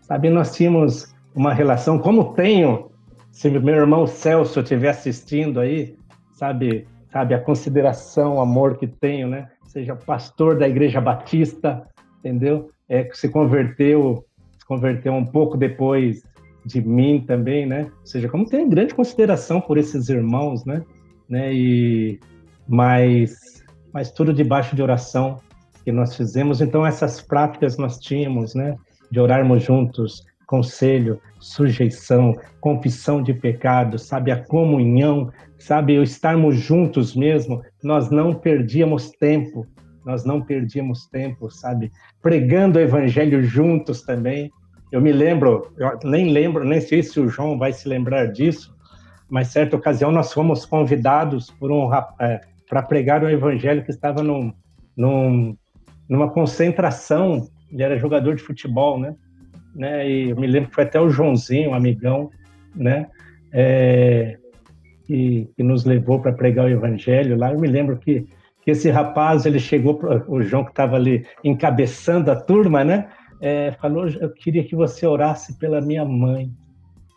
[0.00, 2.90] Sabe, nós tínhamos uma relação, como tenho,
[3.30, 5.94] se meu irmão Celso estiver assistindo aí,
[6.32, 9.50] sabe, sabe, a consideração, o amor que tenho, né?
[9.64, 11.86] Seja pastor da Igreja Batista,
[12.20, 12.70] entendeu?
[12.88, 14.24] É que se converteu,
[14.58, 16.22] se converteu um pouco depois
[16.64, 17.90] de mim também, né?
[18.00, 20.82] Ou seja, como tem grande consideração por esses irmãos, né?
[21.28, 21.52] né?
[21.52, 22.18] E
[22.68, 25.38] mas mas tudo debaixo de oração
[25.82, 26.60] que nós fizemos.
[26.60, 28.76] Então essas práticas nós tínhamos, né?
[29.10, 37.16] De orarmos juntos, conselho, sujeição, confissão de pecado, sabe a comunhão, sabe o estarmos juntos
[37.16, 37.62] mesmo.
[37.82, 39.66] Nós não perdíamos tempo.
[40.04, 41.90] Nós não perdíamos tempo, sabe?
[42.20, 44.52] Pregando o evangelho juntos também
[44.92, 48.74] eu me lembro, eu nem lembro, nem sei se o João vai se lembrar disso,
[49.28, 54.22] mas certa ocasião nós fomos convidados por um é, para pregar o evangelho que estava
[54.22, 54.52] num,
[54.96, 55.56] num,
[56.08, 57.48] numa concentração.
[57.70, 59.14] Ele era jogador de futebol, né?
[59.74, 60.08] né?
[60.08, 62.30] E eu me lembro que foi até o Joãozinho, um amigão,
[62.74, 63.06] né?
[63.52, 64.38] É,
[65.04, 67.52] que, que nos levou para pregar o evangelho lá.
[67.52, 68.26] Eu me lembro que,
[68.62, 73.08] que esse rapaz ele chegou, o João que estava ali encabeçando a turma, né?
[73.40, 76.50] é, falou: Eu queria que você orasse pela minha mãe.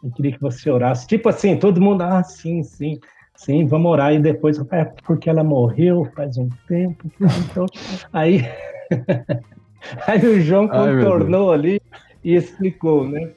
[0.04, 1.08] Eu queria que você orasse.
[1.08, 3.00] Tipo assim, todo mundo, ah, sim, sim,
[3.40, 4.14] sim, vamos orar.
[4.14, 7.10] E depois, é porque ela morreu faz um tempo.
[7.49, 7.66] Então,
[8.11, 8.41] aí,
[10.07, 11.82] aí o João contornou ali
[12.24, 13.32] e explicou, né?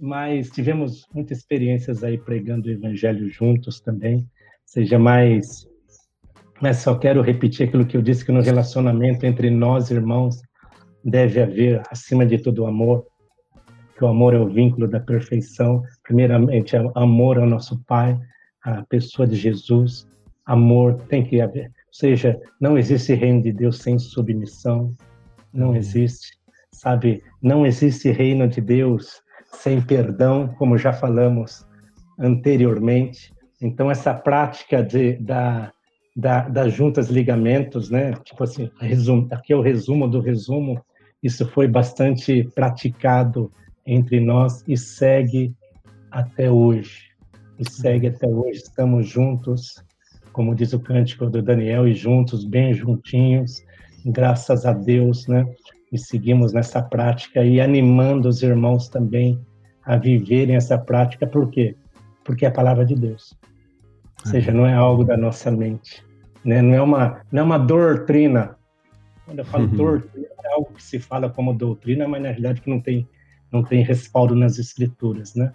[0.00, 4.26] Mas tivemos muitas experiências aí pregando o evangelho juntos também.
[4.64, 5.66] Seja mais.
[6.60, 10.40] Mas só quero repetir aquilo que eu disse: que no relacionamento entre nós, irmãos,
[11.04, 13.04] deve haver, acima de tudo, o amor,
[13.96, 15.82] que o amor é o vínculo da perfeição.
[16.02, 18.18] Primeiramente, amor ao nosso Pai,
[18.62, 20.06] a pessoa de Jesus.
[20.44, 21.66] Amor tem que haver.
[21.66, 24.94] Ou seja, não existe reino de Deus sem submissão.
[25.52, 26.38] Não existe.
[26.72, 29.20] Sabe, não existe reino de Deus
[29.52, 31.66] sem perdão, como já falamos
[32.18, 33.32] anteriormente.
[33.60, 35.70] Então, essa prática de, da,
[36.16, 38.12] da, das juntas ligamentos, né?
[38.24, 40.82] Tipo assim, resumo, aqui é o resumo do resumo
[41.22, 43.52] isso foi bastante praticado
[43.86, 45.54] entre nós e segue
[46.10, 47.11] até hoje.
[47.62, 48.58] E segue até hoje.
[48.58, 49.84] Estamos juntos,
[50.32, 53.62] como diz o cântico do Daniel, e juntos, bem juntinhos,
[54.04, 55.46] graças a Deus, né?
[55.92, 59.40] E seguimos nessa prática e animando os irmãos também
[59.84, 61.76] a viverem essa prática, por quê?
[62.24, 63.32] Porque é a palavra de Deus.
[64.24, 66.04] Ou seja, não é algo da nossa mente,
[66.44, 66.60] né?
[66.60, 68.56] Não é uma não é uma doutrina.
[69.24, 69.76] Quando eu falo uhum.
[69.76, 73.08] doutrina, é algo que se fala como doutrina, mas na realidade que não tem,
[73.52, 75.52] não tem respaldo nas escrituras, né?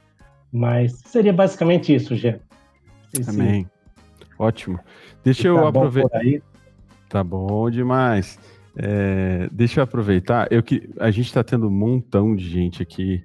[0.52, 2.40] Mas seria basicamente isso, Gê.
[3.28, 3.70] Amém.
[4.38, 4.80] Ótimo.
[5.24, 6.22] Deixa tá eu aproveitar.
[7.10, 8.40] Tá bom demais.
[8.76, 10.48] É, deixa eu aproveitar.
[10.52, 13.24] Eu que a gente está tendo um montão de gente aqui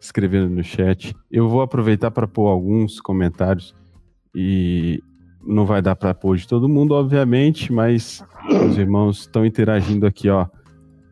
[0.00, 1.14] escrevendo no chat.
[1.30, 3.74] Eu vou aproveitar para pôr alguns comentários
[4.34, 5.02] e
[5.44, 8.24] não vai dar para pôr de todo mundo, obviamente, mas
[8.68, 10.46] os irmãos estão interagindo aqui, ó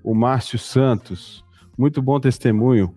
[0.04, 1.42] o Márcio Santos.
[1.76, 2.94] Muito bom testemunho.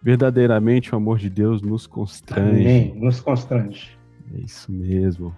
[0.00, 2.60] Verdadeiramente o amor de Deus nos constrange.
[2.60, 2.94] Amém.
[2.94, 3.98] Nos constrange.
[4.34, 5.34] É isso mesmo.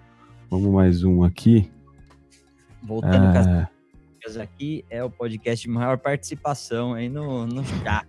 [0.51, 1.71] Vamos mais um aqui.
[2.83, 3.69] Voltando ah.
[4.43, 8.07] aqui, é o podcast de maior participação aí no, no chat.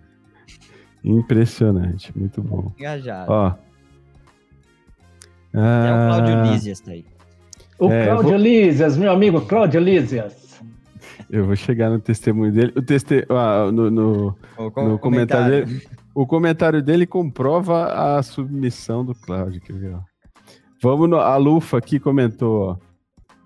[1.04, 2.72] Impressionante, muito bom.
[2.78, 3.32] Engajado.
[3.32, 3.54] Ó.
[5.54, 7.04] Ah, é o Cláudio Lízias tá aí.
[7.78, 8.38] O é, Cláudio vou...
[8.38, 10.62] Lízias, meu amigo Cláudio Lízias.
[11.28, 12.72] Eu vou chegar no testemunho dele.
[12.76, 13.26] O teste...
[13.28, 14.36] Ah, no, no,
[14.76, 15.82] no comentário, dele.
[16.14, 19.60] O comentário dele comprova a submissão do Cláudio.
[19.60, 19.96] Quer ver.
[20.82, 21.16] Vamos no.
[21.16, 22.76] A Lufa aqui comentou, ó.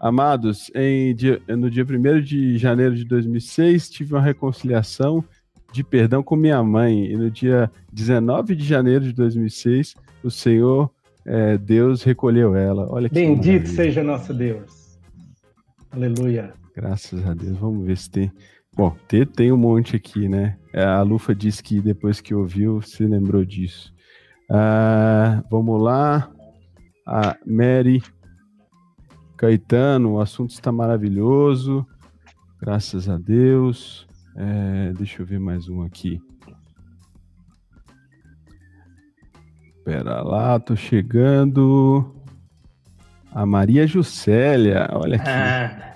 [0.01, 0.71] Amados,
[1.17, 5.25] dia, no dia 1 de janeiro de 2006, tive uma reconciliação
[5.73, 7.07] de perdão com minha mãe.
[7.07, 10.91] E no dia 19 de janeiro de 2006, o Senhor
[11.25, 12.87] é, Deus recolheu ela.
[12.91, 14.99] Olha que Bendito seja nosso Deus.
[15.91, 16.53] Aleluia.
[16.75, 17.57] Graças a Deus.
[17.59, 18.33] Vamos ver se tem.
[18.77, 20.59] Bom, tem, tem um monte aqui, né?
[20.71, 23.91] É, a Lufa disse que depois que ouviu, se lembrou disso.
[24.51, 26.31] Ah, vamos lá.
[27.07, 28.03] A Mary
[29.39, 31.87] Caetano, o assunto está maravilhoso.
[32.61, 34.07] Graças a Deus.
[34.37, 36.21] É, deixa eu ver mais um aqui.
[39.87, 42.15] Pera lá, tô chegando.
[43.33, 45.31] A Maria Juscelia, olha aqui.
[45.31, 45.95] Ah.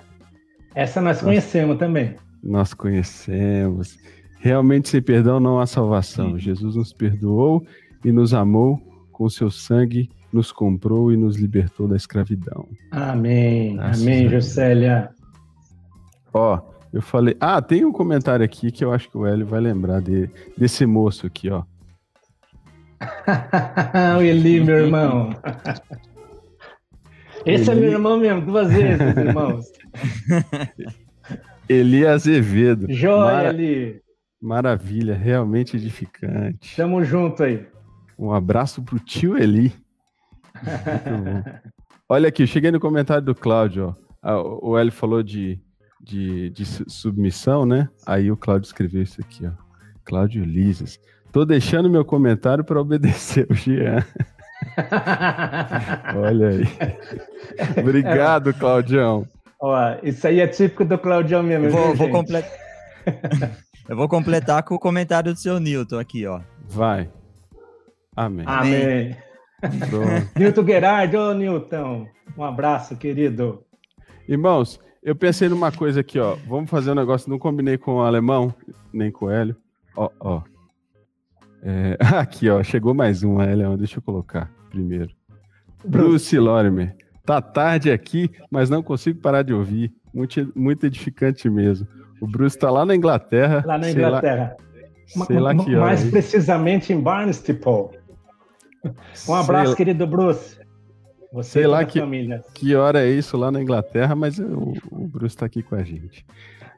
[0.73, 2.15] Essa nós, nós conhecemos também.
[2.43, 3.97] Nós conhecemos.
[4.39, 6.39] Realmente, sem perdão não há salvação.
[6.39, 7.63] Jesus nos perdoou
[8.03, 8.81] e nos amou
[9.11, 12.67] com seu sangue, nos comprou e nos libertou da escravidão.
[12.89, 13.75] Amém.
[13.75, 15.11] Graças Amém, Juscelia.
[16.33, 16.59] Ó,
[16.91, 17.37] eu falei.
[17.39, 20.85] Ah, tem um comentário aqui que eu acho que o Hélio vai lembrar de, desse
[20.85, 21.63] moço aqui, ó.
[24.17, 25.29] o Eli, meu irmão.
[27.45, 27.79] Esse Eli...
[27.79, 29.65] é meu irmão mesmo, duas vezes, irmãos.
[31.71, 32.87] Eli Azevedo.
[32.89, 33.49] Joia, Mara...
[33.49, 34.01] Eli.
[34.41, 36.75] Maravilha, realmente edificante.
[36.75, 37.67] Tamo junto aí.
[38.17, 39.71] Um abraço pro tio Eli.
[42.09, 43.95] Olha aqui, cheguei no comentário do Cláudio.
[44.61, 45.59] O Eli falou de,
[46.01, 47.87] de, de, submissão, né?
[48.05, 49.51] Aí o Cláudio escreveu isso aqui, ó.
[50.03, 50.99] Cláudio Lises.
[51.31, 54.03] Tô deixando meu comentário para obedecer o Jean.
[56.15, 56.63] Olha aí.
[57.79, 59.25] Obrigado, Claudião.
[59.61, 61.67] Ó, isso aí é típico do Claudião mesmo.
[61.67, 62.51] Eu vou, vou completar.
[63.89, 66.39] Eu vou completar com o comentário do seu Newton aqui, ó.
[66.69, 67.09] Vai.
[68.15, 68.45] Amém.
[68.47, 69.17] Amém.
[70.37, 72.07] Newton Gerard, ô Newton,
[72.37, 73.65] um abraço, querido.
[74.27, 76.37] Irmãos, eu pensei numa coisa aqui, ó.
[76.47, 78.53] Vamos fazer um negócio, não combinei com o alemão,
[78.93, 79.57] nem com o Hélio.
[79.95, 80.41] Ó, ó.
[81.63, 85.09] É, aqui, ó, chegou mais um, Hélio, deixa eu colocar primeiro.
[85.83, 86.95] Bruce Lorimer.
[87.25, 89.93] Tá tarde aqui, mas não consigo parar de ouvir.
[90.13, 91.87] Muito, muito edificante mesmo.
[92.19, 93.63] O Bruce está lá na Inglaterra.
[93.65, 94.57] Lá na Inglaterra.
[95.15, 97.99] Lá, sei lá que Mais precisamente em Barnstaple.
[99.27, 100.59] Um abraço, sei querido Bruce.
[101.33, 102.43] Você sei lá que, família.
[102.53, 105.83] que hora é isso lá na Inglaterra, mas o, o Bruce está aqui com a
[105.83, 106.25] gente.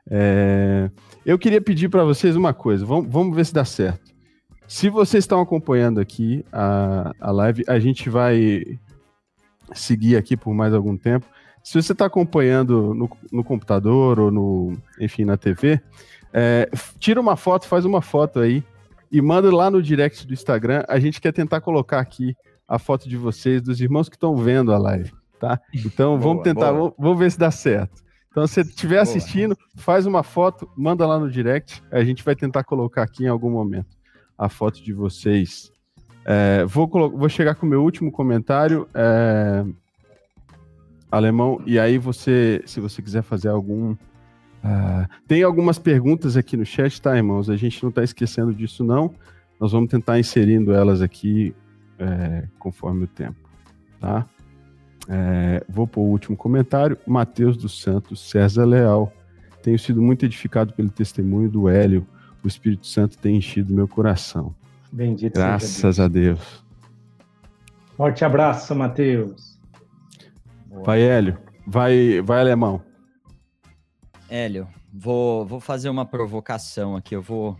[0.09, 0.91] É,
[1.25, 2.85] eu queria pedir para vocês uma coisa.
[2.85, 4.13] Vamos, vamos ver se dá certo.
[4.67, 8.63] Se vocês estão acompanhando aqui a, a live, a gente vai
[9.73, 11.25] seguir aqui por mais algum tempo.
[11.63, 15.79] Se você está acompanhando no, no, computador ou no, enfim, na TV,
[16.33, 16.69] é,
[16.99, 18.63] tira uma foto, faz uma foto aí
[19.11, 20.83] e manda lá no direct do Instagram.
[20.87, 22.35] A gente quer tentar colocar aqui
[22.67, 25.59] a foto de vocês, dos irmãos que estão vendo a live, tá?
[25.73, 28.03] Então boa, vamos tentar, vamos, vamos, ver se dá certo.
[28.31, 31.83] Então, se você estiver assistindo, faz uma foto, manda lá no direct.
[31.91, 33.95] A gente vai tentar colocar aqui em algum momento
[34.35, 35.71] a foto de vocês.
[36.25, 38.87] É, vou, vou chegar com o meu último comentário.
[38.93, 39.65] É,
[41.15, 41.61] alemão.
[41.65, 43.91] E aí você, se você quiser fazer algum.
[43.91, 47.49] Uh, tem algumas perguntas aqui no chat, tá, irmãos?
[47.49, 49.13] A gente não está esquecendo disso, não.
[49.59, 51.53] Nós vamos tentar inserindo elas aqui
[51.99, 53.49] é, conforme o tempo,
[53.99, 54.25] tá?
[55.07, 56.97] É, vou pôr o último comentário.
[57.05, 59.11] Mateus dos Santos, César Leal.
[59.61, 62.07] Tenho sido muito edificado pelo testemunho do Hélio.
[62.43, 64.55] O Espírito Santo tem enchido meu coração.
[64.93, 66.63] Bendito Graças a Deus.
[67.97, 69.59] Forte abraço, Mateus.
[70.85, 71.39] Vai, Hélio.
[71.65, 72.79] Vai, vai, alemão.
[74.29, 77.15] Hélio, vou, vou fazer uma provocação aqui.
[77.15, 77.57] Eu vou.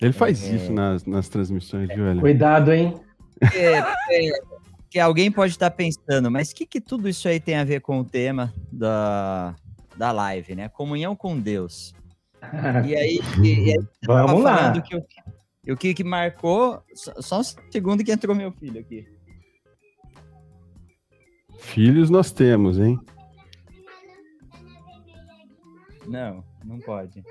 [0.00, 0.54] Ele faz é...
[0.54, 2.20] isso nas, nas transmissões, viu, Hélio?
[2.20, 2.94] Cuidado, hein?
[3.52, 4.30] É, é,
[4.88, 7.80] que alguém pode estar pensando, mas o que, que tudo isso aí tem a ver
[7.80, 9.56] com o tema da,
[9.96, 10.68] da live, né?
[10.68, 11.92] Comunhão com Deus.
[12.86, 14.70] E aí, e, e aí vamos lá.
[14.80, 15.02] Que
[15.68, 19.06] o, o que, que marcou, só um segundo que entrou meu filho aqui.
[21.58, 22.98] Filhos nós temos, hein?
[26.06, 27.24] Não, não pode.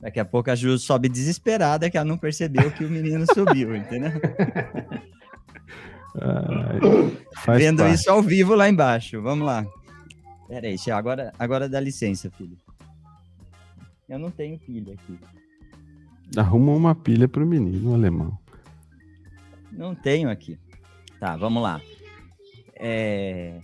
[0.00, 3.74] Daqui a pouco a Ju sobe desesperada que ela não percebeu que o menino subiu,
[3.76, 4.10] entendeu?
[6.20, 7.94] Ai, Vendo parte.
[7.94, 9.22] isso ao vivo lá embaixo.
[9.22, 9.64] Vamos lá.
[10.48, 12.56] Pera aí, agora, agora dá licença, filho.
[14.08, 15.18] Eu não tenho pilha aqui.
[16.36, 18.38] Arruma uma pilha pro menino alemão.
[19.70, 20.58] Não tenho aqui.
[21.20, 21.80] Tá, vamos lá.
[22.74, 23.60] É...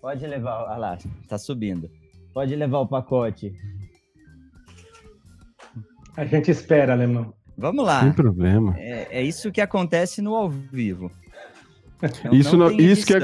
[0.00, 0.64] Pode levar.
[0.64, 1.90] Olha lá, tá subindo.
[2.32, 3.52] Pode levar o pacote.
[6.16, 7.32] A gente espera, alemão.
[7.56, 8.00] Vamos lá.
[8.00, 8.74] Sem problema.
[8.78, 11.10] É, é isso que acontece no ao vivo.
[12.02, 13.14] Então, isso, no, isso, que,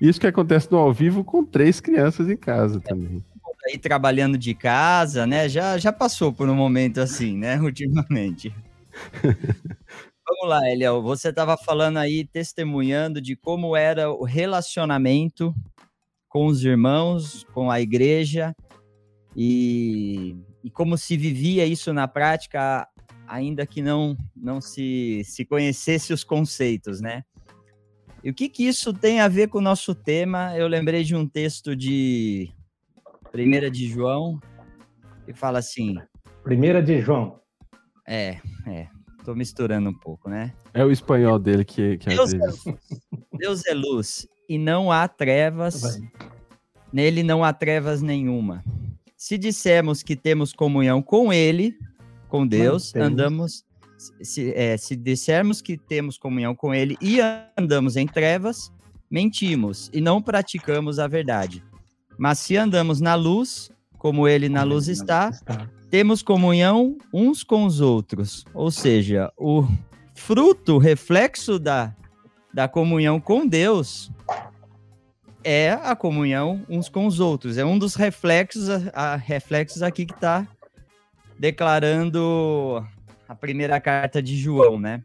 [0.00, 3.24] isso que acontece no ao vivo com três crianças em casa é, também.
[3.66, 5.48] Aí trabalhando de casa, né?
[5.48, 7.58] Já, já passou por um momento assim, né?
[7.62, 8.54] Ultimamente.
[10.26, 11.02] Vamos lá, Eliel.
[11.02, 15.54] Você estava falando aí, testemunhando de como era o relacionamento
[16.28, 18.54] com os irmãos, com a igreja,
[19.36, 22.88] e, e como se vivia isso na prática,
[23.26, 27.24] ainda que não, não se, se conhecesse os conceitos, né?
[28.22, 30.56] E o que, que isso tem a ver com o nosso tema?
[30.56, 32.50] Eu lembrei de um texto de
[33.34, 34.40] 1 de João,
[35.26, 35.96] que fala assim.
[36.46, 37.40] 1 de João.
[38.06, 38.88] É, é.
[39.24, 40.52] Tô misturando um pouco, né?
[40.72, 42.38] É o espanhol dele que, que Deus, é,
[43.32, 45.98] Deus é luz e não há trevas,
[46.92, 48.62] nele não há trevas nenhuma.
[49.16, 51.74] Se dissermos que temos comunhão com ele,
[52.28, 53.64] com Deus, andamos.
[54.20, 57.18] Se, é, se dissermos que temos comunhão com ele e
[57.56, 58.70] andamos em trevas,
[59.10, 61.64] mentimos e não praticamos a verdade.
[62.18, 65.30] Mas se andamos na luz, como ele na luz está,
[65.90, 68.44] temos comunhão uns com os outros.
[68.52, 69.66] Ou seja, o
[70.14, 71.94] fruto, reflexo da,
[72.52, 74.10] da comunhão com Deus
[75.42, 77.58] é a comunhão uns com os outros.
[77.58, 80.48] É um dos reflexos, a, a reflexos aqui que está
[81.38, 82.84] declarando
[83.28, 85.02] a primeira carta de João, né?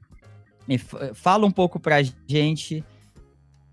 [0.68, 2.84] E fala um pouco para a gente,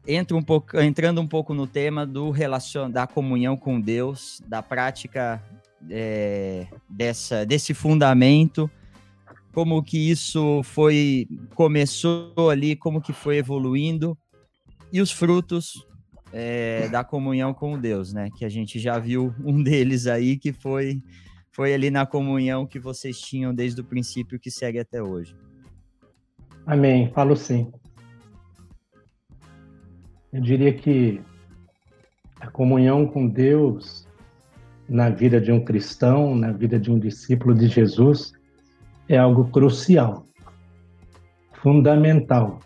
[0.07, 4.63] entra um pouco, entrando um pouco no tema do relacion, da comunhão com Deus, da
[4.63, 5.43] prática
[5.91, 8.71] é, dessa, desse fundamento,
[9.53, 14.17] como que isso foi começou ali, como que foi evoluindo
[14.93, 15.87] e os frutos
[16.33, 18.29] é, da comunhão com Deus, né?
[18.37, 21.03] Que a gente já viu um deles aí que foi
[21.51, 25.35] foi ali na comunhão que vocês tinham desde o princípio que segue até hoje.
[26.67, 27.11] Amém.
[27.15, 27.73] Falo sim.
[30.37, 31.19] Eu diria que
[32.39, 34.07] a comunhão com Deus
[34.87, 38.35] na vida de um cristão, na vida de um discípulo de Jesus,
[39.09, 40.27] é algo crucial,
[41.55, 42.61] fundamental.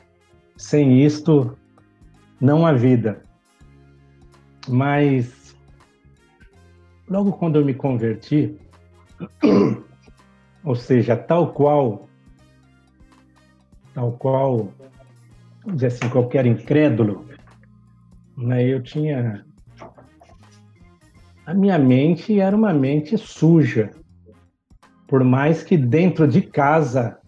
[0.57, 1.57] Sem isto,
[2.41, 3.23] não há vida.
[4.69, 5.57] Mas,
[7.09, 8.59] logo quando eu me converti,
[10.65, 12.09] ou seja, tal qual,
[13.95, 14.73] tal qual,
[15.63, 17.30] vamos dizer assim, qualquer incrédulo,
[18.41, 19.45] né, eu tinha.
[21.47, 23.91] A minha mente era uma mente suja,
[25.09, 27.19] por mais que dentro de casa,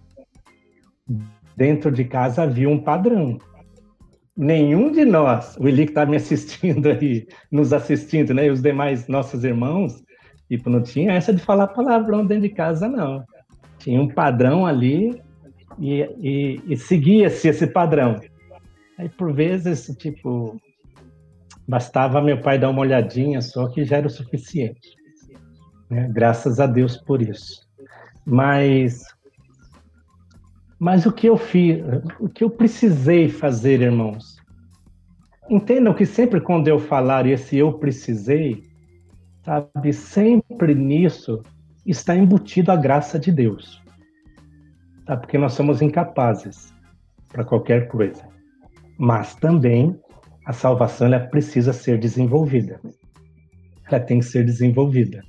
[1.56, 3.38] dentro de casa havia um padrão.
[4.36, 8.62] Nenhum de nós, o Eli que está me assistindo aí, nos assistindo, né, e os
[8.62, 10.02] demais nossos irmãos,
[10.52, 13.24] Tipo, não tinha essa de falar palavrão dentro de casa, não.
[13.78, 15.18] Tinha um padrão ali
[15.78, 18.20] e, e, e seguia-se esse padrão.
[18.98, 20.60] Aí, por vezes, tipo,
[21.66, 24.96] bastava meu pai dar uma olhadinha só que já era o suficiente.
[25.90, 26.08] Né?
[26.12, 27.68] Graças a Deus por isso.
[28.24, 29.04] Mas,
[30.78, 31.82] mas o que eu fiz,
[32.20, 34.36] o que eu precisei fazer, irmãos?
[35.50, 38.62] Entendam que sempre quando eu falar esse eu precisei,
[39.44, 41.42] Sabe, sempre nisso
[41.84, 43.82] está embutido a graça de Deus.
[45.04, 45.16] Tá?
[45.16, 46.72] Porque nós somos incapazes
[47.28, 48.24] para qualquer coisa.
[48.96, 49.98] Mas também
[50.44, 52.80] a salvação ela precisa ser desenvolvida.
[53.88, 55.22] Ela tem que ser desenvolvida.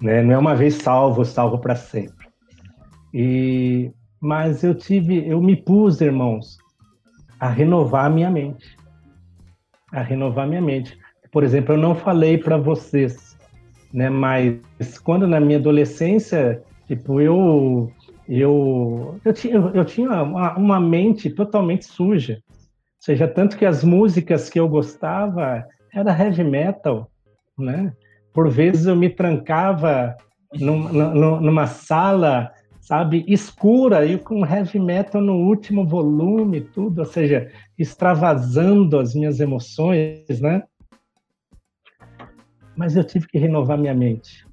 [0.00, 0.22] Né?
[0.22, 2.26] Não é uma vez salvo, salvo para sempre.
[3.12, 3.90] E
[4.20, 6.56] mas eu tive, eu me pus, irmãos,
[7.38, 8.74] a renovar a minha mente.
[9.92, 10.98] A renovar a minha mente.
[11.30, 13.36] Por exemplo, eu não falei para vocês,
[13.92, 14.08] né?
[14.08, 17.92] Mas quando na minha adolescência, tipo, eu
[18.26, 22.40] eu eu tinha, eu tinha uma, uma mente totalmente suja.
[23.04, 25.62] Seja, tanto que as músicas que eu gostava
[25.92, 27.10] era heavy metal,
[27.58, 27.92] né?
[28.32, 30.16] Por vezes eu me trancava
[30.54, 32.50] numa, numa sala,
[32.80, 39.38] sabe, escura e com heavy metal no último volume, tudo, ou seja, extravasando as minhas
[39.38, 40.62] emoções, né?
[42.74, 44.46] mas eu tive que renovar minha mente.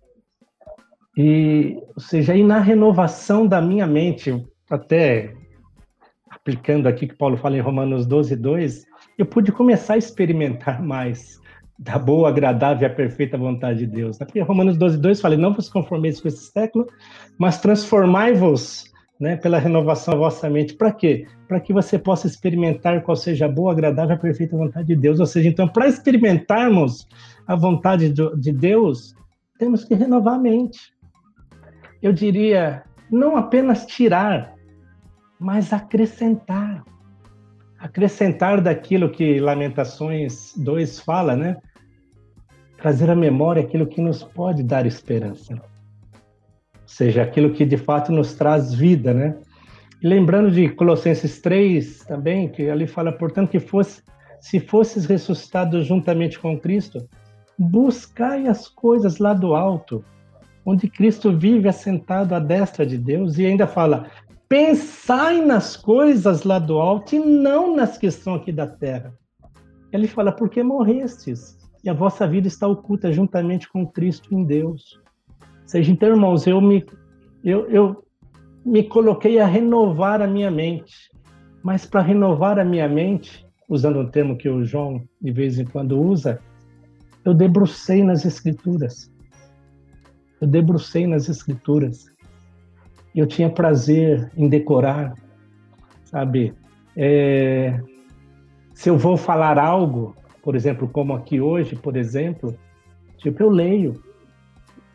[1.18, 5.34] E, ou seja, aí na renovação da minha mente, até
[6.42, 8.86] aplicando aqui que Paulo fala em Romanos 12, 2,
[9.18, 11.40] eu pude começar a experimentar mais
[11.78, 14.18] da boa, agradável e a perfeita vontade de Deus.
[14.18, 16.88] Porque Romanos 12, 2 fala, não vos conformeis com esse século,
[17.38, 18.86] mas transformai-vos
[19.20, 20.74] né, pela renovação da vossa mente.
[20.74, 21.28] Para quê?
[21.48, 25.20] Para que você possa experimentar qual seja a boa, agradável e perfeita vontade de Deus.
[25.20, 27.08] Ou seja, então, para experimentarmos
[27.48, 29.16] a vontade de Deus,
[29.60, 30.80] temos que renovar a mente.
[32.02, 34.56] Eu diria, não apenas tirar,
[35.42, 36.84] mas acrescentar.
[37.80, 41.58] Acrescentar daquilo que Lamentações 2 fala, né?
[42.78, 45.56] Trazer à memória aquilo que nos pode dar esperança.
[45.56, 45.60] Ou
[46.86, 49.36] seja, aquilo que de fato nos traz vida, né?
[50.00, 54.04] E lembrando de Colossenses 3 também, que ali fala, portanto, que fosse,
[54.40, 57.10] se fosses ressuscitados juntamente com Cristo,
[57.58, 60.06] buscai as coisas lá do alto,
[60.64, 64.08] onde Cristo vive assentado à destra de Deus, e ainda fala:
[64.52, 69.18] pensai nas coisas lá do alto e não nas que estão aqui da terra.
[69.94, 75.00] Ele fala: porque morrestes, e a vossa vida está oculta juntamente com Cristo em Deus.
[75.40, 76.86] Ou seja, então, irmãos, eu me,
[77.46, 78.04] eu, eu
[78.66, 81.10] me coloquei a renovar a minha mente.
[81.64, 85.66] Mas para renovar a minha mente, usando um termo que o João de vez em
[85.66, 86.42] quando usa,
[87.24, 89.10] eu debrucei nas escrituras.
[90.42, 92.11] Eu debrucei nas escrituras.
[93.16, 95.14] Eu tinha prazer em decorar,
[96.06, 96.54] sabe?
[96.96, 97.80] É,
[98.74, 102.56] se eu vou falar algo, por exemplo, como aqui hoje, por exemplo,
[103.18, 104.02] tipo, eu leio,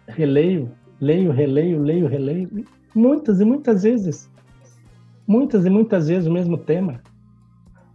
[0.08, 0.70] releio,
[1.00, 2.64] leio, releio, leio, releio,
[2.94, 4.30] muitas e muitas vezes.
[5.26, 7.00] Muitas e muitas vezes o mesmo tema.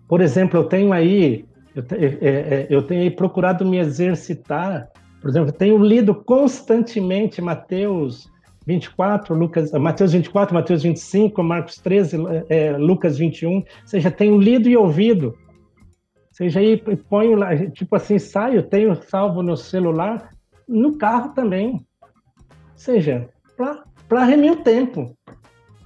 [0.08, 4.90] Por exemplo, eu tenho aí Eu, é, é, eu tenho procurado me exercitar.
[5.22, 8.30] Por exemplo, tenho lido constantemente Mateus
[8.72, 12.18] 24, Lucas, Mateus 24, Mateus 25, Marcos 13,
[12.50, 13.58] é, Lucas 21.
[13.58, 15.28] Ou seja, tenho lido e ouvido.
[15.28, 16.78] Ou seja, aí
[17.10, 20.30] ponho lá, tipo assim, saio, tenho salvo no celular,
[20.68, 21.86] no carro também.
[22.02, 22.08] Ou
[22.76, 23.30] seja,
[24.08, 25.16] para remir o tempo.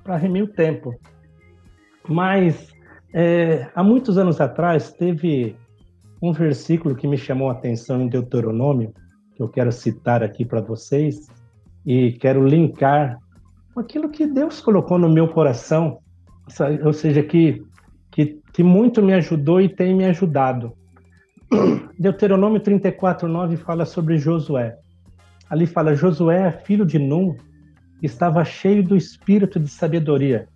[0.03, 0.93] Para remir o tempo.
[2.07, 2.71] Mas
[3.13, 5.55] é, há muitos anos atrás teve
[6.21, 8.93] um versículo que me chamou a atenção em Deuteronômio,
[9.35, 11.27] que eu quero citar aqui para vocês,
[11.85, 13.17] e quero linkar
[13.73, 15.99] com aquilo que Deus colocou no meu coração,
[16.83, 17.61] ou seja, que,
[18.11, 20.73] que, que muito me ajudou e tem me ajudado.
[21.99, 24.77] Deuteronômio 34, 9 fala sobre Josué.
[25.49, 27.35] Ali fala: Josué, filho de Num,
[28.01, 30.47] estava cheio do espírito de sabedoria,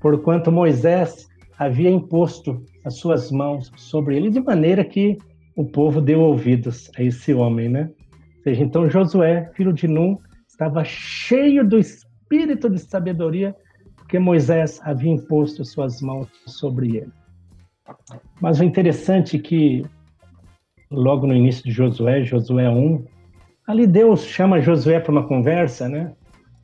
[0.00, 1.28] porquanto Moisés
[1.58, 5.18] havia imposto as suas mãos sobre ele, de maneira que
[5.56, 7.90] o povo deu ouvidos a esse homem, né?
[8.36, 10.16] Ou seja, então Josué, filho de Num,
[10.58, 13.54] estava cheio do espírito de sabedoria,
[13.94, 17.12] porque Moisés havia imposto as suas mãos sobre ele.
[18.40, 19.86] Mas o interessante é que,
[20.90, 23.04] logo no início de Josué, Josué 1,
[23.68, 26.12] ali Deus chama Josué para uma conversa, né?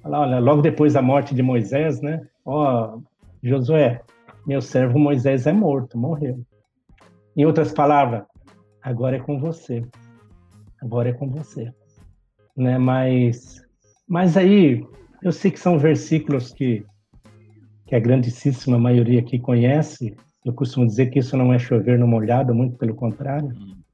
[0.03, 2.21] Fala, olha, logo depois da morte de Moisés, né?
[2.45, 3.03] Ó, oh,
[3.45, 4.03] Josué,
[4.45, 6.41] meu servo Moisés é morto, morreu.
[7.37, 8.25] Em outras palavras,
[8.83, 9.87] agora é com você.
[10.83, 11.73] Agora é com você.
[12.57, 12.77] Né?
[12.77, 13.64] Mas,
[14.09, 14.85] mas aí,
[15.23, 16.85] eu sei que são versículos que,
[17.87, 20.15] que a grandíssima maioria aqui conhece.
[20.45, 23.53] Eu costumo dizer que isso não é chover no molhado, muito pelo contrário.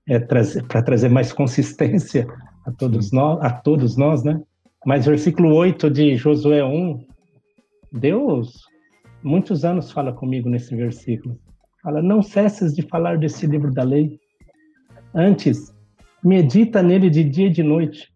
[0.09, 2.27] É trazer, para trazer mais consistência
[2.67, 4.41] a todos, nós, a todos nós, né?
[4.85, 7.07] Mas versículo 8 de Josué 1,
[7.93, 8.71] Deus
[9.23, 11.39] muitos anos fala comigo nesse versículo.
[11.83, 14.19] Fala: Não cesses de falar desse livro da lei.
[15.15, 15.75] Antes,
[16.23, 18.10] medita nele de dia e de noite.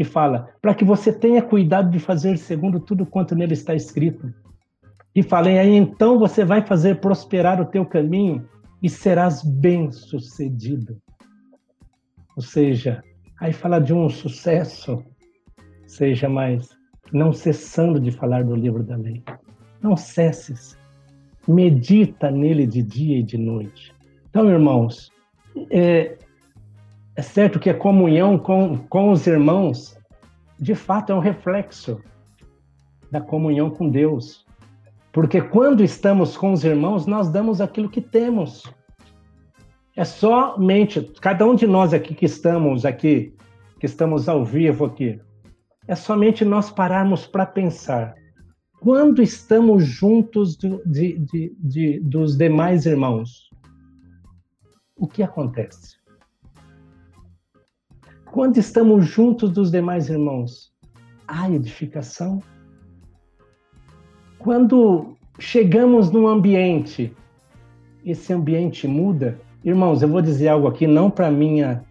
[0.00, 4.32] E fala: para que você tenha cuidado de fazer segundo tudo quanto nele está escrito.
[5.14, 8.48] E falei: aí então você vai fazer prosperar o teu caminho
[8.82, 10.96] e serás bem-sucedido.
[12.34, 13.04] Ou seja,
[13.38, 15.04] aí fala de um sucesso,
[15.86, 16.70] seja mais
[17.12, 19.22] não cessando de falar do livro da lei.
[19.82, 20.78] Não cesses.
[21.46, 23.94] Medita nele de dia e de noite.
[24.30, 25.10] Então, irmãos,
[25.70, 26.16] é,
[27.20, 29.94] é certo que a comunhão com, com os irmãos,
[30.58, 32.00] de fato, é um reflexo
[33.10, 34.46] da comunhão com Deus.
[35.12, 38.72] Porque quando estamos com os irmãos, nós damos aquilo que temos.
[39.94, 43.36] É somente, cada um de nós aqui que estamos aqui,
[43.78, 45.20] que estamos ao vivo aqui,
[45.86, 48.14] é somente nós pararmos para pensar
[48.80, 53.50] quando estamos juntos de, de, de, dos demais irmãos,
[54.96, 55.99] o que acontece?
[58.32, 60.72] Quando estamos juntos dos demais irmãos,
[61.26, 62.40] há edificação?
[64.38, 67.12] Quando chegamos num ambiente,
[68.04, 69.36] esse ambiente muda?
[69.64, 71.84] Irmãos, eu vou dizer algo aqui não para minha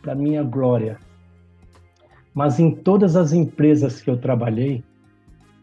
[0.00, 0.98] para minha glória,
[2.34, 4.82] mas em todas as empresas que eu trabalhei,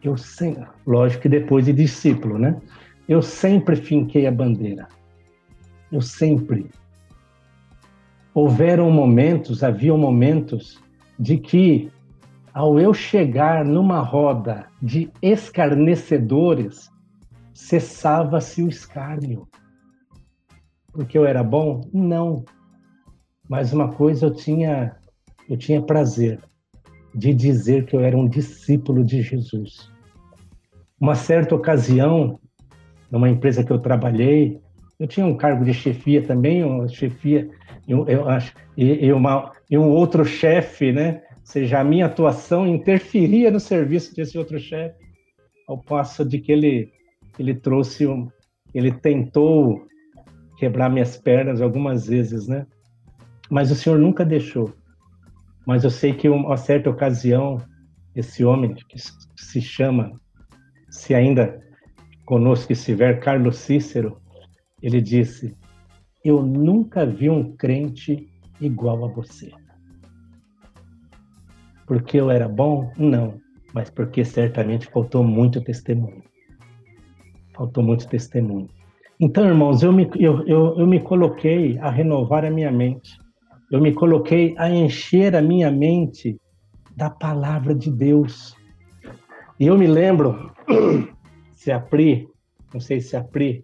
[0.02, 2.58] eu sempre, lógico que depois de discípulo, né?
[3.06, 4.88] Eu sempre finquei a bandeira.
[5.92, 6.70] Eu sempre.
[8.34, 10.80] Houveram momentos, haviam momentos
[11.18, 11.90] de que,
[12.54, 16.90] ao eu chegar numa roda de escarnecedores,
[17.52, 19.46] cessava-se o escárnio.
[20.92, 21.82] Porque eu era bom?
[21.92, 22.44] Não.
[23.48, 24.96] Mas uma coisa eu tinha,
[25.48, 26.40] eu tinha prazer
[27.14, 29.90] de dizer que eu era um discípulo de Jesus.
[31.00, 32.38] Uma certa ocasião,
[33.10, 34.60] numa empresa que eu trabalhei,
[34.98, 37.50] eu tinha um cargo de chefia também, uma chefia,
[37.90, 41.22] eu, eu acho, e, e, uma, e um outro chefe, né?
[41.38, 44.96] Ou seja, a minha atuação interferia no serviço desse outro chefe,
[45.66, 46.92] ao passo de que ele,
[47.38, 48.28] ele trouxe, um,
[48.74, 49.86] ele tentou
[50.58, 52.66] quebrar minhas pernas algumas vezes, né?
[53.50, 54.72] Mas o Senhor nunca deixou
[55.66, 57.58] mas eu sei que uma certa ocasião
[58.14, 58.96] esse homem que
[59.36, 60.12] se chama,
[60.90, 61.60] se ainda
[62.24, 64.20] conosco estiver, Carlos Cícero,
[64.82, 65.56] ele disse:
[66.24, 68.28] Eu nunca vi um crente
[68.60, 69.50] igual a você.
[71.86, 72.92] Porque eu era bom?
[72.96, 73.40] Não,
[73.72, 76.22] mas porque certamente faltou muito testemunho.
[77.54, 78.68] Faltou muito testemunho.
[79.18, 83.18] Então, irmãos, eu me, eu, eu, eu me coloquei a renovar a minha mente
[83.70, 86.36] eu me coloquei a encher a minha mente
[86.96, 88.56] da palavra de Deus.
[89.60, 90.52] E eu me lembro,
[91.54, 92.28] se a Pri,
[92.74, 93.62] não sei se a Pri,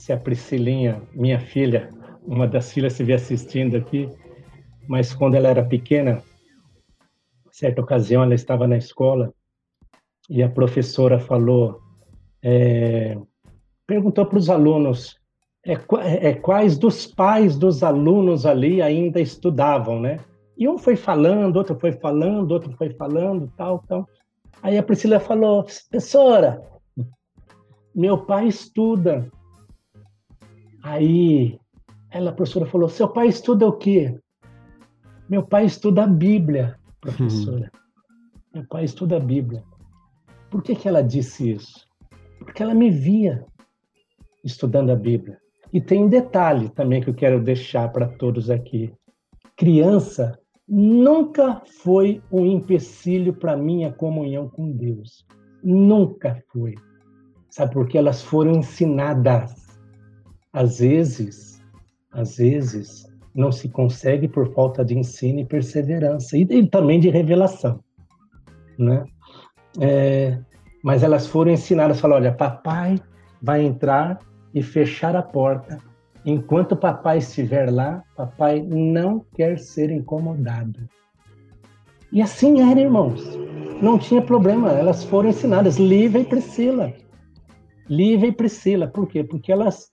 [0.00, 1.90] se a Priscilinha, minha filha,
[2.26, 4.08] uma das filhas se vê assistindo aqui,
[4.88, 6.22] mas quando ela era pequena,
[7.52, 9.30] certa ocasião ela estava na escola
[10.30, 11.82] e a professora falou,
[12.42, 13.18] é,
[13.86, 15.20] perguntou para os alunos
[15.66, 15.74] é,
[16.28, 20.18] é, quais dos pais dos alunos ali ainda estudavam, né?
[20.56, 24.08] E um foi falando, outro foi falando, outro foi falando, tal, tal.
[24.62, 26.62] Aí a Priscila falou, professora,
[27.94, 29.30] meu pai estuda.
[30.82, 31.58] Aí
[32.10, 34.18] ela, a professora, falou: Seu pai estuda o quê?
[35.28, 37.70] Meu pai estuda a Bíblia, professora.
[37.72, 37.80] Uhum.
[38.54, 39.62] Meu pai estuda a Bíblia.
[40.50, 41.86] Por que, que ela disse isso?
[42.40, 43.44] Porque ela me via
[44.44, 45.38] estudando a Bíblia.
[45.72, 48.92] E tem um detalhe também que eu quero deixar para todos aqui.
[49.56, 50.36] Criança
[50.66, 55.24] nunca foi um empecilho para minha comunhão com Deus.
[55.62, 56.74] Nunca foi.
[57.50, 59.59] Sabe por que elas foram ensinadas?
[60.52, 61.62] Às vezes,
[62.12, 67.08] às vezes, não se consegue por falta de ensino e perseverança, e, e também de
[67.08, 67.80] revelação,
[68.78, 69.04] né?
[69.80, 70.38] É,
[70.82, 72.96] mas elas foram ensinadas, falaram, olha, papai
[73.40, 74.18] vai entrar
[74.52, 75.78] e fechar a porta.
[76.24, 80.80] Enquanto papai estiver lá, papai não quer ser incomodado.
[82.12, 83.22] E assim era, irmãos.
[83.80, 86.92] Não tinha problema, elas foram ensinadas, Lívia e Priscila.
[87.88, 88.86] Lívia e Priscila.
[88.88, 89.24] Por quê?
[89.24, 89.89] Porque elas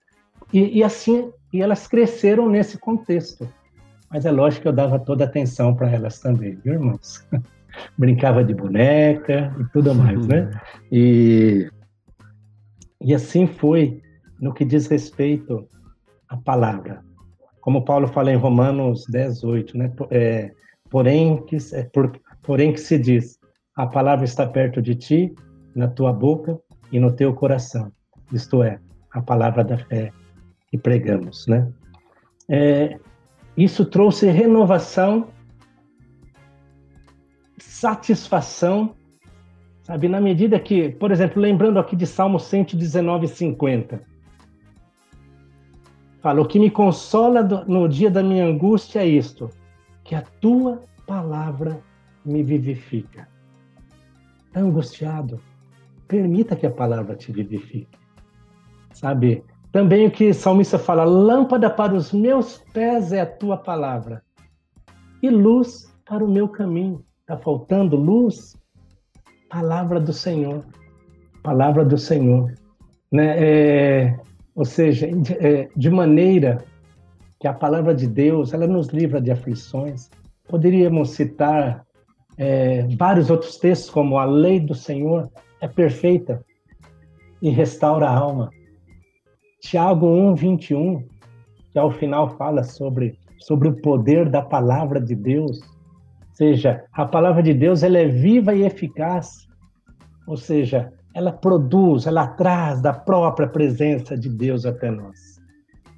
[0.54, 3.48] e, e, assim e elas cresceram nesse contexto.
[4.10, 7.26] Mas é lógico que eu dava toda a atenção para elas também, viu, irmãos?
[7.98, 10.50] Brincava de boneca e tudo mais, né?
[10.92, 11.70] E,
[13.02, 14.02] e assim foi
[14.40, 15.68] no que diz respeito
[16.30, 17.04] à palavra.
[17.60, 19.92] Como Paulo fala em Romanos 10, 8, né?
[20.10, 20.52] É,
[20.90, 23.38] porém, que, é, por, porém que se diz,
[23.76, 25.36] a palavra está perto de ti,
[25.76, 26.58] na tua boca
[26.92, 27.92] e no teu coração.
[28.34, 28.80] Isto é,
[29.12, 30.12] a palavra da fé
[30.68, 31.72] que pregamos, né?
[32.50, 33.00] É,
[33.56, 35.30] isso trouxe renovação,
[37.58, 38.96] satisfação,
[39.84, 40.08] sabe?
[40.08, 44.02] Na medida que, por exemplo, lembrando aqui de Salmo 119, 50,
[46.22, 49.50] fala: O que me consola no dia da minha angústia é isto,
[50.04, 51.82] que a tua palavra
[52.24, 53.28] me vivifica.
[54.48, 55.40] Está angustiado?
[56.08, 57.98] Permita que a palavra te vivifique.
[58.94, 59.44] Sabe?
[59.78, 64.24] Também o que o salmista fala: lâmpada para os meus pés é a tua palavra,
[65.22, 67.06] e luz para o meu caminho.
[67.22, 68.58] Está faltando luz?
[69.48, 70.66] Palavra do Senhor.
[71.44, 72.56] Palavra do Senhor.
[73.12, 73.36] Né?
[73.38, 74.20] É,
[74.56, 75.10] ou seja,
[75.40, 76.58] é, de maneira
[77.40, 80.10] que a palavra de Deus ela nos livra de aflições.
[80.48, 81.86] Poderíamos citar
[82.36, 85.30] é, vários outros textos, como a lei do Senhor
[85.62, 86.44] é perfeita
[87.44, 88.50] e restaura a alma.
[89.62, 91.04] Tiago 1, 21,
[91.72, 95.60] que ao final fala sobre, sobre o poder da palavra de Deus.
[95.60, 99.48] Ou seja, a palavra de Deus ela é viva e eficaz.
[100.28, 105.38] Ou seja, ela produz, ela traz da própria presença de Deus até nós.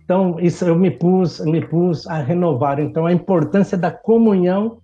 [0.03, 2.79] Então, isso eu me pus, me pus a renovar.
[2.79, 4.79] Então, a importância da comunhão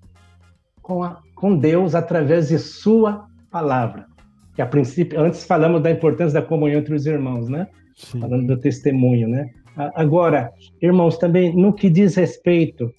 [0.81, 4.05] com, a, com Deus através de Sua palavra.
[4.53, 7.67] Que a princípio, antes falamos da importância da comunhão entre os irmãos, né?
[7.95, 8.19] Sim.
[8.19, 9.49] falando do testemunho, né?
[9.95, 12.93] Agora, irmãos, também no que diz respeito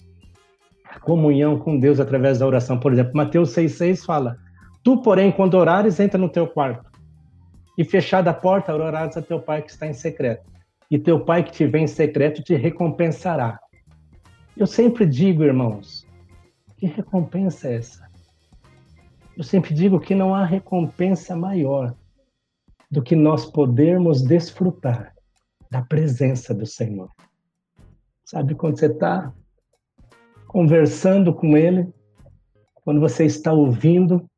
[0.85, 4.37] à comunhão com Deus através da oração, por exemplo, Mateus 6,6 fala:
[4.83, 6.91] Tu, porém, quando orares, entra no teu quarto
[7.77, 10.49] e fechada a porta, orares a teu pai que está em secreto.
[10.89, 13.59] E teu pai que te vem em secreto te recompensará.
[14.55, 16.07] Eu sempre digo, irmãos,
[16.77, 18.07] que recompensa é essa?
[19.35, 21.93] Eu sempre digo que não há recompensa maior
[22.89, 25.13] do que nós podermos desfrutar
[25.69, 27.09] da presença do Senhor.
[28.25, 29.33] Sabe quando você está
[30.47, 31.87] conversando com Ele,
[32.83, 34.29] quando você está ouvindo,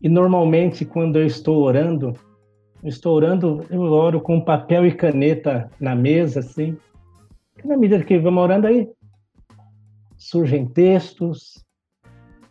[0.00, 2.12] e normalmente quando eu estou orando,
[2.82, 6.76] eu estou orando, eu oro com papel e caneta na mesa, assim.
[7.62, 8.90] E na medida que vamos orando aí,
[10.16, 11.64] surgem textos,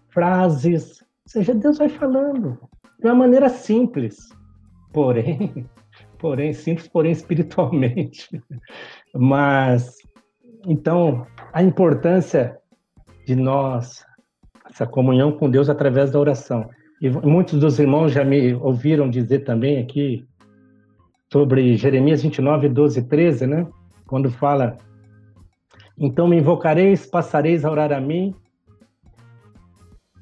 [0.09, 2.57] frases, ou seja, Deus vai falando
[2.99, 4.29] de uma maneira simples
[4.91, 5.65] porém,
[6.17, 8.41] porém simples, porém espiritualmente.
[9.13, 9.95] Mas
[10.67, 12.57] então a importância
[13.25, 14.05] de nós
[14.71, 16.69] essa comunhão com Deus através da oração.
[17.01, 20.25] E muitos dos irmãos já me ouviram dizer também aqui
[21.31, 23.67] sobre Jeremias 29, 12 13, né?
[24.07, 24.77] Quando fala:
[25.97, 28.33] Então me invocareis, passareis a orar a mim,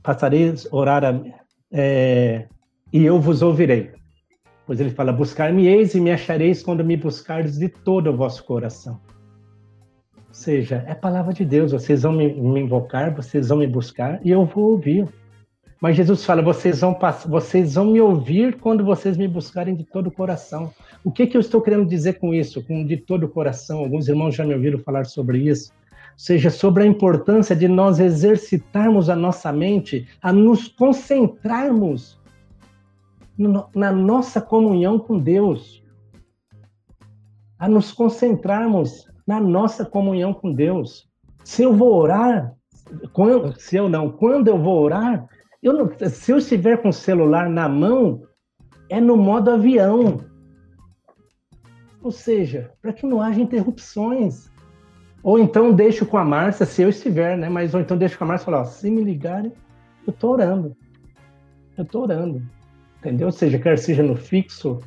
[0.02, 1.22] passareis a orar a
[1.72, 2.48] é,
[2.92, 3.92] e eu vos ouvirei.
[4.70, 9.00] Pois ele fala: Buscar-me-eis e me achareis quando me buscardes de todo o vosso coração.
[10.16, 11.72] Ou seja, é palavra de Deus.
[11.72, 15.08] Vocês vão me, me invocar, vocês vão me buscar e eu vou ouvir.
[15.82, 16.96] Mas Jesus fala: vocês vão,
[17.28, 20.72] vocês vão me ouvir quando vocês me buscarem de todo o coração.
[21.04, 22.64] O que, que eu estou querendo dizer com isso?
[22.64, 23.80] Com de todo o coração.
[23.80, 25.72] Alguns irmãos já me ouviram falar sobre isso.
[25.72, 32.19] Ou seja, sobre a importância de nós exercitarmos a nossa mente, a nos concentrarmos
[33.74, 35.82] na nossa comunhão com Deus,
[37.58, 41.08] a nos concentrarmos na nossa comunhão com Deus.
[41.44, 42.54] Se eu vou orar,
[43.14, 45.28] quando, se eu não, quando eu vou orar,
[45.64, 48.24] eu não, se eu estiver com o celular na mão,
[48.90, 50.20] é no modo avião.
[52.02, 54.50] Ou seja, para que não haja interrupções.
[55.22, 57.50] Ou então deixo com a Márcia, se eu estiver, né?
[57.50, 59.52] Mas ou então deixo com a Márcia e falo, ó, se me ligarem,
[60.08, 60.76] eu tô orando.
[61.78, 62.42] Eu tô orando.
[63.00, 63.28] Entendeu?
[63.28, 64.80] Ou seja, quer seja no fixo,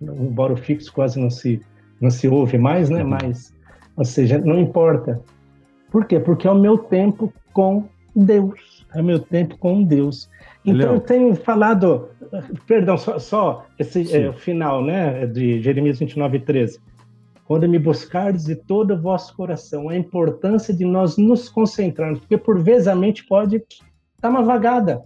[0.00, 1.60] embora o fixo quase não se,
[2.00, 3.02] não se ouve mais, né?
[3.02, 3.54] Mas,
[3.96, 5.20] ou seja, não importa.
[5.90, 6.18] Por quê?
[6.18, 7.84] Porque é o meu tempo com
[8.14, 10.28] Deus é meu tempo com Deus.
[10.64, 10.94] Então Leão.
[10.94, 12.08] eu tenho falado,
[12.66, 16.80] perdão, só, só esse é, final, né, de Jeremias 29, 13.
[17.44, 22.38] Quando me buscardes de todo o vosso coração, a importância de nós nos concentrarmos, porque
[22.38, 23.62] por vezes a mente pode
[24.20, 24.98] dar uma vagada.
[24.98, 25.04] Ou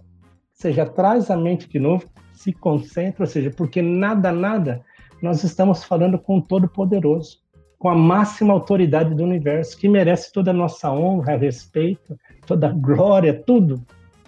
[0.53, 4.81] seja, traz a mente de novo, se concentra, ou seja, porque nada, nada,
[5.21, 7.39] nós estamos falando com o Todo-Poderoso,
[7.79, 12.71] com a máxima autoridade do universo, que merece toda a nossa honra, respeito, toda a
[12.71, 13.81] glória, tudo.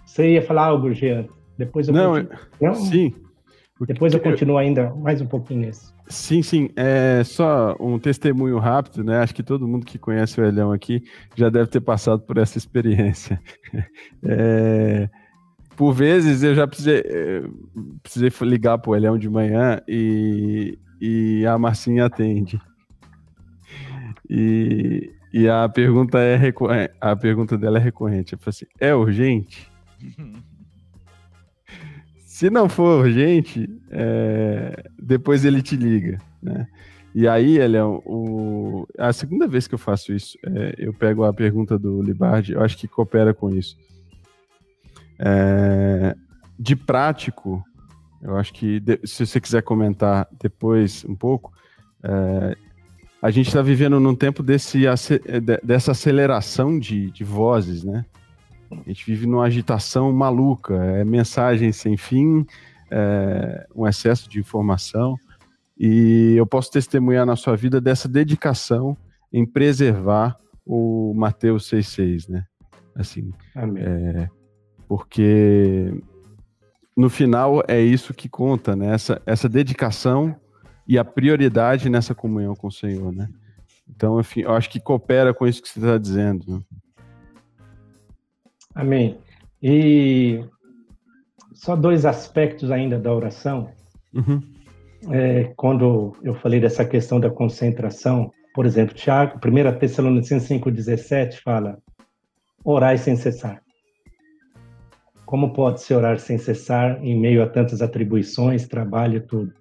[0.06, 1.26] Você ia falar algo, Jean?
[1.58, 2.40] Depois eu Não, continuo.
[2.62, 2.76] Não?
[2.76, 3.14] sim.
[3.86, 5.94] Depois eu continuo ainda mais um pouquinho nesse.
[6.08, 6.70] Sim, sim.
[6.76, 9.20] É só um testemunho rápido, né?
[9.20, 11.04] Acho que todo mundo que conhece o Elhão aqui
[11.36, 13.40] já deve ter passado por essa experiência.
[14.24, 15.10] É,
[15.78, 17.44] por vezes eu já precisei, é,
[18.02, 22.60] precisei ligar para o Elhão de manhã e, e a Marcinha atende.
[24.28, 26.38] E, e a pergunta é
[27.00, 28.34] a pergunta dela é recorrente.
[28.34, 29.72] Eu assim, é urgente?
[32.26, 34.84] Se não for urgente, é...
[35.00, 36.68] depois ele te liga, né?
[37.16, 38.88] E aí, é o...
[38.98, 42.62] a segunda vez que eu faço isso, é, eu pego a pergunta do Libardi, eu
[42.62, 43.76] acho que coopera com isso.
[45.20, 46.16] É...
[46.60, 47.64] De prático,
[48.22, 49.00] eu acho que de...
[49.06, 51.52] se você quiser comentar depois um pouco,
[52.04, 52.58] é,
[53.22, 54.84] a gente está vivendo num tempo desse,
[55.64, 58.06] dessa aceleração de, de vozes, né?
[58.72, 62.46] A gente vive numa agitação maluca, é mensagem sem fim,
[62.92, 65.16] é um excesso de informação.
[65.78, 68.98] E eu posso testemunhar na sua vida dessa dedicação
[69.32, 72.46] em preservar o Mateus 6,6, né?
[72.96, 74.28] Assim, é,
[74.88, 75.94] porque
[76.96, 78.94] no final é isso que conta, né?
[78.94, 80.36] Essa, essa dedicação
[80.88, 83.30] e a prioridade nessa comunhão com o Senhor, né?
[83.90, 86.46] Então, enfim, eu acho que coopera com isso que você está dizendo.
[86.48, 86.62] Né?
[88.76, 89.18] Amém.
[89.62, 90.44] E
[91.54, 93.70] só dois aspectos ainda da oração.
[94.14, 94.42] Uhum.
[95.12, 101.78] É, quando eu falei dessa questão da concentração, por exemplo, Tiago, 1 Tessalonicenses 5,17 fala:
[102.64, 103.62] orai sem cessar.
[105.28, 109.54] Como pode se orar sem cessar em meio a tantas atribuições, trabalho e tudo?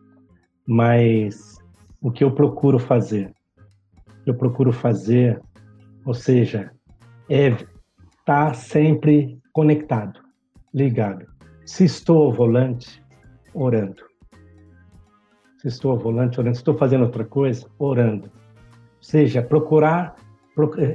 [0.66, 1.58] mas
[2.02, 3.32] o que eu procuro fazer?
[4.26, 5.40] Eu procuro fazer,
[6.04, 6.72] ou seja,
[7.28, 7.66] é estar
[8.24, 10.20] tá sempre conectado,
[10.74, 11.24] ligado.
[11.64, 13.02] Se estou ao volante,
[13.54, 14.02] orando.
[15.58, 16.56] Se estou ao volante, orando.
[16.56, 18.26] Se estou fazendo outra coisa, orando.
[18.26, 20.16] Ou seja, procurar,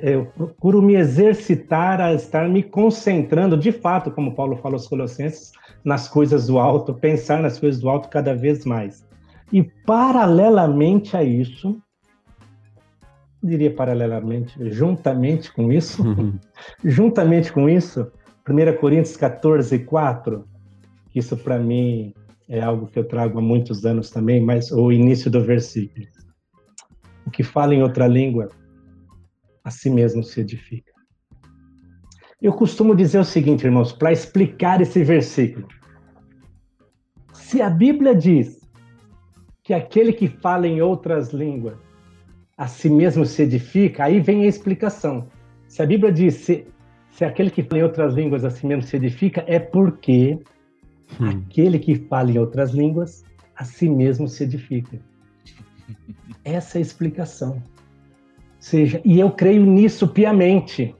[0.01, 5.51] eu procuro me exercitar a estar me concentrando, de fato, como Paulo fala aos Colossenses,
[5.83, 9.05] nas coisas do alto, pensar nas coisas do alto cada vez mais.
[9.53, 11.79] E paralelamente a isso,
[13.43, 16.39] diria paralelamente, juntamente com isso, uhum.
[16.83, 18.11] juntamente com isso,
[18.49, 20.43] 1 Coríntios 14, 4,
[21.13, 22.13] isso para mim
[22.49, 26.05] é algo que eu trago há muitos anos também, mas o início do versículo.
[27.25, 28.49] O que fala em outra língua,
[29.63, 30.91] a si mesmo se edifica.
[32.41, 35.67] Eu costumo dizer o seguinte, irmãos, para explicar esse versículo.
[37.33, 38.59] Se a Bíblia diz
[39.63, 41.77] que aquele que fala em outras línguas
[42.57, 45.27] a si mesmo se edifica, aí vem a explicação.
[45.67, 46.65] Se a Bíblia diz se,
[47.11, 50.39] se aquele que fala em outras línguas a si mesmo se edifica, é porque
[51.19, 51.27] hum.
[51.27, 53.23] aquele que fala em outras línguas
[53.55, 54.99] a si mesmo se edifica.
[56.43, 57.61] Essa é a explicação.
[58.61, 60.95] Seja, e eu creio nisso piamente.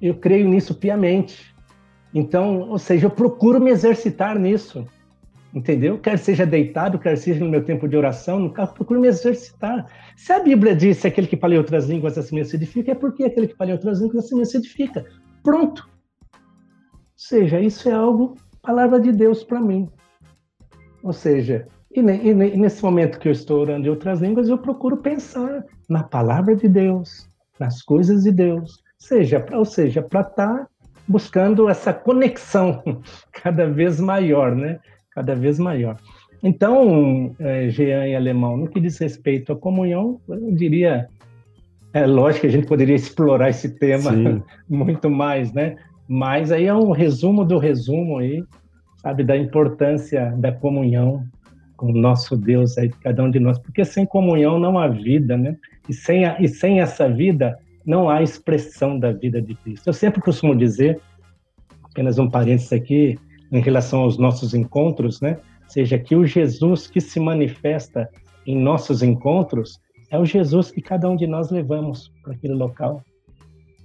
[0.00, 1.54] Eu creio nisso piamente.
[2.12, 4.86] Então, ou seja, eu procuro me exercitar nisso.
[5.54, 5.98] entendeu?
[5.98, 9.86] Quer seja deitado, quer seja no meu tempo de oração, no carro, procuro me exercitar.
[10.14, 12.94] Se a Bíblia diz que aquele que fala em outras línguas assim se edifica, é
[12.94, 15.06] porque aquele que fala em outras línguas assim se edifica.
[15.42, 15.88] Pronto.
[16.34, 16.38] Ou
[17.16, 19.88] seja, isso é algo, palavra de Deus para mim.
[21.02, 24.98] Ou seja, e, e, nesse momento que eu estou orando em outras línguas, eu procuro
[24.98, 27.28] pensar na palavra de Deus,
[27.58, 30.68] nas coisas de Deus, seja, ou seja, para estar tá
[31.06, 32.82] buscando essa conexão
[33.32, 34.78] cada vez maior, né?
[35.10, 35.96] Cada vez maior.
[36.42, 41.08] Então, é, Jean e Alemão, no que diz respeito à comunhão, eu diria,
[41.92, 44.42] é lógico que a gente poderia explorar esse tema Sim.
[44.68, 45.76] muito mais, né?
[46.06, 48.44] Mas aí é um resumo do resumo aí,
[48.98, 51.24] sabe, da importância da comunhão
[51.78, 55.36] com o nosso Deus aí, cada um de nós, porque sem comunhão não há vida,
[55.36, 55.56] né?
[55.88, 57.56] E sem, a, e sem essa vida
[57.86, 59.86] não há expressão da vida de Cristo.
[59.86, 61.00] Eu sempre costumo dizer,
[61.84, 63.16] apenas um parênteses aqui,
[63.50, 65.38] em relação aos nossos encontros, né?
[65.68, 68.10] Seja que o Jesus que se manifesta
[68.44, 69.80] em nossos encontros
[70.10, 73.02] é o Jesus que cada um de nós levamos para aquele local.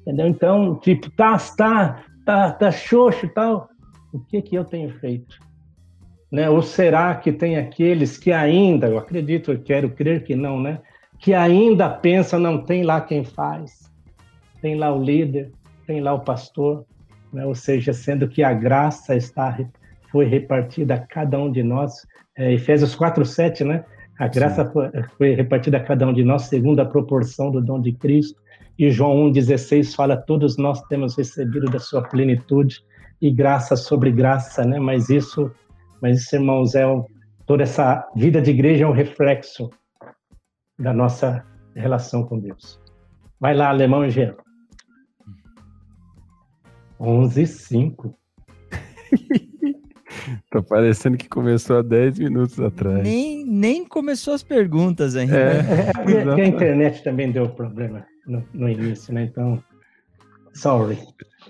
[0.02, 0.28] Entendeu?
[0.28, 3.70] Então, tipo, tá, tá, tá, tá xoxo e tal.
[4.12, 5.43] O que que eu tenho feito?
[6.34, 6.50] Né?
[6.50, 10.80] Ou será que tem aqueles que ainda, eu acredito, eu quero crer que não, né?
[11.20, 13.92] Que ainda pensam, não tem lá quem faz,
[14.60, 15.52] tem lá o líder,
[15.86, 16.86] tem lá o pastor,
[17.32, 17.46] né?
[17.46, 19.56] ou seja, sendo que a graça está
[20.12, 22.04] foi repartida a cada um de nós,
[22.36, 23.86] é, Efésios 4:7, né?
[24.18, 27.80] A graça foi, foi repartida a cada um de nós segundo a proporção do dom
[27.80, 28.42] de Cristo.
[28.78, 32.84] E João 1,16 fala: todos nós temos recebido da sua plenitude
[33.22, 34.80] e graça sobre graça, né?
[34.80, 35.52] Mas isso
[36.04, 37.06] mas isso, irmãos, é um,
[37.46, 39.70] toda essa vida de igreja é um reflexo
[40.78, 42.78] da nossa relação com Deus.
[43.40, 44.36] Vai lá, alemão e gelo.
[47.00, 48.20] 11 5.
[50.52, 53.02] tá parecendo que começou há 10 minutos atrás.
[53.02, 55.38] Nem, nem começou as perguntas ainda.
[55.38, 55.60] É,
[56.06, 59.24] é, é a internet também deu problema no, no início, né?
[59.24, 59.64] Então,
[60.54, 60.98] sorry.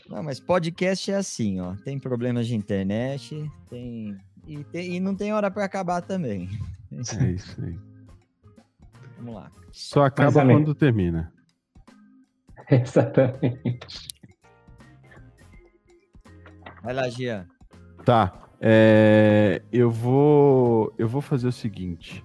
[0.08, 1.74] Não, mas podcast é assim, ó.
[1.84, 4.16] Tem problemas de internet, tem
[4.46, 6.50] e, tem, e não tem hora para acabar também.
[6.92, 7.78] É isso aí.
[9.18, 9.52] Vamos lá.
[9.72, 11.32] Só acaba quando termina.
[12.70, 14.08] Exatamente.
[16.84, 17.48] Vai lá, Gia.
[18.06, 18.40] Tá.
[18.60, 22.24] É, eu vou eu vou fazer o seguinte.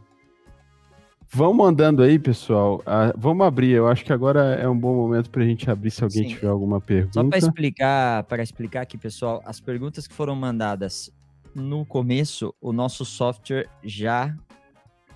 [1.30, 2.82] Vão mandando aí, pessoal.
[2.86, 3.72] Ah, vamos abrir.
[3.72, 6.34] Eu acho que agora é um bom momento para a gente abrir se alguém Sim.
[6.34, 7.20] tiver alguma pergunta.
[7.20, 11.12] Só para explicar, para explicar aqui, pessoal, as perguntas que foram mandadas
[11.54, 14.36] no começo, o nosso software já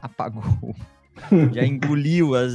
[0.01, 0.43] apagou.
[1.53, 2.55] já engoliu as.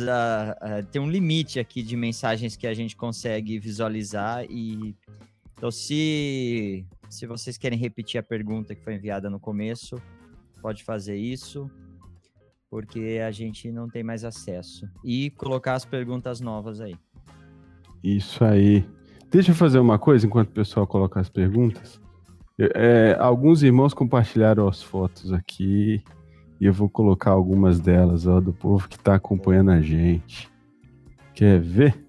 [0.91, 4.95] tem um limite aqui de mensagens que a gente consegue visualizar e.
[5.57, 9.99] Então, se, se vocês querem repetir a pergunta que foi enviada no começo,
[10.61, 11.67] pode fazer isso,
[12.69, 14.87] porque a gente não tem mais acesso.
[15.03, 16.95] E colocar as perguntas novas aí.
[18.03, 18.87] Isso aí.
[19.31, 21.99] Deixa eu fazer uma coisa enquanto o pessoal coloca as perguntas.
[22.59, 26.03] É, alguns irmãos compartilharam as fotos aqui
[26.59, 30.49] e eu vou colocar algumas delas, ó, do povo que está acompanhando a gente.
[31.35, 32.03] Quer ver?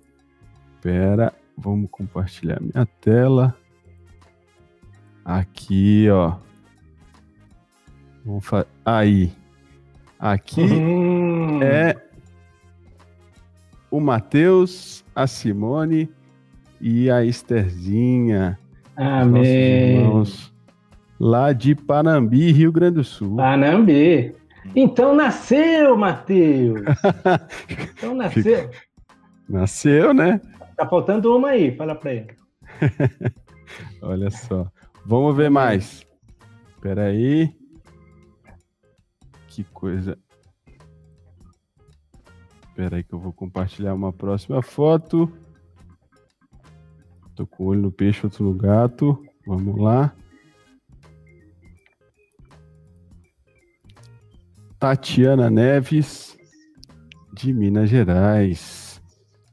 [0.81, 3.55] Pera, vamos compartilhar minha tela.
[5.23, 6.37] Aqui, ó.
[8.25, 8.67] Vamos fa...
[8.87, 9.31] Aí.
[10.19, 11.63] Aqui hum.
[11.63, 11.95] é
[13.91, 16.11] o Matheus, a Simone
[16.81, 18.59] e a Estherzinha.
[18.99, 19.99] Amém.
[19.99, 20.53] Irmãos,
[21.21, 23.37] lá de Panambi, Rio Grande do Sul.
[23.37, 24.35] Panambi.
[24.75, 26.83] Então nasceu, Matheus.
[27.97, 28.71] Então nasceu.
[29.49, 30.41] Nasceu, né?
[30.77, 32.37] Tá faltando uma aí, fala para ele.
[34.03, 34.69] Olha só.
[35.07, 36.05] Vamos ver mais.
[36.75, 37.53] Espera aí.
[39.47, 40.19] Que coisa.
[42.69, 45.33] Espera aí que eu vou compartilhar uma próxima foto.
[47.39, 49.17] Tô com o olho no peixe, outro no gato.
[49.47, 50.13] Vamos lá.
[54.77, 56.37] Tatiana Neves,
[57.33, 59.01] de Minas Gerais.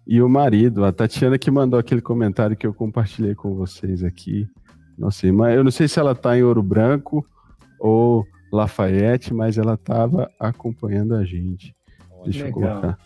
[0.07, 4.49] E o marido, a Tatiana que mandou aquele comentário que eu compartilhei com vocês aqui.
[4.97, 7.23] Nossa irmã, eu não sei se ela está em Ouro Branco
[7.79, 11.75] ou Lafayette, mas ela estava acompanhando a gente.
[12.23, 12.61] Deixa Legal.
[12.63, 12.99] eu colocar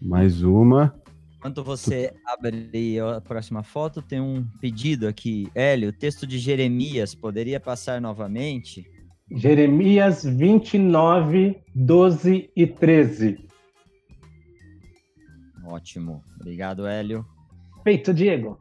[0.00, 0.94] mais uma.
[1.38, 5.48] Enquanto você abre a próxima foto, tem um pedido aqui.
[5.54, 8.84] Hélio, o texto de Jeremias poderia passar novamente?
[9.30, 13.46] Jeremias 29, 12 e 13.
[15.64, 16.24] Ótimo.
[16.40, 17.24] Obrigado, Hélio.
[17.84, 18.58] Feito, Diego.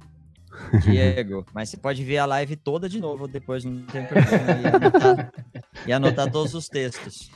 [0.83, 4.91] Diego, mas você pode ver a live toda de novo depois, não tem problema.
[4.91, 5.31] Tá,
[5.87, 7.31] E anotar todos os textos.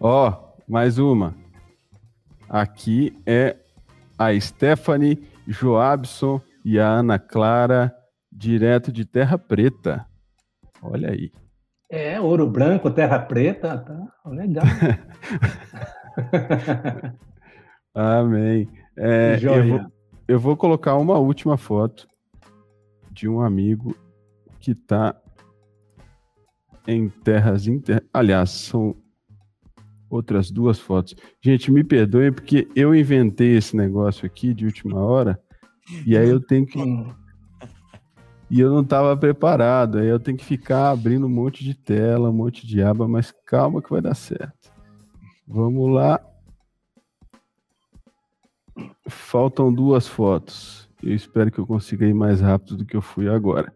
[0.00, 1.47] Ó, oh, mais uma.
[2.48, 3.56] Aqui é
[4.18, 7.94] a Stephanie Joabson e a Ana Clara,
[8.32, 10.06] direto de Terra Preta.
[10.82, 11.30] Olha aí.
[11.90, 14.64] É, ouro branco, terra preta, tá legal.
[17.94, 18.68] Amém.
[18.94, 19.92] É, eu, vou,
[20.28, 22.06] eu vou colocar uma última foto
[23.10, 23.96] de um amigo
[24.60, 25.16] que está
[26.86, 28.04] em terras inter...
[28.12, 28.94] Aliás, são
[30.08, 31.14] outras duas fotos.
[31.42, 35.40] Gente, me perdoem porque eu inventei esse negócio aqui de última hora
[36.06, 36.78] e aí eu tenho que
[38.50, 39.98] e eu não estava preparado.
[39.98, 43.32] Aí eu tenho que ficar abrindo um monte de tela, um monte de aba, mas
[43.44, 44.72] calma que vai dar certo.
[45.46, 46.20] Vamos lá.
[49.06, 50.88] Faltam duas fotos.
[51.02, 53.72] Eu espero que eu consiga ir mais rápido do que eu fui agora.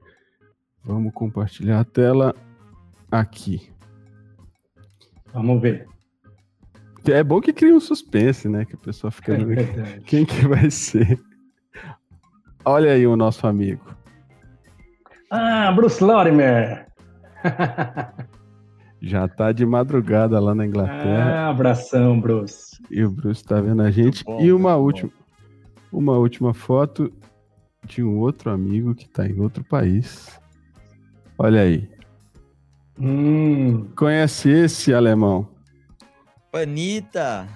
[0.85, 2.35] Vamos compartilhar a tela
[3.11, 3.71] aqui.
[5.33, 5.91] Vamos ver.
[7.07, 8.65] É bom que cria um suspense, né?
[8.65, 9.35] Que a pessoa fica.
[9.35, 11.19] É Quem que vai ser?
[12.65, 13.85] Olha aí o nosso amigo.
[15.31, 16.87] Ah, Bruce Lorimer!
[19.01, 21.47] Já tá de madrugada lá na Inglaterra.
[21.47, 22.81] Ah, abração, Bruce.
[22.89, 24.23] E o Bruce tá vendo a gente.
[24.23, 25.11] Bom, e uma última,
[25.91, 25.99] bom.
[25.99, 27.12] uma última foto
[27.85, 30.39] de um outro amigo que tá em outro país.
[31.37, 31.91] Olha aí.
[32.97, 33.89] Hum.
[33.97, 35.49] Conhece esse alemão?
[36.53, 37.49] Panita!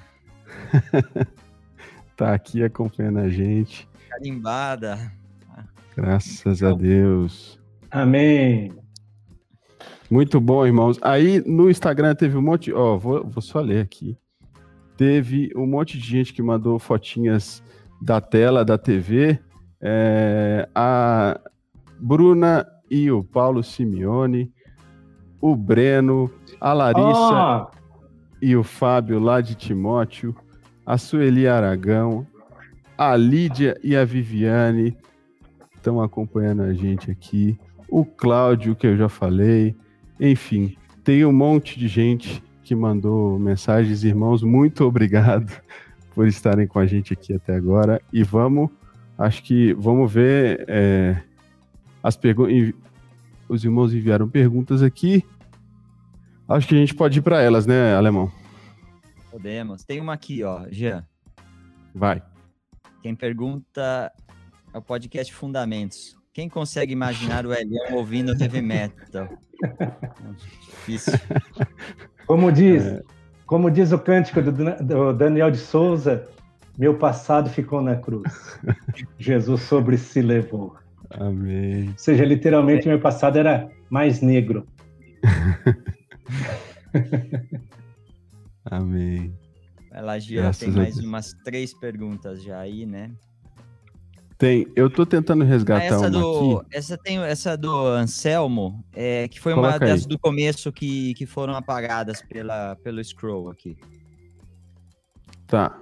[2.16, 3.86] tá aqui acompanhando a gente.
[4.08, 5.12] Carimbada.
[5.94, 7.60] Graças a Deus.
[7.90, 8.72] Amém.
[10.10, 10.98] Muito bom, irmãos.
[11.02, 12.72] Aí no Instagram teve um monte.
[12.72, 14.16] Ó, vou, vou só ler aqui.
[14.96, 17.62] Teve um monte de gente que mandou fotinhas
[18.00, 19.38] da tela da TV.
[19.78, 21.38] É, a
[22.00, 24.50] Bruna e o Paulo Simeone,
[25.38, 27.85] o Breno, a Larissa oh.
[28.40, 30.34] E o Fábio lá de Timóteo,
[30.84, 32.26] a Sueli Aragão,
[32.96, 34.96] a Lídia e a Viviane
[35.74, 37.58] estão acompanhando a gente aqui
[37.88, 39.74] o Cláudio, que eu já falei,
[40.18, 45.52] enfim, tem um monte de gente que mandou mensagens, irmãos, muito obrigado
[46.14, 48.00] por estarem com a gente aqui até agora.
[48.12, 48.70] E vamos,
[49.16, 51.16] acho que vamos ver é,
[52.02, 52.74] as perguntas.
[53.48, 55.24] Os irmãos enviaram perguntas aqui.
[56.48, 58.30] Acho que a gente pode ir para elas, né, Alemão?
[59.30, 59.84] Podemos.
[59.84, 61.04] Tem uma aqui, ó, Jean.
[61.94, 62.22] Vai.
[63.02, 64.12] Quem pergunta
[64.72, 66.16] é o podcast Fundamentos.
[66.32, 69.28] Quem consegue imaginar o Elião ouvindo heavy metal?
[70.60, 71.14] Difícil.
[72.26, 73.02] Como diz, é.
[73.46, 76.28] como diz o cântico do, do Daniel de Souza,
[76.76, 78.58] meu passado ficou na cruz.
[79.16, 80.74] Jesus sobre si levou.
[81.10, 81.90] Amém.
[81.90, 84.66] Ou seja, literalmente, meu passado era mais negro.
[88.64, 89.34] Amém.
[89.90, 93.12] Vai lá, Gia, tem mais umas três perguntas já aí, né?
[94.38, 96.76] Tem, eu tô tentando resgatar ah, essa uma do, aqui.
[96.76, 100.08] Essa tem essa do Anselmo, é, que foi Coloca uma das aí.
[100.08, 103.78] do começo que, que foram apagadas pela, pelo scroll aqui.
[105.46, 105.80] Tá.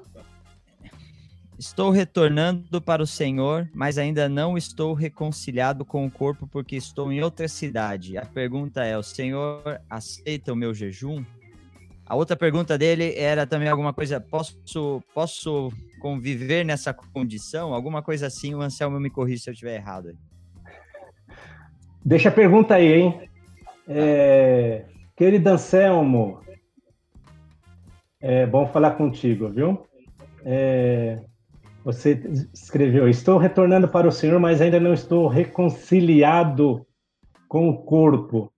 [1.59, 7.13] Estou retornando para o Senhor, mas ainda não estou reconciliado com o corpo porque estou
[7.13, 8.19] em outra cidade.
[8.19, 11.25] A pergunta é: o Senhor aceita o meu jejum?
[12.07, 17.73] A outra pergunta dele era também alguma coisa: posso, posso conviver nessa condição?
[17.73, 20.19] Alguma coisa assim, o Anselmo me corrija se eu estiver errado.
[22.05, 23.31] Deixa a pergunta aí, hein?
[23.87, 24.87] É,
[25.17, 26.41] querido Anselmo,
[28.21, 29.87] é bom falar contigo, viu?
[30.45, 31.23] É,
[31.85, 32.21] você
[32.53, 36.85] escreveu: Estou retornando para o Senhor, mas ainda não estou reconciliado
[37.47, 38.51] com o corpo,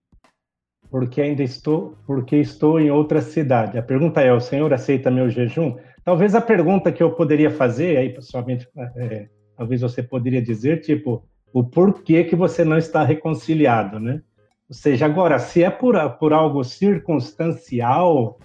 [0.89, 3.77] porque ainda estou, porque estou em outra cidade.
[3.77, 5.75] A pergunta é: O Senhor aceita meu jejum?
[6.03, 9.27] Talvez a pergunta que eu poderia fazer, aí pessoalmente, é,
[9.57, 11.21] talvez você poderia dizer, tipo,
[11.51, 14.21] o porquê que você não está reconciliado, né?
[14.69, 18.37] Ou seja, agora, se é por, por algo circunstancial,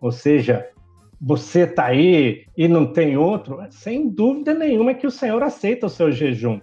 [0.00, 0.66] ou seja,
[1.20, 5.90] você está aí e não tem outro, sem dúvida nenhuma que o Senhor aceita o
[5.90, 6.60] seu jejum.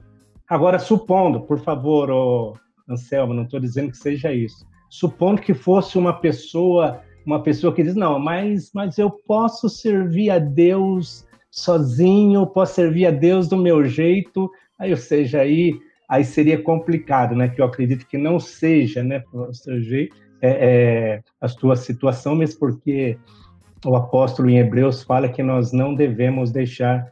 [0.49, 2.53] Agora, supondo, por favor, oh,
[2.89, 7.83] Anselmo, não estou dizendo que seja isso, supondo que fosse uma pessoa uma pessoa que
[7.83, 13.57] diz, não, mas, mas eu posso servir a Deus sozinho, posso servir a Deus do
[13.57, 15.77] meu jeito, aí, ou seja, aí,
[16.07, 17.49] aí seria complicado, né?
[17.49, 22.33] Que eu acredito que não seja, né, o seu jeito, é, é, a sua situação,
[22.33, 23.17] mesmo porque
[23.87, 27.09] o apóstolo em Hebreus fala que nós não devemos deixar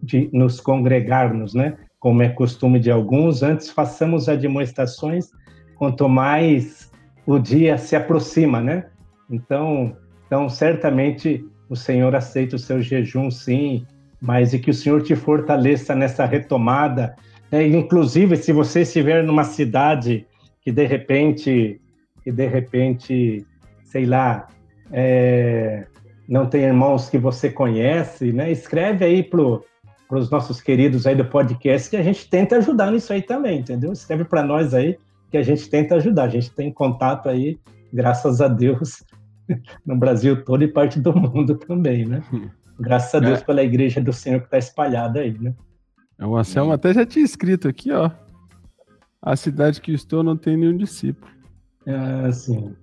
[0.00, 1.76] de nos congregarmos, né?
[1.98, 5.30] Como é costume de alguns, antes façamos admoestações,
[5.74, 6.92] quanto mais
[7.26, 8.86] o dia se aproxima, né?
[9.28, 9.96] Então,
[10.26, 13.84] então certamente o Senhor aceita o seu jejum, sim,
[14.20, 17.16] mas e que o Senhor te fortaleça nessa retomada.
[17.50, 17.66] Né?
[17.66, 20.24] Inclusive, se você estiver numa cidade
[20.62, 21.80] que de repente,
[22.22, 23.44] que de repente,
[23.82, 24.46] sei lá,
[24.92, 25.86] é,
[26.28, 28.50] não tem irmãos que você conhece, né?
[28.50, 29.64] Escreve aí pro
[30.08, 33.58] para os nossos queridos aí do podcast que a gente tenta ajudar nisso aí também,
[33.58, 33.92] entendeu?
[33.92, 34.96] Escreve para nós aí
[35.30, 36.24] que a gente tenta ajudar.
[36.24, 37.58] A gente tem contato aí,
[37.92, 39.04] graças a Deus,
[39.84, 42.22] no Brasil todo e parte do mundo também, né?
[42.78, 43.42] Graças a Deus é.
[43.42, 45.54] pela igreja do Senhor que está espalhada aí, né?
[46.18, 48.10] É, o Anselmo até já tinha escrito aqui, ó.
[49.22, 51.32] A cidade que estou não tem nenhum discípulo.
[51.86, 52.76] Ah, sim.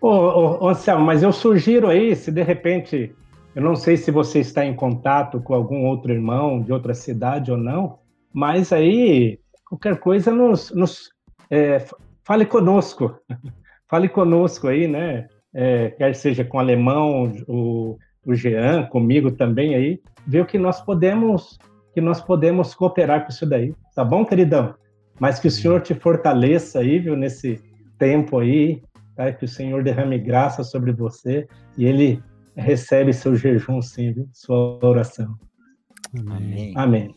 [0.00, 3.14] Ô, ô, ô, Anselmo, mas eu sugiro aí, se de repente,
[3.54, 7.52] eu não sei se você está em contato com algum outro irmão de outra cidade
[7.52, 7.98] ou não,
[8.32, 11.10] mas aí, qualquer coisa, nos, nos
[11.50, 11.84] é,
[12.24, 13.14] fale conosco.
[13.88, 15.28] fale conosco aí, né?
[15.52, 20.58] É, quer seja com o alemão, o, o Jean, comigo também aí, ver o que
[20.58, 21.58] nós podemos
[21.92, 24.76] que nós podemos cooperar com isso daí, tá bom, queridão?
[25.18, 27.60] Mas que o Senhor te fortaleça aí, viu, nesse
[27.98, 28.80] tempo aí,
[29.20, 29.30] tá?
[29.32, 32.22] Que o Senhor derrame graça sobre você e Ele
[32.56, 34.28] recebe seu jejum, sim, viu?
[34.32, 35.38] Sua oração.
[36.26, 36.72] Amém.
[36.74, 37.14] Amém.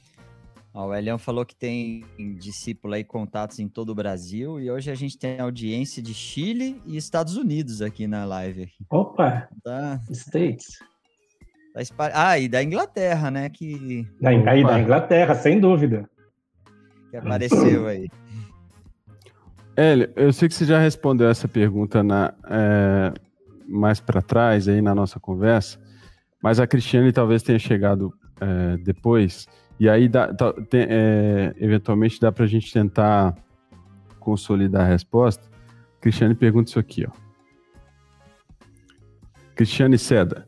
[0.73, 2.03] Ó, o Elião falou que tem
[2.39, 6.81] discípulo aí, contatos em todo o Brasil, e hoje a gente tem audiência de Chile
[6.85, 8.69] e Estados Unidos aqui na live.
[8.89, 9.47] Opa!
[9.63, 10.01] Tá.
[10.11, 10.79] States.
[11.73, 12.11] Tá.
[12.13, 13.49] Ah, e da Inglaterra, né?
[13.49, 14.07] Que...
[14.19, 16.09] Da, aí, da Inglaterra, sem dúvida.
[17.09, 18.09] Que apareceu aí.
[19.75, 23.13] Hélio, eu sei que você já respondeu essa pergunta na, é,
[23.67, 25.79] mais para trás aí na nossa conversa,
[26.41, 29.47] mas a Cristiane talvez tenha chegado é, depois,
[29.79, 33.35] e aí dá, tá, tem, é, eventualmente dá para a gente tentar
[34.19, 35.43] consolidar a resposta.
[35.99, 37.11] Cristiane pergunta isso aqui, ó.
[39.55, 40.47] Cristiane Seda,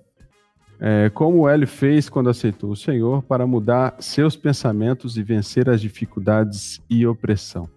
[0.79, 5.69] é, como o Hélio fez quando aceitou o Senhor para mudar seus pensamentos e vencer
[5.69, 7.74] as dificuldades e opressão?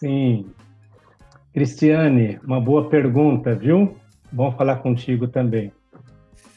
[0.00, 0.46] Sim.
[1.52, 3.98] Cristiane, uma boa pergunta, viu?
[4.32, 5.70] Bom falar contigo também.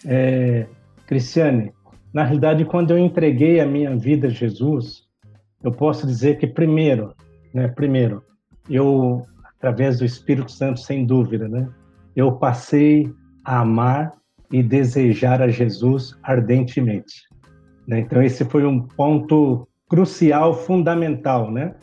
[0.05, 0.65] É,
[1.05, 1.73] Cristiane,
[2.13, 5.03] na realidade, quando eu entreguei a minha vida a Jesus,
[5.61, 7.13] eu posso dizer que primeiro,
[7.53, 8.23] né, primeiro,
[8.69, 9.25] eu
[9.57, 11.67] através do Espírito Santo, sem dúvida, né,
[12.15, 13.13] eu passei
[13.43, 14.13] a amar
[14.53, 17.23] e desejar a Jesus ardentemente.
[17.85, 17.99] Né?
[17.99, 21.75] Então esse foi um ponto crucial, fundamental, né?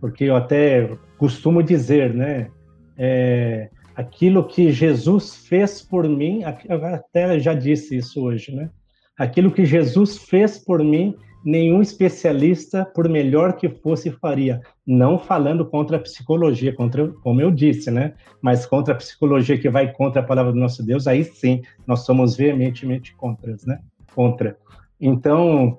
[0.00, 2.50] Porque eu até costumo dizer, né?
[2.96, 8.70] É, aquilo que Jesus fez por mim, até já disse isso hoje, né?
[9.18, 14.60] Aquilo que Jesus fez por mim, nenhum especialista, por melhor que fosse, faria.
[14.86, 18.14] Não falando contra a psicologia, contra, como eu disse, né?
[18.42, 22.00] Mas contra a psicologia que vai contra a palavra do nosso Deus, aí sim, nós
[22.00, 23.78] somos veementemente contra, né?
[24.14, 24.58] Contra.
[25.00, 25.78] Então,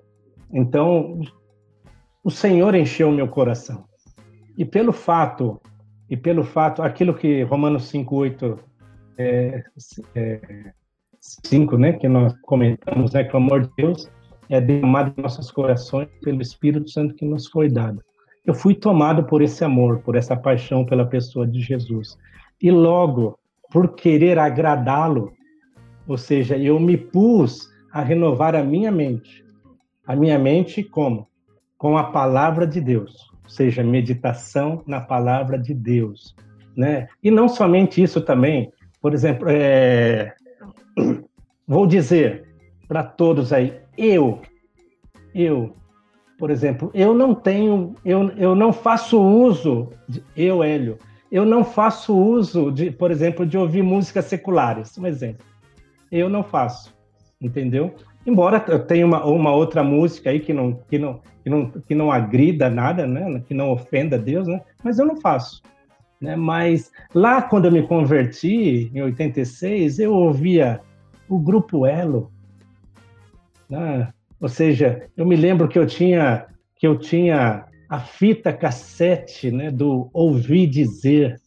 [0.52, 1.20] então,
[2.24, 3.86] o Senhor encheu o meu coração.
[4.58, 5.62] E pelo fato,
[6.10, 8.58] e pelo fato, aquilo que Romanos 5:8
[9.18, 9.64] é,
[10.16, 10.74] é,
[11.20, 14.10] 5, né, que nós comentamos, né, que o amor de Deus
[14.50, 18.02] é derramado em nossos corações pelo Espírito Santo que nos foi dado.
[18.46, 22.18] Eu fui tomado por esse amor, por essa paixão pela pessoa de Jesus.
[22.62, 23.38] E logo,
[23.70, 25.34] por querer agradá-lo,
[26.08, 29.46] ou seja, eu me pus a renovar a minha mente.
[30.06, 31.28] A minha mente como?
[31.78, 36.36] Com a palavra de Deus, ou seja, meditação na palavra de Deus,
[36.76, 37.08] né?
[37.24, 38.70] E não somente isso também,
[39.02, 40.36] por exemplo, é...
[41.66, 42.46] vou dizer
[42.90, 44.42] para todos aí, eu,
[45.34, 45.74] eu,
[46.38, 50.98] por exemplo, eu não tenho, eu, eu não faço uso, de, eu, Hélio,
[51.32, 55.46] eu não faço uso, de, por exemplo, de ouvir músicas seculares, um exemplo.
[56.12, 56.94] Eu não faço,
[57.42, 57.96] entendeu?
[58.28, 62.12] Embora tenha uma, uma outra música aí que não, que, não, que, não, que não
[62.12, 63.42] agrida nada, né?
[63.48, 64.62] que não ofenda Deus, né?
[64.84, 65.64] mas eu não faço.
[66.20, 66.36] Né?
[66.36, 70.82] Mas lá, quando eu me converti, em 86, eu ouvia
[71.30, 72.30] o Grupo Elo,
[73.70, 74.10] né?
[74.40, 76.46] Ou seja, eu me lembro que eu tinha
[76.76, 81.42] que eu tinha a fita cassete, né, do ouvir dizer,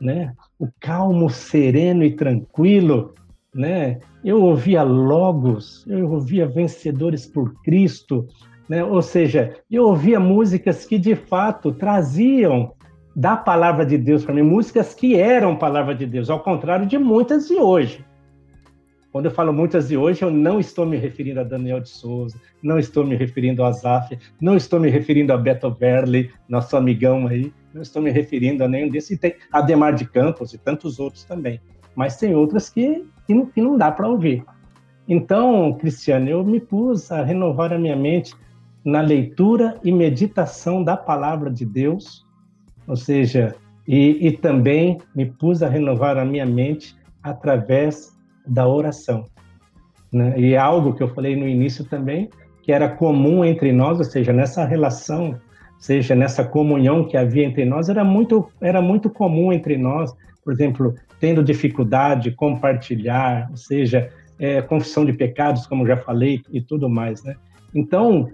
[0.00, 0.34] né?
[0.58, 3.14] O calmo, sereno e tranquilo,
[3.54, 3.98] né?
[4.26, 8.26] Eu ouvia logos, eu ouvia vencedores por Cristo,
[8.68, 8.82] né?
[8.82, 12.74] Ou seja, eu ouvia músicas que de fato traziam
[13.14, 16.98] da palavra de Deus para mim, músicas que eram palavra de Deus, ao contrário de
[16.98, 18.04] muitas de hoje
[19.12, 22.36] Quando eu falo muitas de hoje, eu não estou me referindo a Daniel de Souza,
[22.60, 27.28] não estou me referindo a Azaf, não estou me referindo a Beto Verli, nosso amigão
[27.28, 30.98] aí, não estou me referindo a nenhum desses, e tem Ademar de Campos e tantos
[30.98, 31.60] outros também.
[31.96, 34.44] Mas tem outras que, que, não, que não dá para ouvir.
[35.08, 38.34] Então, Cristiano, eu me pus a renovar a minha mente
[38.84, 42.24] na leitura e meditação da palavra de Deus,
[42.86, 43.56] ou seja,
[43.86, 48.16] e, e também me pus a renovar a minha mente através
[48.46, 49.24] da oração.
[50.12, 50.38] Né?
[50.38, 52.30] E algo que eu falei no início também,
[52.62, 55.38] que era comum entre nós, ou seja, nessa relação,
[55.78, 60.12] seja nessa comunhão que havia entre nós, era muito, era muito comum entre nós,
[60.44, 66.60] por exemplo, tendo dificuldade, compartilhar, ou seja, é, confissão de pecados, como já falei, e
[66.60, 67.36] tudo mais, né?
[67.74, 68.30] Então,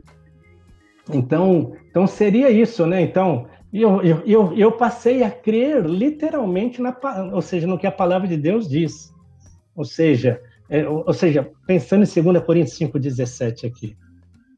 [1.13, 3.03] então, então seria isso, né?
[3.03, 6.95] Então, eu, eu, eu passei a crer literalmente na,
[7.33, 9.13] ou seja, no que a palavra de Deus diz.
[9.75, 13.97] Ou seja, é, ou, ou seja, pensando em 2 Coríntios 5:17 aqui,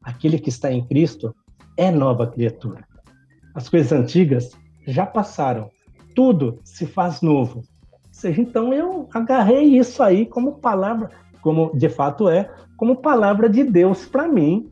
[0.03, 1.33] aquele que está em Cristo
[1.77, 2.85] é nova criatura.
[3.53, 4.51] As coisas antigas
[4.85, 5.69] já passaram,
[6.13, 7.63] tudo se faz novo.
[8.15, 11.09] Seja, então eu agarrei isso aí como palavra,
[11.41, 14.71] como de fato é, como palavra de Deus para mim,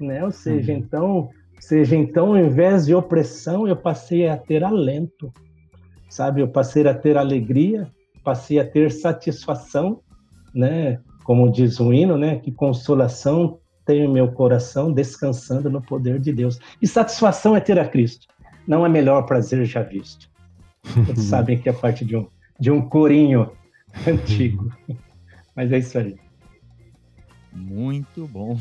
[0.00, 0.24] né?
[0.24, 0.78] Ou seja, uhum.
[0.78, 1.28] então,
[1.60, 5.30] seja então, ao invés de opressão, eu passei a ter alento,
[6.08, 6.40] sabe?
[6.40, 7.86] Eu passei a ter alegria,
[8.24, 10.00] passei a ter satisfação,
[10.54, 10.98] né?
[11.24, 12.36] Como diz o hino, né?
[12.38, 16.58] Que consolação tenho meu coração descansando no poder de Deus.
[16.80, 18.26] E satisfação é ter a Cristo.
[18.66, 20.26] Não é melhor prazer já visto.
[21.04, 22.26] Todos sabem que é parte de um,
[22.58, 23.52] de um corinho
[24.06, 24.72] antigo.
[25.54, 26.16] Mas é isso aí.
[27.52, 28.58] Muito bom.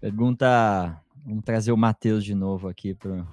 [0.00, 1.00] Pergunta.
[1.24, 3.26] Vamos trazer o Matheus de novo aqui para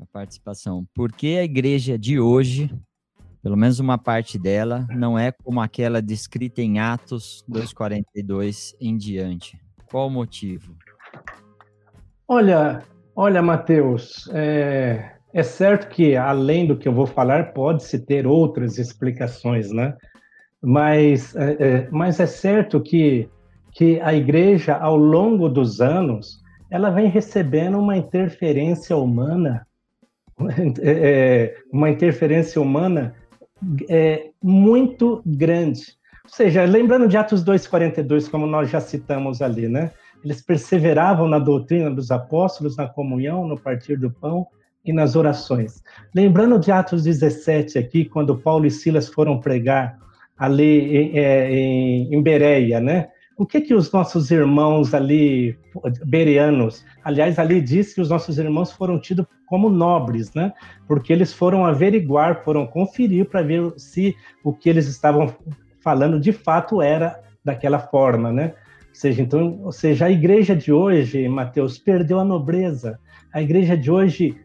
[0.00, 0.86] a participação.
[0.94, 2.70] Por que a igreja de hoje,
[3.42, 9.60] pelo menos uma parte dela, não é como aquela descrita em Atos 2,42 em diante?
[9.90, 10.76] Qual o motivo?
[12.28, 12.84] Olha,
[13.16, 18.78] olha, Matheus, é, é certo que além do que eu vou falar, pode-se ter outras
[18.78, 19.94] explicações, né?
[20.62, 23.28] Mas é, é, mas é certo que,
[23.72, 26.40] que a igreja, ao longo dos anos,
[26.70, 29.66] ela vem recebendo uma interferência humana,
[30.80, 33.14] é, é, uma interferência humana
[33.88, 35.98] é, muito grande.
[36.24, 39.92] Ou seja, lembrando de Atos 2,42, como nós já citamos ali, né?
[40.24, 44.46] Eles perseveravam na doutrina dos apóstolos, na comunhão, no partir do pão
[44.88, 45.82] e nas orações.
[46.14, 49.98] Lembrando de Atos 17 aqui, quando Paulo e Silas foram pregar
[50.36, 53.08] ali em, é, em, em Bereia, né?
[53.36, 55.56] O que que os nossos irmãos ali,
[56.06, 60.52] bereanos, aliás, ali diz que os nossos irmãos foram tidos como nobres, né?
[60.88, 65.36] Porque eles foram averiguar, foram conferir para ver se o que eles estavam
[65.80, 68.54] falando de fato era daquela forma, né?
[68.88, 72.98] Ou seja, então, ou seja, a igreja de hoje, Mateus, perdeu a nobreza.
[73.32, 74.36] A igreja de hoje,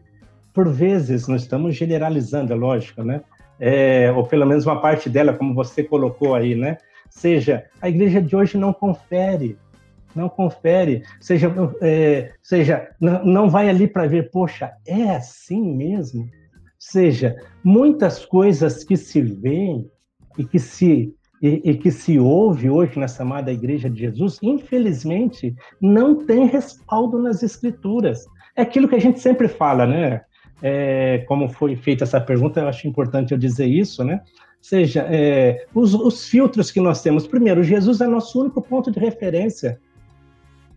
[0.54, 3.22] por vezes, nós estamos generalizando, é lógico, né?
[3.58, 6.78] é, ou pelo menos uma parte dela, como você colocou aí, né?
[7.08, 9.56] Seja, a igreja de hoje não confere,
[10.14, 16.28] não confere, seja, é, seja não, não vai ali para ver, poxa, é assim mesmo?
[16.78, 19.88] Seja, muitas coisas que se veem
[20.36, 25.54] e que se e, e, que se ouve hoje na chamada Igreja de Jesus, infelizmente,
[25.78, 28.24] não tem respaldo nas Escrituras.
[28.56, 30.22] É aquilo que a gente sempre fala, né?
[30.62, 34.20] É, como foi feita essa pergunta, eu acho importante eu dizer isso, né?
[34.24, 37.26] Ou seja, é, os, os, filtros que nós temos.
[37.26, 39.78] Primeiro, Jesus é nosso único ponto de referência.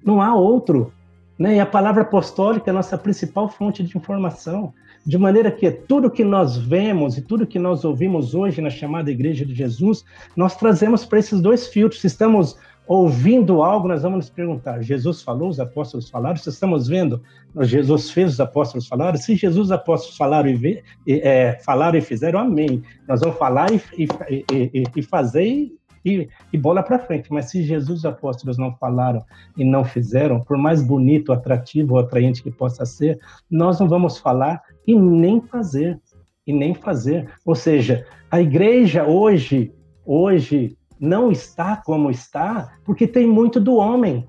[0.03, 0.91] Não há outro.
[1.39, 1.55] Né?
[1.55, 4.73] E a palavra apostólica é a nossa principal fonte de informação.
[5.05, 9.09] De maneira que tudo que nós vemos e tudo que nós ouvimos hoje na chamada
[9.09, 10.03] Igreja de Jesus,
[10.35, 12.03] nós trazemos para esses dois filtros.
[12.03, 16.37] Estamos ouvindo algo, nós vamos nos perguntar: Jesus falou, os apóstolos falaram?
[16.37, 17.21] Se estamos vendo,
[17.61, 19.17] Jesus fez, os apóstolos falaram?
[19.17, 22.81] Se Jesus os apóstolos falaram e, é, falaram e fizeram, amém.
[23.07, 25.71] Nós vamos falar e, e, e fazer
[26.05, 27.31] e, e, bola para frente.
[27.31, 29.23] Mas se Jesus e os apóstolos não falaram
[29.57, 33.19] e não fizeram, por mais bonito, atrativo ou atraente que possa ser,
[33.49, 35.99] nós não vamos falar e nem fazer.
[36.45, 37.29] E nem fazer.
[37.45, 39.73] Ou seja, a igreja hoje,
[40.05, 44.27] hoje, não está como está porque tem muito do homem.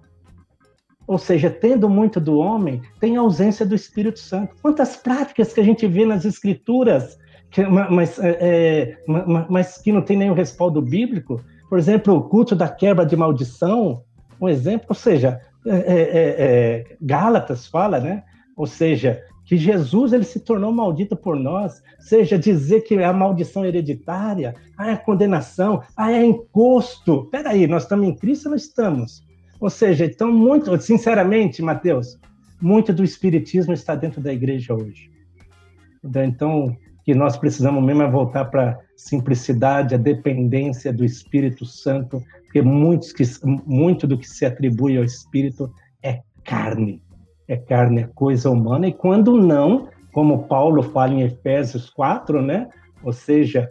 [1.06, 4.54] Ou seja, tendo muito do homem, tem ausência do Espírito Santo.
[4.60, 7.18] Quantas práticas que a gente vê nas Escrituras,
[7.50, 8.98] que, mas, é, é
[9.48, 11.40] mas que não tem nenhum respaldo bíblico.
[11.68, 14.02] Por exemplo, o culto da quebra de maldição,
[14.38, 14.86] um exemplo.
[14.90, 18.22] Ou seja, é, é, é, é Gálatas fala, né?
[18.54, 23.14] Ou seja, que Jesus ele se tornou maldito por nós, seja dizer que é a
[23.14, 27.24] maldição hereditária, ah, é condenação, ah, é encosto.
[27.30, 29.24] Peraí, nós estamos em Cristo ou estamos?
[29.58, 32.18] Ou seja, então, muito, sinceramente, Mateus,
[32.60, 35.10] muito do Espiritismo está dentro da igreja hoje.
[36.04, 42.22] Então, que nós precisamos mesmo é voltar para a simplicidade, a dependência do Espírito Santo,
[42.44, 43.24] porque muitos que,
[43.64, 45.72] muito do que se atribui ao Espírito
[46.02, 47.00] é carne.
[47.48, 52.68] É carne, é coisa humana, e quando não, como Paulo fala em Efésios 4, né?
[53.02, 53.70] ou seja,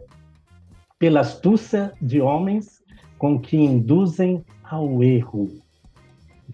[0.98, 2.82] pela astúcia de homens
[3.18, 5.50] com que induzem ao erro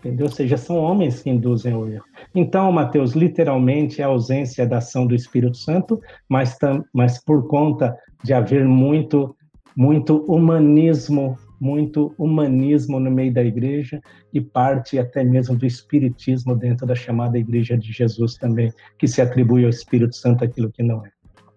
[0.04, 0.26] entendeu?
[0.26, 2.04] Ou seja, são homens que induzem o erro.
[2.36, 6.58] Então, Mateus, literalmente é a ausência da ação do Espírito Santo, mas,
[6.94, 9.36] mas por conta de haver muito,
[9.76, 14.02] muito humanismo, muito humanismo no meio da igreja
[14.34, 19.22] e parte até mesmo do espiritismo dentro da chamada Igreja de Jesus também, que se
[19.22, 21.12] atribui ao Espírito Santo aquilo que não é.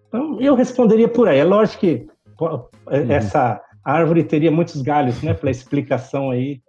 [0.07, 1.39] Então, eu responderia por aí.
[1.39, 2.07] É lógico que
[2.39, 3.11] uhum.
[3.11, 6.61] essa árvore teria muitos galhos, né, pela explicação aí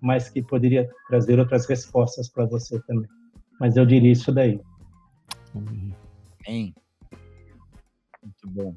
[0.00, 3.08] mas que poderia trazer outras respostas para você também.
[3.58, 4.60] Mas eu diria isso daí.
[5.54, 6.74] Amém.
[8.22, 8.76] Muito bom.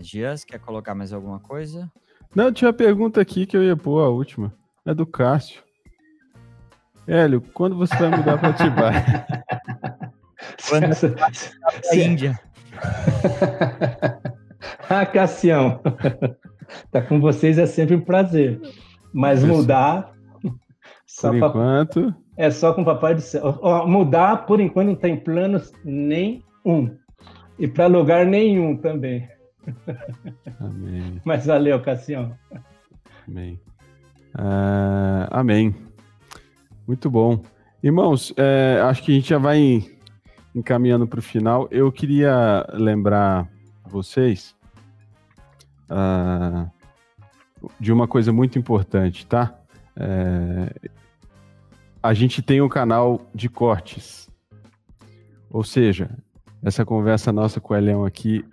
[0.00, 1.90] Gias, quer colocar mais alguma coisa?
[2.34, 4.52] Não, tinha uma pergunta aqui que eu ia pôr, a última.
[4.86, 5.62] É do Cássio.
[7.06, 9.26] Hélio, quando você vai mudar para Atibaia?
[10.68, 12.40] quando você vai para a Índia.
[14.88, 15.80] ah, Cassião.
[16.90, 18.60] tá com vocês é sempre um prazer.
[19.12, 20.14] Mas mudar.
[21.20, 22.02] Por enquanto.
[22.02, 23.58] Pra, é só com o Papai do Céu.
[23.86, 26.96] Mudar, por enquanto, não tem planos nenhum.
[27.58, 29.28] E para lugar nenhum também.
[30.60, 31.20] Amém.
[31.24, 32.36] Mas valeu, Cassião.
[33.26, 33.60] Amém.
[34.34, 35.74] Uh, amém.
[36.86, 37.42] Muito bom.
[37.82, 39.84] Irmãos, é, acho que a gente já vai
[40.54, 41.68] encaminhando para o final.
[41.70, 43.48] Eu queria lembrar
[43.86, 44.54] vocês.
[45.90, 46.70] Uh,
[47.78, 49.58] de uma coisa muito importante, tá?
[49.96, 50.90] É...
[52.02, 54.28] A gente tem um canal de cortes.
[55.50, 56.10] Ou seja,
[56.62, 58.44] essa conversa nossa com o Elião aqui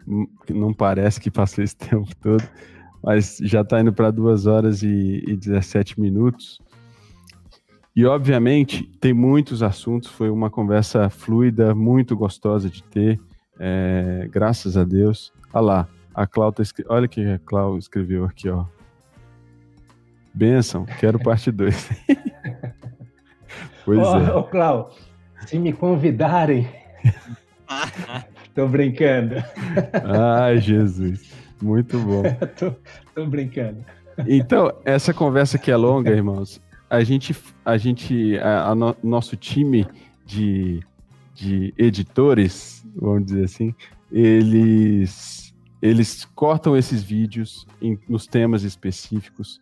[0.49, 2.43] não parece que passou esse tempo todo,
[3.03, 6.59] mas já está indo para duas horas e, e 17 minutos.
[7.95, 10.07] E, obviamente, tem muitos assuntos.
[10.11, 13.19] Foi uma conversa fluida, muito gostosa de ter.
[13.59, 15.33] É, graças a Deus.
[15.51, 18.65] Olha lá, a Cláudia, olha o que a Cláudia escreveu aqui, ó.
[20.31, 21.89] Benção, quero parte 2.
[23.83, 24.35] pois oh, é.
[24.35, 24.91] Ô, Clau,
[25.47, 26.69] se me convidarem.
[28.55, 29.35] tô brincando.
[30.03, 31.31] Ai, Jesus.
[31.61, 32.23] Muito bom.
[32.57, 32.73] tô,
[33.13, 33.83] tô brincando.
[34.27, 39.35] Então, essa conversa que é longa, irmãos, a gente, a gente, a, a no, nosso
[39.35, 39.85] time
[40.25, 40.79] de,
[41.33, 43.75] de editores, vamos dizer assim,
[44.11, 49.59] eles, eles cortam esses vídeos em, nos temas específicos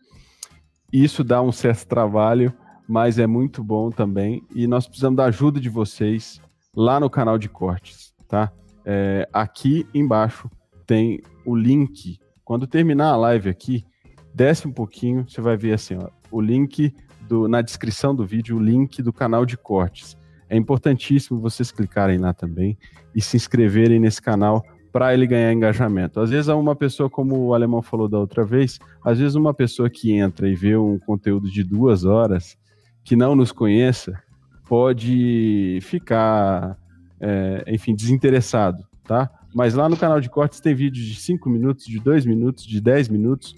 [1.04, 2.54] isso dá um certo trabalho,
[2.88, 4.44] mas é muito bom também.
[4.54, 6.42] E nós precisamos da ajuda de vocês
[6.76, 8.52] lá no canal de cortes, tá?
[8.86, 10.50] É, aqui embaixo
[10.86, 12.20] tem o link.
[12.44, 13.86] Quando terminar a live aqui,
[14.34, 16.94] desce um pouquinho, você vai ver assim, ó, o link
[17.28, 20.18] do, na descrição do vídeo, o link do canal de cortes.
[20.50, 22.78] É importantíssimo vocês clicarem lá também
[23.16, 26.20] e se inscreverem nesse canal para ele ganhar engajamento.
[26.22, 29.90] Às vezes, uma pessoa, como o alemão falou da outra vez, às vezes uma pessoa
[29.90, 32.56] que entra e vê um conteúdo de duas horas,
[33.04, 34.18] que não nos conheça,
[34.66, 36.78] pode ficar,
[37.20, 39.30] é, enfim, desinteressado, tá?
[39.54, 42.82] Mas lá no canal de cortes tem vídeos de 5 minutos, de 2 minutos, de
[42.82, 43.56] 10 minutos,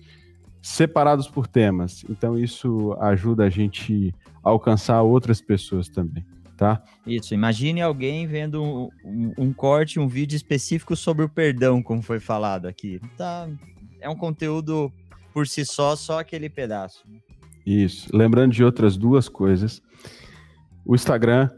[0.62, 2.06] separados por temas.
[2.10, 4.14] Então isso ajuda a gente
[4.44, 6.24] a alcançar outras pessoas também
[6.58, 6.82] tá?
[7.06, 12.02] Isso, imagine alguém vendo um, um, um, corte, um vídeo específico sobre o perdão, como
[12.02, 13.00] foi falado aqui.
[13.16, 13.48] Tá,
[14.02, 14.92] é um conteúdo
[15.32, 17.06] por si só, só aquele pedaço.
[17.66, 19.82] Isso, lembrando de outras duas coisas.
[20.88, 21.50] O Instagram,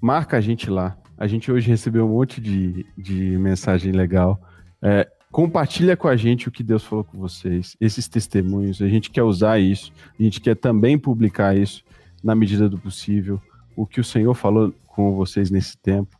[0.00, 0.96] marca a gente lá.
[1.18, 4.40] A gente hoje recebeu um monte de, de mensagem legal.
[4.80, 8.80] É, compartilha com a gente o que Deus falou com vocês, esses testemunhos.
[8.80, 11.84] A gente quer usar isso, a gente quer também publicar isso
[12.22, 13.38] na medida do possível
[13.76, 16.16] o que o Senhor falou com vocês nesse tempo.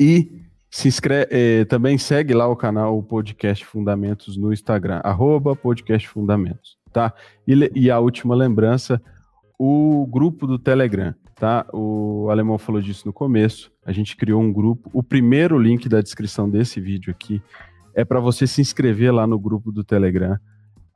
[0.00, 5.54] E se inscreve, eh, também segue lá o canal o Podcast Fundamentos no Instagram, arroba
[5.54, 7.12] Podcast Fundamentos, tá?
[7.46, 9.00] E, e, a última lembrança,
[9.58, 11.66] o grupo do Telegram, tá?
[11.72, 16.00] O Alemão falou disso no começo, a gente criou um grupo, o primeiro link da
[16.00, 17.42] descrição desse vídeo aqui
[17.94, 20.38] é para você se inscrever lá no grupo do Telegram,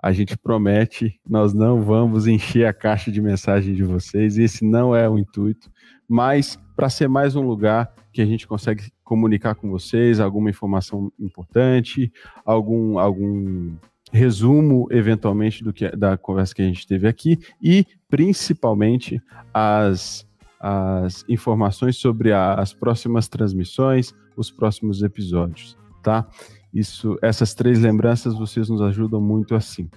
[0.02, 4.94] a gente promete, nós não vamos encher a caixa de mensagem de vocês, esse não
[4.94, 5.70] é o intuito,
[6.08, 11.12] mas para ser mais um lugar que a gente consegue comunicar com vocês alguma informação
[11.18, 12.12] importante,
[12.44, 13.74] algum, algum
[14.12, 19.20] resumo, eventualmente, do que, da conversa que a gente teve aqui e, principalmente,
[19.52, 20.26] as,
[20.60, 26.26] as informações sobre a, as próximas transmissões, os próximos episódios, tá?
[26.72, 29.88] Isso, essas três lembranças vocês nos ajudam muito assim.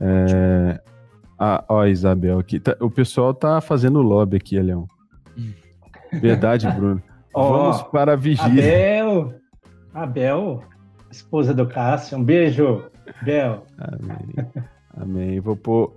[0.00, 0.80] É,
[1.38, 2.60] a, ó, Isabel aqui.
[2.60, 4.86] Tá, o pessoal tá fazendo lobby aqui, Leão.
[6.12, 7.02] Verdade, Bruno.
[7.34, 8.62] Ó, Vamos para a vigília.
[8.64, 9.34] Abel,
[9.92, 10.62] Abel,
[11.10, 12.84] esposa do Cássio, um beijo,
[13.22, 13.66] Bel.
[13.78, 14.66] Amém.
[14.96, 15.40] Amém.
[15.40, 15.92] Vou pôr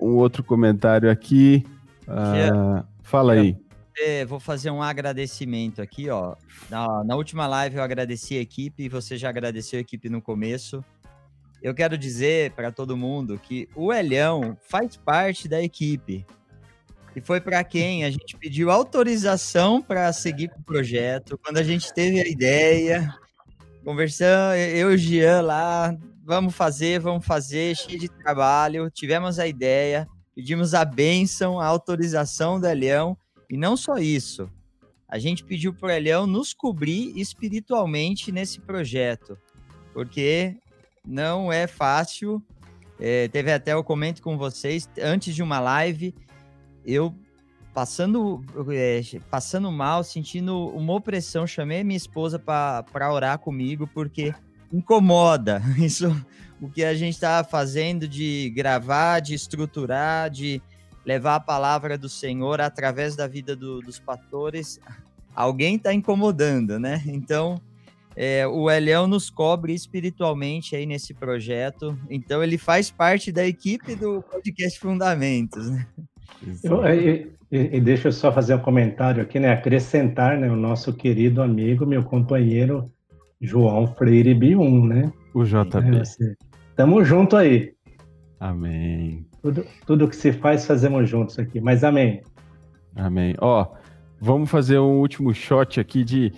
[0.00, 1.64] um outro comentário aqui.
[2.06, 3.56] Ah, fala aí.
[4.00, 6.36] É, vou fazer um agradecimento aqui, ó.
[6.70, 10.22] Na, na última live eu agradeci a equipe e você já agradeceu a equipe no
[10.22, 10.84] começo.
[11.60, 16.24] Eu quero dizer para todo mundo que o Elhão faz parte da equipe.
[17.16, 21.36] E foi para quem a gente pediu autorização para seguir com o projeto.
[21.42, 23.12] Quando a gente teve a ideia,
[23.84, 28.88] conversando, eu e o Jean lá, vamos fazer, vamos fazer, cheio de trabalho.
[28.90, 30.06] Tivemos a ideia,
[30.38, 33.18] pedimos a bênção, a autorização do Elhão.
[33.50, 34.48] E não só isso,
[35.08, 39.36] a gente pediu para o Elhão nos cobrir espiritualmente nesse projeto.
[39.92, 40.56] Porque
[41.04, 42.40] não é fácil.
[43.00, 46.14] É, teve até eu comento com vocês antes de uma live,
[46.84, 47.12] eu
[47.74, 54.32] passando é, passando mal, sentindo uma opressão, chamei minha esposa para orar comigo porque
[54.72, 56.14] incomoda isso
[56.60, 60.60] o que a gente está fazendo de gravar, de estruturar, de
[61.04, 64.80] levar a palavra do Senhor através da vida do, dos pastores.
[65.34, 67.02] Alguém está incomodando, né?
[67.06, 67.60] Então
[68.16, 71.96] é, o Eliel nos cobre espiritualmente aí nesse projeto.
[72.10, 75.86] Então ele faz parte da equipe do podcast Fundamentos, né?
[76.62, 79.52] Eu, e, e, deixa eu só fazer um comentário aqui, né?
[79.52, 80.50] Acrescentar, né?
[80.50, 82.92] O nosso querido amigo, meu companheiro
[83.40, 85.12] João Freire Bium, né?
[85.34, 85.98] O JB.
[85.98, 86.34] É,
[86.76, 87.72] tamo junto aí.
[88.40, 89.26] Amém.
[89.42, 91.60] Tudo, tudo que se faz, fazemos juntos aqui.
[91.60, 92.22] Mas amém.
[92.94, 93.34] Amém.
[93.38, 93.66] Ó,
[94.20, 96.32] vamos fazer um último shot aqui de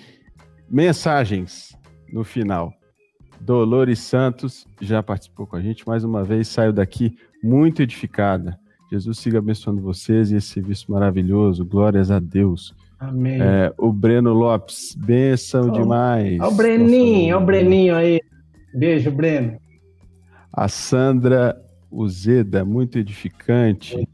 [0.68, 1.76] mensagens
[2.12, 2.72] no final.
[3.40, 8.58] Dolores Santos já participou com a gente mais uma vez, saiu daqui muito edificada.
[8.90, 11.64] Jesus siga abençoando vocês e esse serviço maravilhoso.
[11.64, 12.74] Glórias a Deus.
[13.00, 13.40] Amém.
[13.40, 16.38] É, o Breno Lopes, benção oh, demais.
[16.38, 18.20] Olha o Breninho, o Breninho aí.
[18.74, 19.58] Beijo, Breno.
[20.52, 21.56] A Sandra
[21.90, 24.06] Uzeda, muito edificante.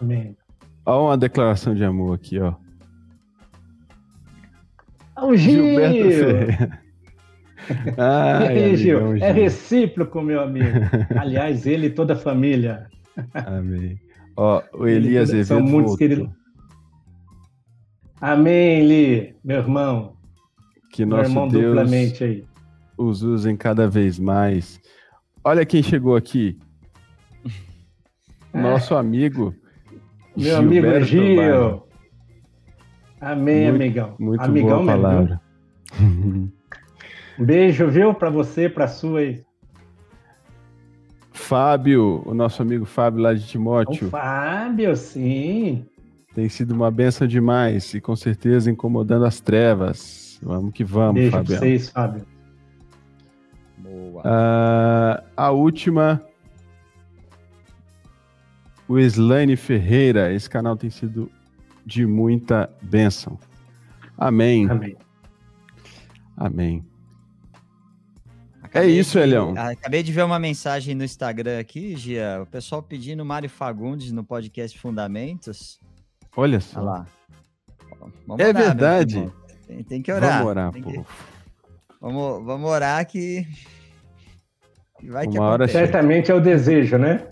[0.00, 0.36] Amém.
[0.84, 2.54] Olha uma declaração de amor aqui, ó.
[5.22, 5.64] O Gil.
[5.64, 6.80] Gilberto Ferreira.
[7.96, 10.80] Ai, Gil, é recíproco, meu amigo.
[11.16, 12.88] Aliás, ele e toda a família.
[13.32, 13.96] Amém.
[14.36, 16.28] Ó, o Elias Azevedo São muitos queridos.
[18.26, 20.16] Amém, Li, meu irmão.
[20.90, 22.44] Que nosso meu irmão Deus duplamente aí.
[22.96, 24.80] os usem cada vez mais.
[25.44, 26.58] Olha quem chegou aqui.
[28.50, 29.54] Nosso amigo.
[30.34, 31.82] Meu Gilberto amigo Gil.
[33.20, 34.16] Amém, muito, amigão.
[34.18, 35.40] Muito amigão boa palavra.
[36.00, 39.44] Um beijo, viu, para você, para sua aí.
[41.30, 44.06] Fábio, o nosso amigo Fábio lá de Timóteo.
[44.06, 45.84] O Fábio, sim.
[46.34, 50.38] Tem sido uma benção demais e com certeza incomodando as trevas.
[50.42, 51.56] Vamos que vamos, Beijo Fábio.
[51.56, 52.26] vocês, Fábio.
[53.78, 54.22] Boa.
[54.22, 56.22] Uh, a última.
[58.88, 60.32] O Slane Ferreira.
[60.32, 61.30] Esse canal tem sido
[61.86, 63.38] de muita bênção.
[64.18, 64.68] Amém.
[64.68, 64.96] Amém.
[66.36, 66.84] Amém.
[68.60, 69.54] Acabei é isso, de, Elião.
[69.56, 72.42] Acabei de ver uma mensagem no Instagram aqui, Gia.
[72.42, 75.78] O pessoal pedindo Mário Fagundes no podcast Fundamentos.
[76.36, 76.80] Olha só.
[76.80, 77.06] Olha lá.
[78.26, 79.32] Vamos é orar, verdade.
[79.66, 80.38] Tem, tem, que orar.
[80.38, 80.90] Vamos orar, pô.
[80.90, 81.04] Que...
[82.00, 83.46] Vamos, vamos orar que.
[85.04, 87.28] Vai que hora Certamente é o desejo, né?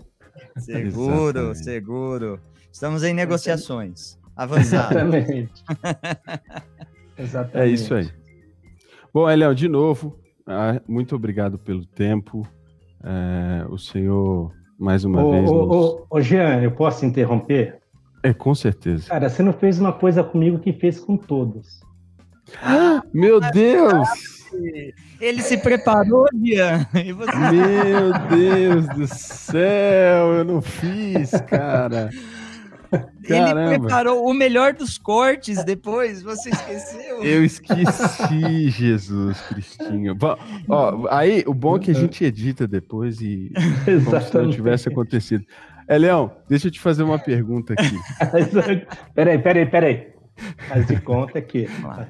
[0.57, 2.39] Seguro, seguro.
[2.71, 4.17] Estamos em negociações.
[4.35, 4.93] Avançado.
[4.93, 5.63] Exatamente.
[7.17, 7.57] Exatamente.
[7.57, 8.09] É isso aí.
[9.13, 12.47] Bom, Elião, de novo, ah, muito obrigado pelo tempo.
[13.03, 15.49] É, o senhor, mais uma ô, vez.
[15.49, 15.75] Ô, nos...
[15.75, 17.82] ô, ô, Jean, eu posso interromper?
[18.23, 19.09] É, com certeza.
[19.09, 21.81] Cara, você não fez uma coisa comigo que fez com todos.
[22.61, 24.07] Ah, meu Deus!
[25.19, 26.85] Ele se preparou, Jean.
[26.93, 27.51] Você...
[27.51, 32.09] Meu Deus do céu, eu não fiz, cara.
[33.27, 33.71] Caramba.
[33.71, 37.23] Ele preparou o melhor dos cortes depois, você esqueceu?
[37.23, 40.15] Eu esqueci, Jesus Cristinho.
[40.69, 43.51] Ó, aí, o bom é que a gente edita depois e
[44.05, 45.43] como se não tivesse acontecido.
[45.87, 47.97] É, Leão, deixa eu te fazer uma pergunta aqui.
[49.13, 50.13] peraí, peraí, peraí.
[50.67, 51.67] Faz de conta que.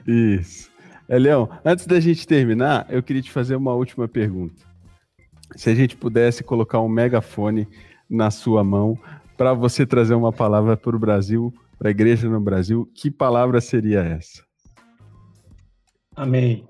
[0.07, 0.71] Isso.
[1.07, 4.61] É, Leão, antes da gente terminar, eu queria te fazer uma última pergunta.
[5.55, 7.67] Se a gente pudesse colocar um megafone
[8.09, 8.97] na sua mão
[9.37, 13.59] para você trazer uma palavra para o Brasil, para a igreja no Brasil, que palavra
[13.59, 14.43] seria essa?
[16.15, 16.65] Amém.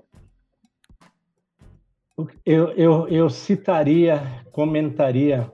[2.44, 5.50] Eu, eu, eu citaria, comentaria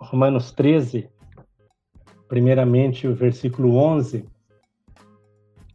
[0.00, 1.08] Romanos 13,
[2.28, 4.24] primeiramente o versículo 11,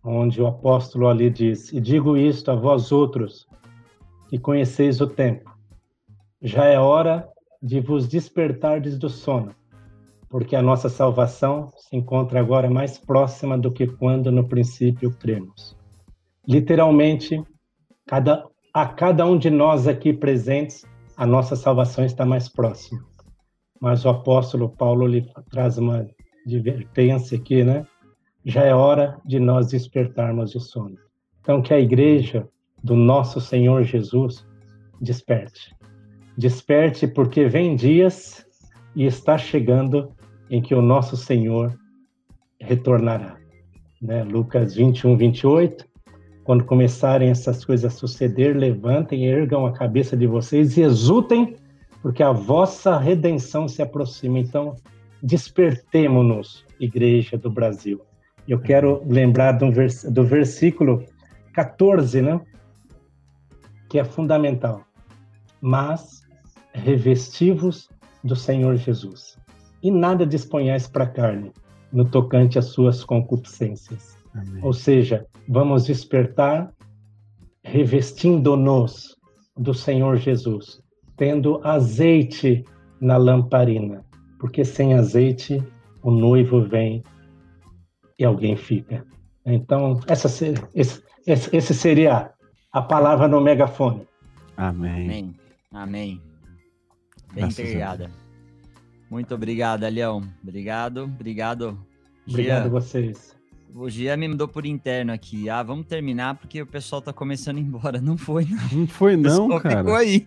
[0.03, 3.47] onde o apóstolo ali diz: E digo isto a vós outros,
[4.29, 5.51] que conheceis o tempo.
[6.41, 7.27] Já é hora
[7.61, 9.53] de vos despertardes do sono,
[10.29, 15.77] porque a nossa salvação se encontra agora mais próxima do que quando no princípio cremos.
[16.47, 17.41] Literalmente,
[18.05, 20.85] cada, a cada um de nós aqui presentes,
[21.15, 23.12] a nossa salvação está mais próxima.
[23.83, 26.07] Mas o apóstolo Paulo lhe traz uma
[26.45, 27.85] advertência aqui, né?
[28.45, 30.95] já é hora de nós despertarmos de sono.
[31.41, 32.47] Então, que a igreja
[32.81, 34.47] do nosso Senhor Jesus
[35.01, 35.75] desperte.
[36.37, 38.45] Desperte, porque vem dias
[38.95, 40.13] e está chegando
[40.49, 41.77] em que o nosso Senhor
[42.61, 43.35] retornará.
[44.01, 44.23] Né?
[44.23, 45.85] Lucas 21, 28.
[46.45, 51.57] Quando começarem essas coisas a suceder, levantem, ergam a cabeça de vocês e exultem,
[52.03, 54.37] porque a vossa redenção se aproxima.
[54.37, 54.75] Então,
[55.23, 57.99] despertemo-nos, Igreja do Brasil
[58.47, 61.03] eu quero lembrar do, vers do versículo
[61.53, 62.41] 14, né?
[63.89, 64.83] Que é fundamental.
[65.61, 66.21] Mas
[66.73, 67.87] revestivos
[68.23, 69.37] do Senhor Jesus.
[69.81, 71.51] E nada disponhais para a carne,
[71.91, 74.17] no tocante às suas concupiscências.
[74.33, 74.63] Amém.
[74.63, 76.73] Ou seja, vamos despertar
[77.63, 79.15] revestindo-nos
[79.55, 80.81] do Senhor Jesus,
[81.15, 82.63] tendo azeite
[82.99, 84.03] na lamparina,
[84.39, 85.61] porque sem azeite
[86.01, 87.03] o noivo vem
[88.17, 89.05] e alguém fica.
[89.45, 90.27] Então, essa,
[90.73, 92.31] esse, esse seria
[92.71, 94.07] a palavra no megafone.
[94.55, 95.03] Amém.
[95.03, 95.35] Amém.
[95.71, 96.21] Amém.
[97.33, 98.11] Bem obrigada.
[99.09, 100.23] Muito obrigado, Leão.
[100.41, 101.77] Obrigado, obrigado.
[102.27, 103.35] Obrigado a vocês.
[103.75, 105.49] O Gia me mandou por interno aqui.
[105.49, 107.99] Ah, vamos terminar porque o pessoal tá começando embora.
[107.99, 108.79] Não foi, não.
[108.79, 109.79] Não foi, não, cara.
[109.79, 110.23] Ficou aí.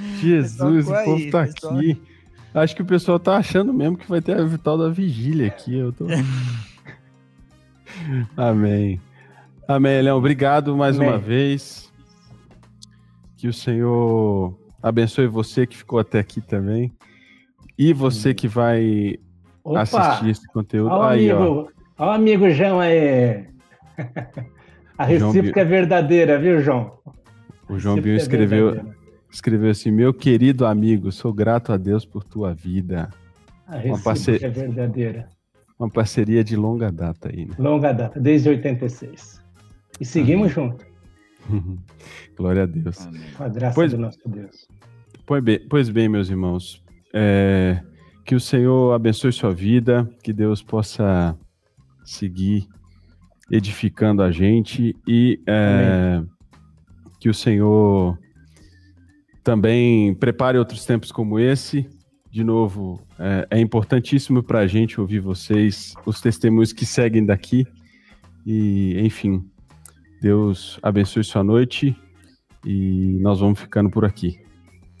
[0.20, 1.76] Jesus, o, o povo aí, tá pessoal...
[1.76, 2.02] aqui.
[2.54, 5.74] Acho que o pessoal tá achando mesmo que vai ter a vital da vigília aqui.
[5.74, 6.06] Eu tô.
[8.36, 9.00] Amém.
[9.66, 10.18] Amém, Leão.
[10.18, 11.08] Obrigado mais Amém.
[11.08, 11.90] uma vez.
[13.36, 16.92] Que o Senhor abençoe você que ficou até aqui também.
[17.78, 19.18] E você que vai
[19.64, 19.80] Opa!
[19.80, 20.92] assistir esse conteúdo.
[20.92, 22.06] Olha aí, amigo, ó.
[22.06, 23.46] o amigo João aí.
[24.98, 26.98] A recíproca é verdadeira, viu, João?
[27.68, 28.84] O João Bill é escreveu, é
[29.32, 33.10] escreveu assim: Meu querido amigo, sou grato a Deus por tua vida.
[33.66, 34.44] A recíproca parce...
[34.44, 35.28] é verdadeira.
[35.78, 37.54] Uma parceria de longa data aí, né?
[37.58, 39.42] Longa data, desde 86.
[40.00, 40.86] E seguimos juntos.
[42.36, 43.04] Glória a Deus.
[43.06, 43.22] Amém.
[43.36, 44.68] Com a graça pois, do nosso Deus.
[45.26, 47.80] Pois bem, pois bem meus irmãos, é,
[48.24, 51.36] que o Senhor abençoe sua vida, que Deus possa
[52.04, 52.68] seguir
[53.50, 56.22] edificando a gente e é,
[57.20, 58.18] que o Senhor
[59.42, 61.88] também prepare outros tempos como esse
[62.32, 67.66] de novo, é, é importantíssimo para a gente ouvir vocês, os testemunhos que seguem daqui.
[68.46, 69.44] E, enfim,
[70.18, 71.94] Deus abençoe sua noite
[72.64, 74.40] e nós vamos ficando por aqui.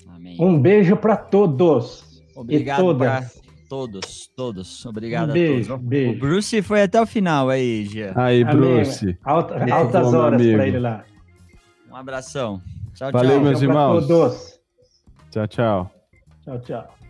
[0.06, 0.36] Amém.
[0.38, 2.22] Um beijo para todos.
[2.36, 3.26] Obrigado para
[3.66, 4.84] todos, todos.
[4.84, 5.88] Obrigado um beijo, a todos.
[5.88, 6.12] Beijo.
[6.12, 8.12] O Bruce foi até o final aí, Gia.
[8.14, 9.18] Aí, Bruce.
[9.24, 11.02] Alta, altas horas para ele lá.
[11.90, 12.60] Um abração.
[13.02, 13.40] Tchau, Valeu, tchau.
[13.40, 14.60] meus irmãos.
[15.32, 15.90] Tchau, tchau.
[16.44, 17.01] Tchau, tchau.